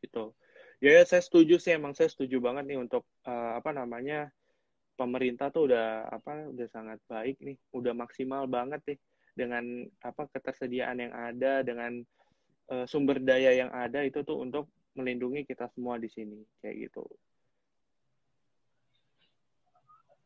Gitu. 0.01 0.33
Ya, 0.81 0.99
ya, 0.99 1.03
saya 1.05 1.21
setuju 1.21 1.61
sih 1.61 1.77
emang 1.77 1.93
saya 1.93 2.09
setuju 2.09 2.41
banget 2.41 2.65
nih 2.65 2.79
untuk 2.81 3.05
eh, 3.29 3.51
apa 3.61 3.71
namanya 3.71 4.33
pemerintah 4.97 5.49
tuh 5.53 5.69
udah 5.69 6.09
apa 6.09 6.49
udah 6.49 6.67
sangat 6.73 6.99
baik 7.05 7.37
nih, 7.45 7.57
udah 7.77 7.93
maksimal 7.93 8.49
banget 8.49 8.81
nih 8.89 8.99
dengan 9.33 9.85
apa 10.05 10.29
ketersediaan 10.29 10.97
yang 11.01 11.13
ada 11.13 11.65
dengan 11.65 12.05
eh, 12.71 12.85
sumber 12.87 13.19
daya 13.19 13.51
yang 13.51 13.71
ada 13.73 14.05
itu 14.05 14.21
tuh 14.23 14.39
untuk 14.39 14.69
melindungi 14.93 15.43
kita 15.43 15.67
semua 15.73 15.97
di 15.97 16.07
sini 16.07 16.37
kayak 16.61 16.89
gitu. 16.89 17.03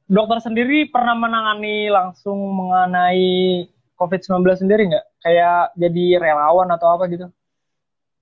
Dokter 0.08 0.40
sendiri 0.40 0.88
pernah 0.88 1.16
menangani 1.20 1.92
langsung 1.92 2.40
mengenai 2.56 3.68
COVID-19 4.00 4.44
sendiri 4.56 4.88
nggak? 4.88 5.06
Kayak 5.20 5.76
jadi 5.76 6.06
relawan 6.22 6.70
atau 6.72 6.96
apa 6.96 7.12
gitu? 7.12 7.28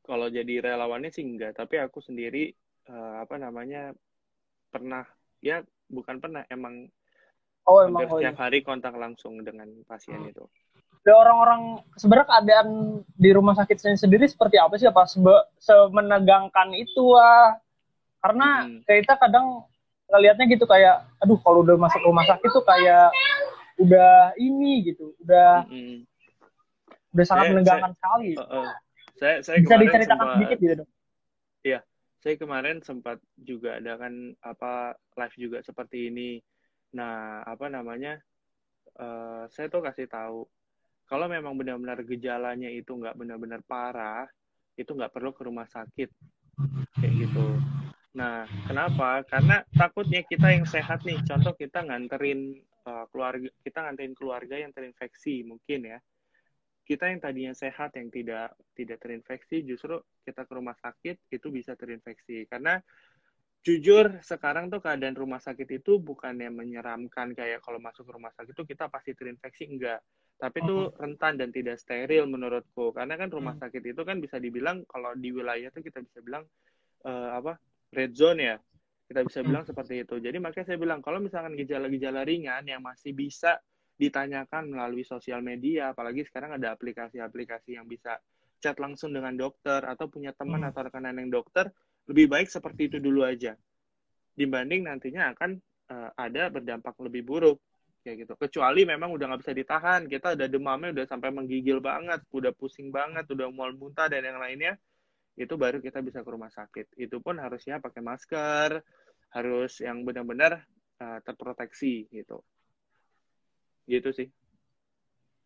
Kalau 0.06 0.30
jadi 0.30 0.62
relawannya 0.62 1.10
sih 1.14 1.26
enggak, 1.26 1.58
tapi 1.58 1.78
aku 1.78 2.02
sendiri 2.02 2.50
eh, 2.90 3.16
apa 3.22 3.38
namanya 3.38 3.94
pernah 4.70 5.06
ya 5.42 5.62
bukan 5.86 6.18
pernah 6.18 6.42
emang 6.50 6.90
Oh 7.66 7.82
hampir 7.82 8.06
emang 8.06 8.14
oh, 8.14 8.22
setiap 8.22 8.36
iya. 8.38 8.42
hari 8.46 8.60
kontak 8.62 8.94
langsung 8.94 9.42
dengan 9.42 9.66
pasien 9.90 10.22
itu. 10.30 10.46
Ada 11.06 11.22
orang-orang 11.22 11.62
sebenarnya 11.94 12.26
keadaan 12.26 12.68
di 13.14 13.30
rumah 13.30 13.54
sakit 13.54 13.78
sendiri 13.94 14.26
seperti 14.26 14.58
apa 14.58 14.74
sih? 14.74 14.90
Apa 14.90 15.06
sebe- 15.06 15.46
semenegangkan 15.62 16.74
itu 16.74 17.14
ah? 17.14 17.54
Karena 18.26 18.66
Hmm. 18.66 18.82
kita 18.82 19.14
kadang 19.14 19.70
ngelihatnya 20.10 20.50
gitu 20.50 20.66
kayak, 20.66 21.06
aduh 21.22 21.38
kalau 21.46 21.62
udah 21.62 21.78
masuk 21.78 22.02
rumah 22.02 22.26
sakit 22.26 22.50
tuh 22.50 22.66
kayak 22.66 23.14
udah 23.78 24.34
ini 24.42 24.82
gitu, 24.82 25.14
udah 25.22 25.70
Mm-mm. 25.70 26.10
udah 27.14 27.26
sangat 27.30 27.44
Saya- 27.46 27.54
menegangkan 27.54 27.92
sekali. 27.94 28.30
Eh, 28.34 28.42
eh. 28.42 28.70
saya 29.16 29.36
saya 29.46 29.58
Bisa 29.62 29.76
diceritakan 29.78 30.10
sempat- 30.18 30.34
sedikit 30.42 30.58
gitu 30.58 30.74
dok. 30.82 30.90
saya 32.18 32.42
kemarin 32.42 32.82
sempat 32.82 33.22
juga 33.38 33.78
ada 33.78 34.02
kan 34.02 34.10
apa 34.42 34.98
live 35.14 35.38
juga 35.38 35.62
seperti 35.62 36.10
ini. 36.10 36.42
Nah, 36.98 37.46
apa 37.46 37.70
namanya? 37.70 38.18
eh, 38.98 39.44
saya 39.54 39.70
tuh 39.70 39.86
kasih 39.86 40.10
tahu 40.10 40.50
kalau 41.06 41.30
memang 41.30 41.54
benar-benar 41.54 42.02
gejalanya 42.02 42.70
itu 42.70 42.92
nggak 42.98 43.14
benar-benar 43.14 43.62
parah, 43.66 44.26
itu 44.76 44.92
nggak 44.92 45.14
perlu 45.14 45.32
ke 45.32 45.42
rumah 45.46 45.70
sakit 45.70 46.10
kayak 47.00 47.14
gitu. 47.16 47.46
Nah, 48.16 48.48
kenapa? 48.68 49.28
Karena 49.28 49.60
takutnya 49.76 50.24
kita 50.24 50.56
yang 50.56 50.64
sehat 50.64 51.04
nih, 51.04 51.20
contoh 51.28 51.52
kita 51.56 51.84
nganterin 51.84 52.56
eh, 52.64 53.06
keluarga, 53.12 53.50
kita 53.60 53.80
nganterin 53.84 54.16
keluarga 54.16 54.56
yang 54.56 54.72
terinfeksi 54.72 55.44
mungkin 55.44 55.96
ya. 55.96 56.00
Kita 56.86 57.10
yang 57.10 57.18
tadinya 57.18 57.54
sehat 57.58 57.98
yang 57.98 58.14
tidak 58.14 58.54
tidak 58.78 59.02
terinfeksi 59.02 59.66
justru 59.66 59.98
kita 60.22 60.46
ke 60.46 60.54
rumah 60.54 60.78
sakit 60.78 61.18
itu 61.34 61.48
bisa 61.50 61.74
terinfeksi 61.74 62.46
karena 62.46 62.78
jujur 63.66 64.22
sekarang 64.22 64.70
tuh 64.70 64.78
keadaan 64.86 65.18
rumah 65.18 65.42
sakit 65.42 65.82
itu 65.82 65.98
bukannya 65.98 66.54
menyeramkan 66.54 67.34
kayak 67.34 67.66
kalau 67.66 67.82
masuk 67.82 68.06
rumah 68.06 68.30
sakit 68.38 68.54
itu 68.54 68.64
kita 68.70 68.86
pasti 68.86 69.18
terinfeksi 69.18 69.66
enggak 69.66 69.98
tapi 70.36 70.60
itu 70.60 70.92
rentan 71.00 71.40
dan 71.40 71.50
tidak 71.56 71.80
steril 71.80 72.28
menurutku. 72.28 72.92
Karena 72.92 73.16
kan 73.16 73.32
rumah 73.32 73.56
sakit 73.56 73.96
itu 73.96 74.02
kan 74.04 74.20
bisa 74.20 74.36
dibilang 74.36 74.84
kalau 74.88 75.16
di 75.16 75.32
wilayah 75.32 75.72
itu 75.72 75.80
kita 75.80 76.04
bisa 76.04 76.20
bilang 76.20 76.44
eh, 77.08 77.30
apa 77.40 77.56
red 77.96 78.12
zone 78.12 78.42
ya. 78.44 78.58
Kita 79.06 79.22
bisa 79.22 79.46
bilang 79.46 79.64
seperti 79.64 80.02
itu. 80.02 80.18
Jadi 80.18 80.42
makanya 80.42 80.74
saya 80.74 80.80
bilang 80.82 81.00
kalau 81.00 81.22
misalkan 81.22 81.54
gejala-gejala 81.56 82.26
ringan 82.26 82.66
yang 82.66 82.82
masih 82.82 83.14
bisa 83.14 83.62
ditanyakan 83.96 84.76
melalui 84.76 85.08
sosial 85.08 85.40
media 85.40 85.96
apalagi 85.96 86.28
sekarang 86.28 86.60
ada 86.60 86.76
aplikasi-aplikasi 86.76 87.80
yang 87.80 87.88
bisa 87.88 88.20
chat 88.60 88.76
langsung 88.76 89.16
dengan 89.16 89.32
dokter 89.40 89.80
atau 89.88 90.12
punya 90.12 90.36
teman 90.36 90.68
atau 90.68 90.84
rekanan 90.84 91.16
yang 91.16 91.32
dokter 91.32 91.72
lebih 92.12 92.28
baik 92.28 92.52
seperti 92.52 92.92
itu 92.92 92.98
dulu 93.00 93.24
aja. 93.24 93.56
Dibanding 94.36 94.84
nantinya 94.84 95.32
akan 95.32 95.56
eh, 95.96 96.10
ada 96.20 96.52
berdampak 96.52 96.98
lebih 97.00 97.24
buruk 97.24 97.58
kayak 98.06 98.30
gitu. 98.30 98.34
Kecuali 98.38 98.86
memang 98.86 99.10
udah 99.10 99.34
nggak 99.34 99.42
bisa 99.42 99.54
ditahan 99.58 100.06
kita 100.06 100.38
udah 100.38 100.46
demamnya 100.46 100.94
udah 101.02 101.06
sampai 101.10 101.34
menggigil 101.34 101.82
banget 101.82 102.22
udah 102.30 102.54
pusing 102.54 102.94
banget 102.94 103.26
udah 103.34 103.50
mual 103.50 103.74
muntah 103.74 104.06
dan 104.06 104.22
yang 104.22 104.38
lainnya 104.38 104.78
itu 105.34 105.58
baru 105.58 105.82
kita 105.82 106.06
bisa 106.06 106.22
ke 106.22 106.30
rumah 106.30 106.54
sakit. 106.54 106.94
Itu 107.02 107.18
pun 107.26 107.42
harusnya 107.42 107.82
pakai 107.82 108.06
masker 108.06 108.86
harus 109.34 109.82
yang 109.82 110.06
benar-benar 110.06 110.62
eh, 111.02 111.20
terproteksi 111.26 112.06
gitu. 112.14 112.46
Gitu 113.90 114.14
sih. 114.14 114.30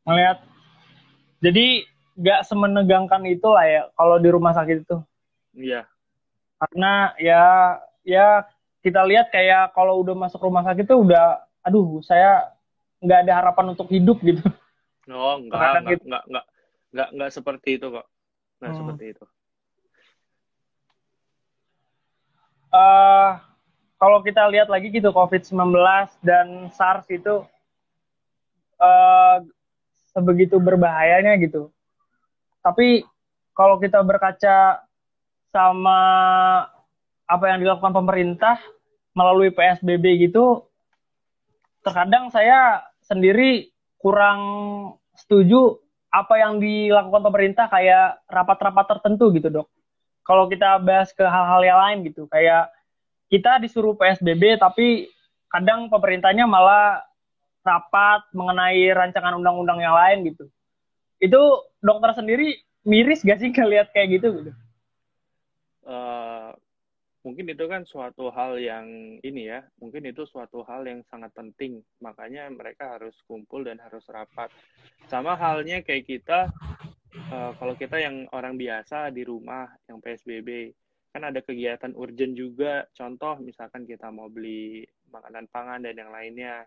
Ngeliat. 0.04 0.44
Jadi 1.40 1.88
nggak 2.20 2.44
semenegangkan 2.44 3.24
itulah 3.32 3.64
ya 3.64 3.88
kalau 3.96 4.20
di 4.20 4.28
rumah 4.28 4.52
sakit 4.52 4.84
itu. 4.84 4.98
iya. 5.56 5.88
Karena 6.60 7.16
ya 7.16 7.44
ya 8.04 8.44
kita 8.84 9.08
lihat 9.08 9.32
kayak 9.32 9.72
kalau 9.72 10.04
udah 10.04 10.16
masuk 10.16 10.44
rumah 10.44 10.64
sakit 10.68 10.84
tuh 10.84 11.08
udah 11.08 11.49
aduh 11.70 12.02
saya 12.02 12.50
nggak 13.00 13.20
ada 13.30 13.34
harapan 13.38 13.78
untuk 13.78 13.88
hidup 13.94 14.18
gitu. 14.26 14.42
oh 15.14 15.38
enggak 15.42 15.86
enggak, 15.86 15.92
gitu. 15.96 16.04
enggak 16.10 16.24
enggak 16.26 16.46
enggak 16.90 17.10
enggak 17.14 17.30
seperti 17.32 17.70
itu 17.78 17.88
kok 17.94 18.08
enggak 18.60 18.72
Hmm. 18.74 18.80
seperti 18.82 19.04
itu 19.14 19.26
eh 22.70 23.32
kalau 24.00 24.24
kita 24.24 24.48
lihat 24.48 24.72
lagi 24.72 24.90
gitu 24.90 25.12
COVID-19 25.12 25.76
dan 26.24 26.72
SARS 26.72 27.06
itu 27.12 27.44
eh 28.80 29.38
sebegitu 30.16 30.58
berbahayanya 30.58 31.38
gitu. 31.40 31.70
Tapi 32.64 33.04
kalau 33.54 33.78
kita 33.78 34.02
berkaca 34.02 34.82
sama 35.52 36.00
apa 37.30 37.46
yang 37.50 37.60
dilakukan 37.62 37.94
pemerintah 37.94 38.58
melalui 39.14 39.52
PSBB 39.54 40.30
gitu, 40.30 40.69
terkadang 41.86 42.30
saya 42.30 42.84
sendiri 43.04 43.72
kurang 44.00 44.40
setuju 45.16 45.80
apa 46.10 46.42
yang 46.42 46.58
dilakukan 46.58 47.22
pemerintah 47.22 47.70
kayak 47.70 48.24
rapat-rapat 48.26 48.86
tertentu 48.98 49.30
gitu 49.36 49.50
dok. 49.50 49.68
Kalau 50.26 50.46
kita 50.50 50.78
bahas 50.82 51.10
ke 51.14 51.26
hal-hal 51.26 51.62
yang 51.66 51.80
lain 51.80 51.98
gitu, 52.10 52.30
kayak 52.30 52.70
kita 53.30 53.62
disuruh 53.62 53.94
PSBB 53.94 54.58
tapi 54.58 55.10
kadang 55.50 55.90
pemerintahnya 55.90 56.46
malah 56.50 57.02
rapat 57.62 58.26
mengenai 58.34 58.90
rancangan 58.94 59.38
undang-undang 59.38 59.82
yang 59.82 59.94
lain 59.94 60.34
gitu. 60.34 60.50
Itu 61.22 61.66
dokter 61.82 62.18
sendiri 62.18 62.58
miris 62.86 63.22
gak 63.22 63.42
sih 63.42 63.50
ngeliat 63.56 63.94
kayak 63.94 64.22
gitu 64.22 64.28
gitu? 64.42 64.52
eh, 65.90 66.29
mungkin 67.24 67.52
itu 67.52 67.66
kan 67.68 67.84
suatu 67.84 68.32
hal 68.32 68.56
yang 68.60 69.20
ini 69.20 69.52
ya, 69.52 69.60
mungkin 69.84 70.08
itu 70.08 70.24
suatu 70.24 70.64
hal 70.64 70.88
yang 70.88 71.04
sangat 71.12 71.36
penting. 71.36 71.84
Makanya 72.00 72.48
mereka 72.52 72.96
harus 72.96 73.16
kumpul 73.28 73.68
dan 73.68 73.80
harus 73.84 74.04
rapat. 74.08 74.48
Sama 75.12 75.36
halnya 75.36 75.84
kayak 75.84 76.08
kita, 76.08 76.48
eh, 77.12 77.52
kalau 77.60 77.76
kita 77.76 78.00
yang 78.00 78.24
orang 78.32 78.56
biasa 78.56 79.12
di 79.12 79.28
rumah, 79.28 79.68
yang 79.92 80.00
PSBB, 80.00 80.72
kan 81.12 81.28
ada 81.28 81.44
kegiatan 81.44 81.92
urgent 81.98 82.34
juga. 82.40 82.88
Contoh, 82.96 83.42
misalkan 83.44 83.84
kita 83.84 84.08
mau 84.14 84.32
beli 84.32 84.88
makanan 85.12 85.52
pangan 85.52 85.84
dan 85.84 85.96
yang 85.98 86.12
lainnya. 86.14 86.64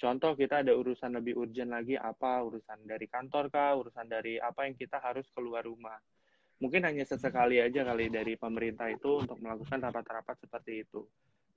Contoh, 0.00 0.34
kita 0.34 0.66
ada 0.66 0.74
urusan 0.74 1.14
lebih 1.14 1.38
urgent 1.38 1.70
lagi, 1.70 1.94
apa? 1.94 2.42
Urusan 2.42 2.82
dari 2.90 3.06
kantor 3.06 3.54
kah? 3.54 3.78
Urusan 3.78 4.10
dari 4.10 4.34
apa 4.42 4.66
yang 4.66 4.74
kita 4.74 4.98
harus 4.98 5.28
keluar 5.30 5.62
rumah 5.62 5.94
mungkin 6.62 6.86
hanya 6.86 7.02
sesekali 7.02 7.58
aja 7.58 7.82
kali 7.82 8.06
dari 8.06 8.38
pemerintah 8.38 8.86
itu 8.86 9.26
untuk 9.26 9.42
melakukan 9.42 9.82
rapat-rapat 9.82 10.38
seperti 10.38 10.86
itu. 10.86 11.02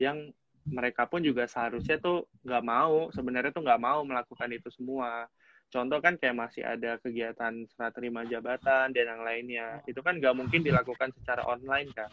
Yang 0.02 0.34
mereka 0.66 1.06
pun 1.06 1.22
juga 1.22 1.46
seharusnya 1.46 2.02
tuh 2.02 2.26
nggak 2.42 2.64
mau, 2.66 3.14
sebenarnya 3.14 3.54
tuh 3.54 3.62
nggak 3.62 3.82
mau 3.86 4.02
melakukan 4.02 4.50
itu 4.50 4.74
semua. 4.74 5.30
Contoh 5.70 6.02
kan 6.02 6.18
kayak 6.18 6.34
masih 6.34 6.66
ada 6.66 6.98
kegiatan 6.98 7.70
serah 7.70 7.94
terima 7.94 8.26
jabatan 8.26 8.90
dan 8.90 9.06
yang 9.06 9.22
lainnya. 9.22 9.68
Itu 9.86 10.02
kan 10.02 10.18
nggak 10.18 10.34
mungkin 10.34 10.66
dilakukan 10.66 11.14
secara 11.22 11.46
online 11.46 11.94
kan. 11.94 12.10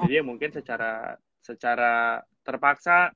Jadi 0.00 0.16
ya 0.16 0.22
mungkin 0.24 0.48
secara 0.48 1.20
secara 1.44 2.24
terpaksa 2.40 3.12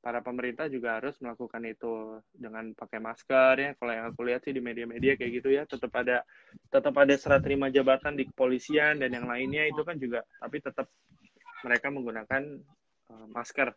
para 0.00 0.24
pemerintah 0.24 0.66
juga 0.72 0.96
harus 0.96 1.12
melakukan 1.20 1.60
itu 1.68 2.18
dengan 2.32 2.72
pakai 2.72 2.98
masker 3.00 3.54
ya. 3.60 3.70
Kalau 3.76 3.92
yang 3.92 4.06
aku 4.08 4.20
lihat 4.24 4.40
sih 4.44 4.56
di 4.56 4.64
media-media 4.64 5.14
kayak 5.20 5.32
gitu 5.40 5.48
ya, 5.52 5.62
tetap 5.68 5.92
ada 5.92 6.24
tetap 6.72 6.96
ada 6.96 7.14
serah 7.20 7.40
terima 7.40 7.68
jabatan 7.68 8.16
di 8.16 8.24
kepolisian 8.24 9.00
dan 9.00 9.12
yang 9.12 9.28
lainnya 9.28 9.68
itu 9.68 9.84
kan 9.84 10.00
juga 10.00 10.24
tapi 10.40 10.58
tetap 10.64 10.88
mereka 11.60 11.92
menggunakan 11.92 12.42
uh, 13.12 13.26
masker 13.36 13.76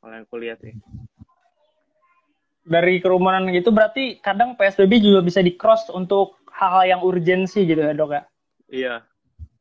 kalau 0.00 0.12
yang 0.12 0.24
aku 0.28 0.36
lihat 0.38 0.58
sih. 0.60 0.76
Dari 2.66 2.98
kerumunan 3.00 3.48
gitu 3.54 3.72
berarti 3.72 4.20
kadang 4.20 4.58
PSBB 4.58 5.00
juga 5.00 5.20
bisa 5.24 5.40
di 5.40 5.56
cross 5.56 5.88
untuk 5.88 6.42
hal-hal 6.52 6.98
yang 6.98 7.00
urgensi 7.00 7.64
gitu 7.64 7.80
ya 7.80 7.94
dok 7.96 8.12
ya? 8.12 8.22
Iya. 8.68 8.94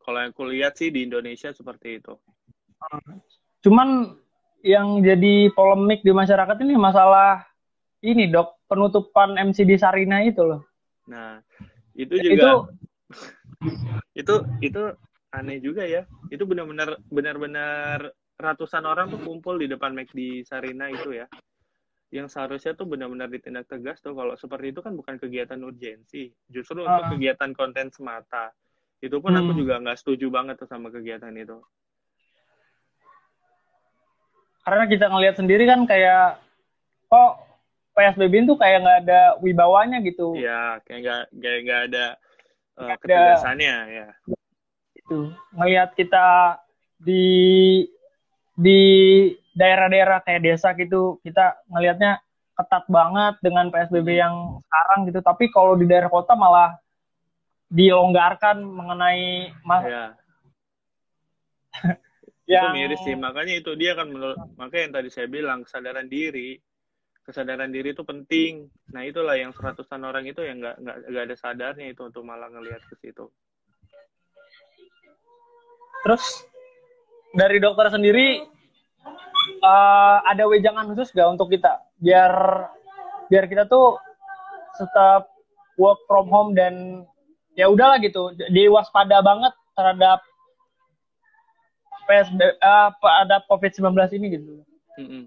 Kalau 0.05 0.21
yang 0.21 0.33
aku 0.33 0.45
lihat 0.49 0.77
sih 0.77 0.93
di 0.93 1.05
Indonesia 1.05 1.49
seperti 1.49 2.01
itu. 2.01 2.13
Cuman 3.65 4.13
yang 4.65 5.05
jadi 5.05 5.53
polemik 5.53 6.01
di 6.01 6.09
masyarakat 6.09 6.57
ini 6.65 6.73
masalah 6.73 7.45
ini 8.01 8.25
dok 8.25 8.65
penutupan 8.65 9.37
MCD 9.37 9.77
Sarina 9.77 10.25
itu 10.25 10.41
loh. 10.41 10.65
Nah, 11.05 11.37
itu 11.93 12.17
Itu 12.17 12.33
juga 12.33 12.65
itu 14.19 14.33
itu 14.65 14.81
aneh 15.29 15.61
juga 15.61 15.85
ya. 15.85 16.09
Itu 16.33 16.49
benar-benar 16.49 16.97
benar-benar 17.13 18.09
ratusan 18.41 18.83
orang 18.89 19.13
tuh 19.13 19.21
kumpul 19.21 19.61
di 19.61 19.69
depan 19.69 19.93
McD 19.93 20.41
Sarina 20.49 20.89
itu 20.89 21.13
ya. 21.13 21.29
Yang 22.09 22.33
seharusnya 22.33 22.73
tuh 22.73 22.89
benar-benar 22.89 23.29
ditindak 23.29 23.69
tegas 23.69 24.01
tuh 24.01 24.17
kalau 24.17 24.33
seperti 24.33 24.73
itu 24.73 24.81
kan 24.81 24.97
bukan 24.97 25.21
kegiatan 25.21 25.61
urgensi, 25.61 26.33
justru 26.49 26.81
untuk 26.81 27.05
Ah. 27.05 27.09
kegiatan 27.13 27.53
konten 27.53 27.93
semata. 27.93 28.49
Itu 28.97 29.21
pun 29.21 29.37
aku 29.37 29.53
Hmm. 29.53 29.59
juga 29.61 29.77
nggak 29.77 29.99
setuju 30.01 30.33
banget 30.33 30.57
tuh 30.57 30.69
sama 30.69 30.89
kegiatan 30.89 31.33
itu. 31.37 31.61
Karena 34.65 34.83
kita 34.89 35.05
ngelihat 35.13 35.35
sendiri 35.37 35.69
kan 35.69 35.85
kayak 35.85 36.41
kok 37.05 37.31
PSBB 37.95 38.49
itu 38.49 38.57
kayak 38.57 38.81
nggak 38.81 38.99
ada 39.07 39.21
wibawanya 39.39 40.01
gitu. 40.01 40.35
Iya, 40.35 40.81
kayak 40.83 40.99
nggak 41.05 41.21
kayak 41.37 41.59
nggak 41.63 41.81
ada 41.93 42.05
uh, 42.81 42.97
ketegasannya 42.99 43.75
ya. 43.93 44.07
Gitu. 44.97 45.31
Ngelihat 45.53 45.93
kita 45.93 46.59
di 46.97 47.85
di 48.57 48.81
daerah-daerah 49.55 50.19
kayak 50.25 50.43
desa 50.43 50.73
gitu, 50.75 51.21
kita 51.23 51.61
ngelihatnya 51.71 52.19
ketat 52.55 52.83
banget 52.91 53.39
dengan 53.39 53.71
PSBB 53.71 54.09
yang 54.17 54.59
sekarang 54.65 54.99
gitu. 55.07 55.19
Tapi 55.23 55.47
kalau 55.53 55.77
di 55.79 55.85
daerah 55.87 56.11
kota 56.11 56.35
malah 56.35 56.75
dilonggarkan 57.69 58.59
mengenai 58.59 59.53
ma- 59.63 59.85
Iya. 62.45 62.61
itu 62.61 62.65
yang 62.69 62.75
miris 62.77 63.01
sih 63.01 63.15
makanya 63.17 63.53
itu 63.57 63.71
dia 63.73 63.97
kan 63.97 64.05
menurut 64.05 64.37
makanya 64.53 64.83
yang 64.85 64.95
tadi 65.01 65.09
saya 65.09 65.25
bilang 65.25 65.65
kesadaran 65.65 66.05
diri 66.05 66.61
kesadaran 67.25 67.73
diri 67.73 67.97
itu 67.97 68.05
penting. 68.05 68.69
Nah 68.93 69.01
itulah 69.01 69.33
yang 69.33 69.49
seratusan 69.49 69.97
orang 70.05 70.29
itu 70.29 70.45
yang 70.45 70.61
nggak 70.61 70.77
nggak 70.77 70.97
nggak 71.09 71.23
ada 71.25 71.35
sadarnya 71.35 71.89
itu 71.89 72.05
untuk 72.05 72.21
malah 72.21 72.47
ngelihat 72.53 72.85
ke 72.85 72.95
situ. 73.01 73.25
Terus 76.05 76.45
dari 77.33 77.57
dokter 77.57 77.89
sendiri 77.89 78.45
eh, 79.49 80.17
ada 80.21 80.45
wejangan 80.45 80.85
khusus 80.93 81.09
gak 81.17 81.33
untuk 81.33 81.49
kita 81.49 81.81
biar 81.97 82.31
biar 83.25 83.49
kita 83.49 83.65
tuh 83.65 83.97
tetap 84.77 85.33
work 85.81 85.97
from 86.05 86.29
home 86.29 86.53
dan 86.53 87.03
ya 87.57 87.65
udahlah 87.65 87.97
gitu 88.05 88.37
diwaspada 88.53 89.25
banget 89.25 89.53
terhadap 89.73 90.21
PSB 92.05 92.39
eh, 92.41 92.89
terhadap 93.01 93.41
COVID-19 93.49 93.93
ini 94.17 94.27
gitu. 94.39 94.51
Mm-mm. 95.01 95.23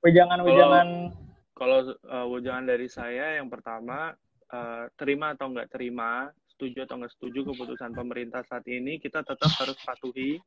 Wejangan-wejangan 0.00 1.12
Kalau 1.60 1.92
uh, 2.08 2.24
wejangan 2.32 2.64
dari 2.64 2.88
saya 2.88 3.36
yang 3.36 3.52
pertama 3.52 4.16
uh, 4.48 4.88
terima 4.96 5.36
atau 5.36 5.52
nggak 5.52 5.68
terima, 5.68 6.32
setuju 6.48 6.88
atau 6.88 7.04
nggak 7.04 7.12
setuju 7.20 7.52
keputusan 7.52 7.92
pemerintah 7.92 8.40
saat 8.48 8.64
ini 8.64 8.96
kita 8.96 9.20
tetap 9.20 9.52
harus 9.60 9.76
patuhi 9.84 10.40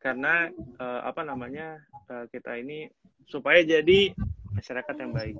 karena 0.00 0.48
uh, 0.80 1.04
apa 1.04 1.20
namanya 1.20 1.76
uh, 2.08 2.24
kita 2.32 2.56
ini 2.56 2.88
supaya 3.28 3.60
jadi 3.60 4.16
masyarakat 4.56 4.96
yang 4.96 5.12
baik. 5.12 5.36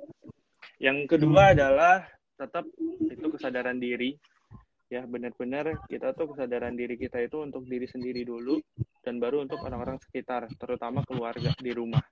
Yang 0.77 0.97
kedua 1.09 1.57
adalah 1.57 2.05
tetap 2.37 2.69
itu 3.01 3.27
kesadaran 3.33 3.81
diri 3.81 4.13
ya 4.89 5.05
benar-benar 5.05 5.85
kita 5.85 6.17
tuh 6.17 6.33
kesadaran 6.33 6.73
diri 6.73 6.97
kita 6.97 7.21
itu 7.21 7.45
untuk 7.45 7.61
diri 7.69 7.85
sendiri 7.85 8.25
dulu 8.25 8.57
dan 9.03 9.17
baru 9.17 9.43
untuk 9.47 9.59
orang-orang 9.63 9.97
sekitar 10.03 10.47
terutama 10.59 11.03
keluarga 11.07 11.51
di 11.59 11.71
rumah. 11.71 12.03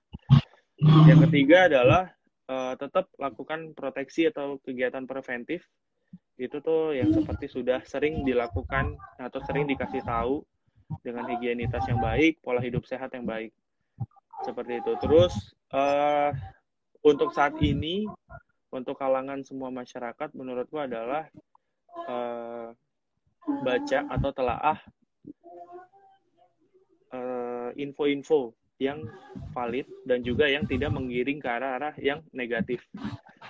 Yang 0.78 1.28
ketiga 1.28 1.66
adalah 1.66 2.02
eh, 2.48 2.74
tetap 2.78 3.10
lakukan 3.18 3.74
proteksi 3.74 4.30
atau 4.30 4.56
kegiatan 4.62 5.04
preventif. 5.04 5.66
Itu 6.38 6.62
tuh 6.62 6.94
yang 6.94 7.10
seperti 7.10 7.50
sudah 7.50 7.82
sering 7.82 8.22
dilakukan 8.22 8.94
atau 9.18 9.40
sering 9.42 9.66
dikasih 9.66 10.06
tahu 10.06 10.46
dengan 11.02 11.28
higienitas 11.28 11.84
yang 11.90 12.00
baik 12.00 12.40
pola 12.40 12.62
hidup 12.62 12.86
sehat 12.86 13.12
yang 13.12 13.26
baik. 13.26 13.50
Seperti 14.46 14.78
itu. 14.78 14.92
Terus 15.02 15.34
eh, 15.74 16.30
untuk 17.02 17.34
saat 17.34 17.58
ini 17.58 18.06
untuk 18.68 19.00
kalangan 19.00 19.42
semua 19.42 19.72
masyarakat 19.74 20.30
menurutku 20.36 20.78
adalah 20.78 21.26
eh, 22.06 22.68
baca 23.66 23.98
atau 24.12 24.30
telaah 24.30 24.78
eh, 27.12 27.70
info-info 27.78 28.54
yang 28.78 29.10
valid 29.50 29.90
dan 30.06 30.22
juga 30.22 30.46
yang 30.46 30.62
tidak 30.62 30.94
menggiring 30.94 31.42
ke 31.42 31.48
arah-arah 31.50 31.94
yang 31.98 32.22
negatif. 32.30 32.78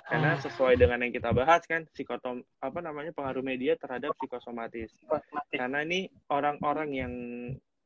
Karena 0.09 0.33
sesuai 0.41 0.81
dengan 0.81 1.05
yang 1.05 1.13
kita 1.13 1.29
bahas 1.29 1.61
kan 1.69 1.85
psikotom 1.93 2.41
apa 2.65 2.81
namanya 2.81 3.13
pengaruh 3.13 3.45
media 3.45 3.77
terhadap 3.77 4.17
psikosomatis. 4.17 4.89
Karena 5.53 5.85
ini 5.85 6.09
orang-orang 6.33 6.89
yang 6.97 7.13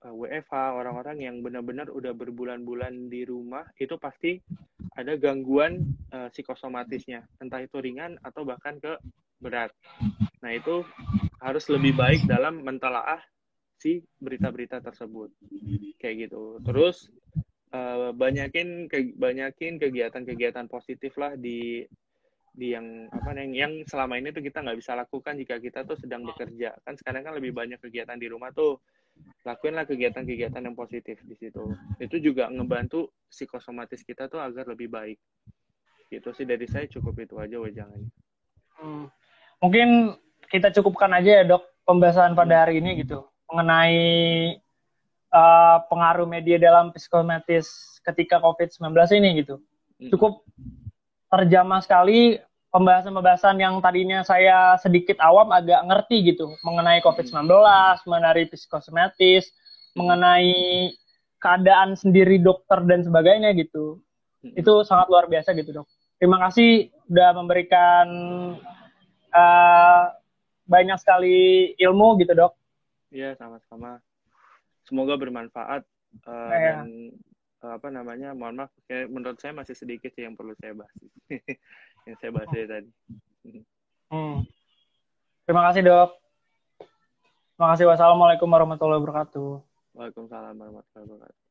eh, 0.08 0.14
WFH, 0.14 0.56
orang-orang 0.80 1.18
yang 1.20 1.36
benar-benar 1.44 1.92
udah 1.92 2.16
berbulan-bulan 2.16 3.12
di 3.12 3.28
rumah 3.28 3.68
itu 3.76 4.00
pasti 4.00 4.40
ada 4.96 5.20
gangguan 5.20 5.84
eh, 6.16 6.32
psikosomatisnya, 6.32 7.28
entah 7.44 7.60
itu 7.60 7.76
ringan 7.84 8.16
atau 8.24 8.48
bahkan 8.48 8.80
ke 8.80 8.96
berat. 9.44 9.76
Nah, 10.40 10.52
itu 10.56 10.88
harus 11.44 11.68
lebih 11.68 12.00
baik 12.00 12.24
dalam 12.24 12.64
mentelaah 12.64 13.20
si 13.78 14.02
berita-berita 14.22 14.80
tersebut. 14.80 15.34
Kayak 16.00 16.30
gitu. 16.30 16.60
Terus 16.64 17.10
eh, 17.74 18.12
banyakin 18.14 18.88
ke- 18.88 19.18
banyakin 19.18 19.82
kegiatan-kegiatan 19.82 20.70
positif 20.70 21.18
lah 21.18 21.34
di 21.34 21.84
di 22.54 22.70
yang 22.70 23.10
apa 23.10 23.34
yang 23.34 23.50
yang 23.58 23.74
selama 23.90 24.22
ini 24.22 24.30
tuh 24.30 24.46
kita 24.46 24.62
nggak 24.62 24.78
bisa 24.78 24.94
lakukan 24.94 25.42
jika 25.42 25.58
kita 25.58 25.90
tuh 25.90 25.98
sedang 25.98 26.22
bekerja 26.22 26.78
kan 26.86 26.94
sekarang 26.94 27.26
kan 27.26 27.34
lebih 27.34 27.50
banyak 27.50 27.82
kegiatan 27.82 28.14
di 28.14 28.30
rumah 28.30 28.54
tuh 28.54 28.78
lakuinlah 29.42 29.90
kegiatan-kegiatan 29.90 30.62
yang 30.62 30.78
positif 30.78 31.18
di 31.26 31.34
situ 31.34 31.74
itu 31.98 32.22
juga 32.22 32.54
ngebantu 32.54 33.10
psikosomatis 33.26 34.06
kita 34.06 34.30
tuh 34.30 34.38
agar 34.38 34.70
lebih 34.70 34.86
baik 34.86 35.18
gitu 36.14 36.30
sih 36.30 36.46
dari 36.46 36.70
saya 36.70 36.86
cukup 36.86 37.26
itu 37.26 37.42
aja 37.42 37.58
wejangannya 37.58 38.14
Hmm. 38.74 39.08
Mungkin 39.62 40.18
kita 40.50 40.74
cukupkan 40.76 41.08
aja 41.14 41.42
ya 41.42 41.44
dok 41.48 41.64
pembahasan 41.88 42.36
pada 42.36 42.66
hari 42.66 42.84
ini 42.84 43.06
gitu 43.06 43.24
mengenai 43.54 44.02
eh, 45.30 45.78
pengaruh 45.94 46.26
media 46.26 46.58
dalam 46.58 46.90
psikosomatis 46.90 47.70
ketika 48.02 48.42
COVID-19 48.42 48.90
ini 49.22 49.30
gitu. 49.46 49.62
Mm. 50.02 50.10
Cukup 50.10 50.42
terjamah 51.30 51.86
sekali 51.86 52.42
pembahasan-pembahasan 52.74 53.62
yang 53.62 53.78
tadinya 53.78 54.26
saya 54.26 54.74
sedikit 54.82 55.22
awam 55.22 55.54
agak 55.54 55.86
ngerti 55.86 56.34
gitu 56.34 56.58
mengenai 56.66 56.98
COVID-19, 57.06 57.46
mengenai 58.10 58.50
psikosomatis, 58.50 59.54
mengenai 59.94 60.90
keadaan 61.38 61.94
sendiri 61.94 62.42
dokter 62.42 62.82
dan 62.90 63.06
sebagainya 63.06 63.54
gitu. 63.54 64.02
Mm. 64.42 64.58
Itu 64.58 64.82
sangat 64.82 65.14
luar 65.14 65.30
biasa 65.30 65.54
gitu 65.54 65.70
dok. 65.70 65.88
Terima 66.18 66.42
kasih 66.50 66.90
udah 67.14 67.30
memberikan 67.38 68.08
eh, 69.30 70.04
banyak 70.66 70.98
sekali 70.98 71.72
ilmu 71.78 72.18
gitu 72.18 72.34
dok. 72.34 72.58
Iya 73.14 73.38
sama-sama 73.38 74.02
semoga 74.84 75.14
bermanfaat 75.16 75.86
eh, 76.26 76.50
Iya. 76.50 76.74
dan 76.82 76.90
eh, 77.64 77.74
apa 77.78 77.88
namanya 77.94 78.34
mohon 78.34 78.60
maaf 78.60 78.74
kayak 78.90 79.08
menurut 79.14 79.38
saya 79.38 79.54
masih 79.54 79.78
sedikit 79.78 80.10
sih 80.18 80.26
yang 80.26 80.34
perlu 80.34 80.58
saya 80.58 80.74
bahas 80.74 80.98
yang 82.10 82.16
saya 82.20 82.32
bahas 82.34 82.50
dari 82.52 82.68
tadi 82.68 82.90
Hmm. 84.14 84.46
Terima 85.50 85.66
kasih 85.68 85.82
dok. 85.90 86.14
Terima 87.58 87.74
kasih. 87.74 87.90
Wassalamualaikum 87.90 88.46
warahmatullahi 88.46 89.02
wabarakatuh. 89.02 89.50
Waalaikumsalam 89.98 90.54
warahmatullahi 90.54 91.06
wabarakatuh 91.10 91.43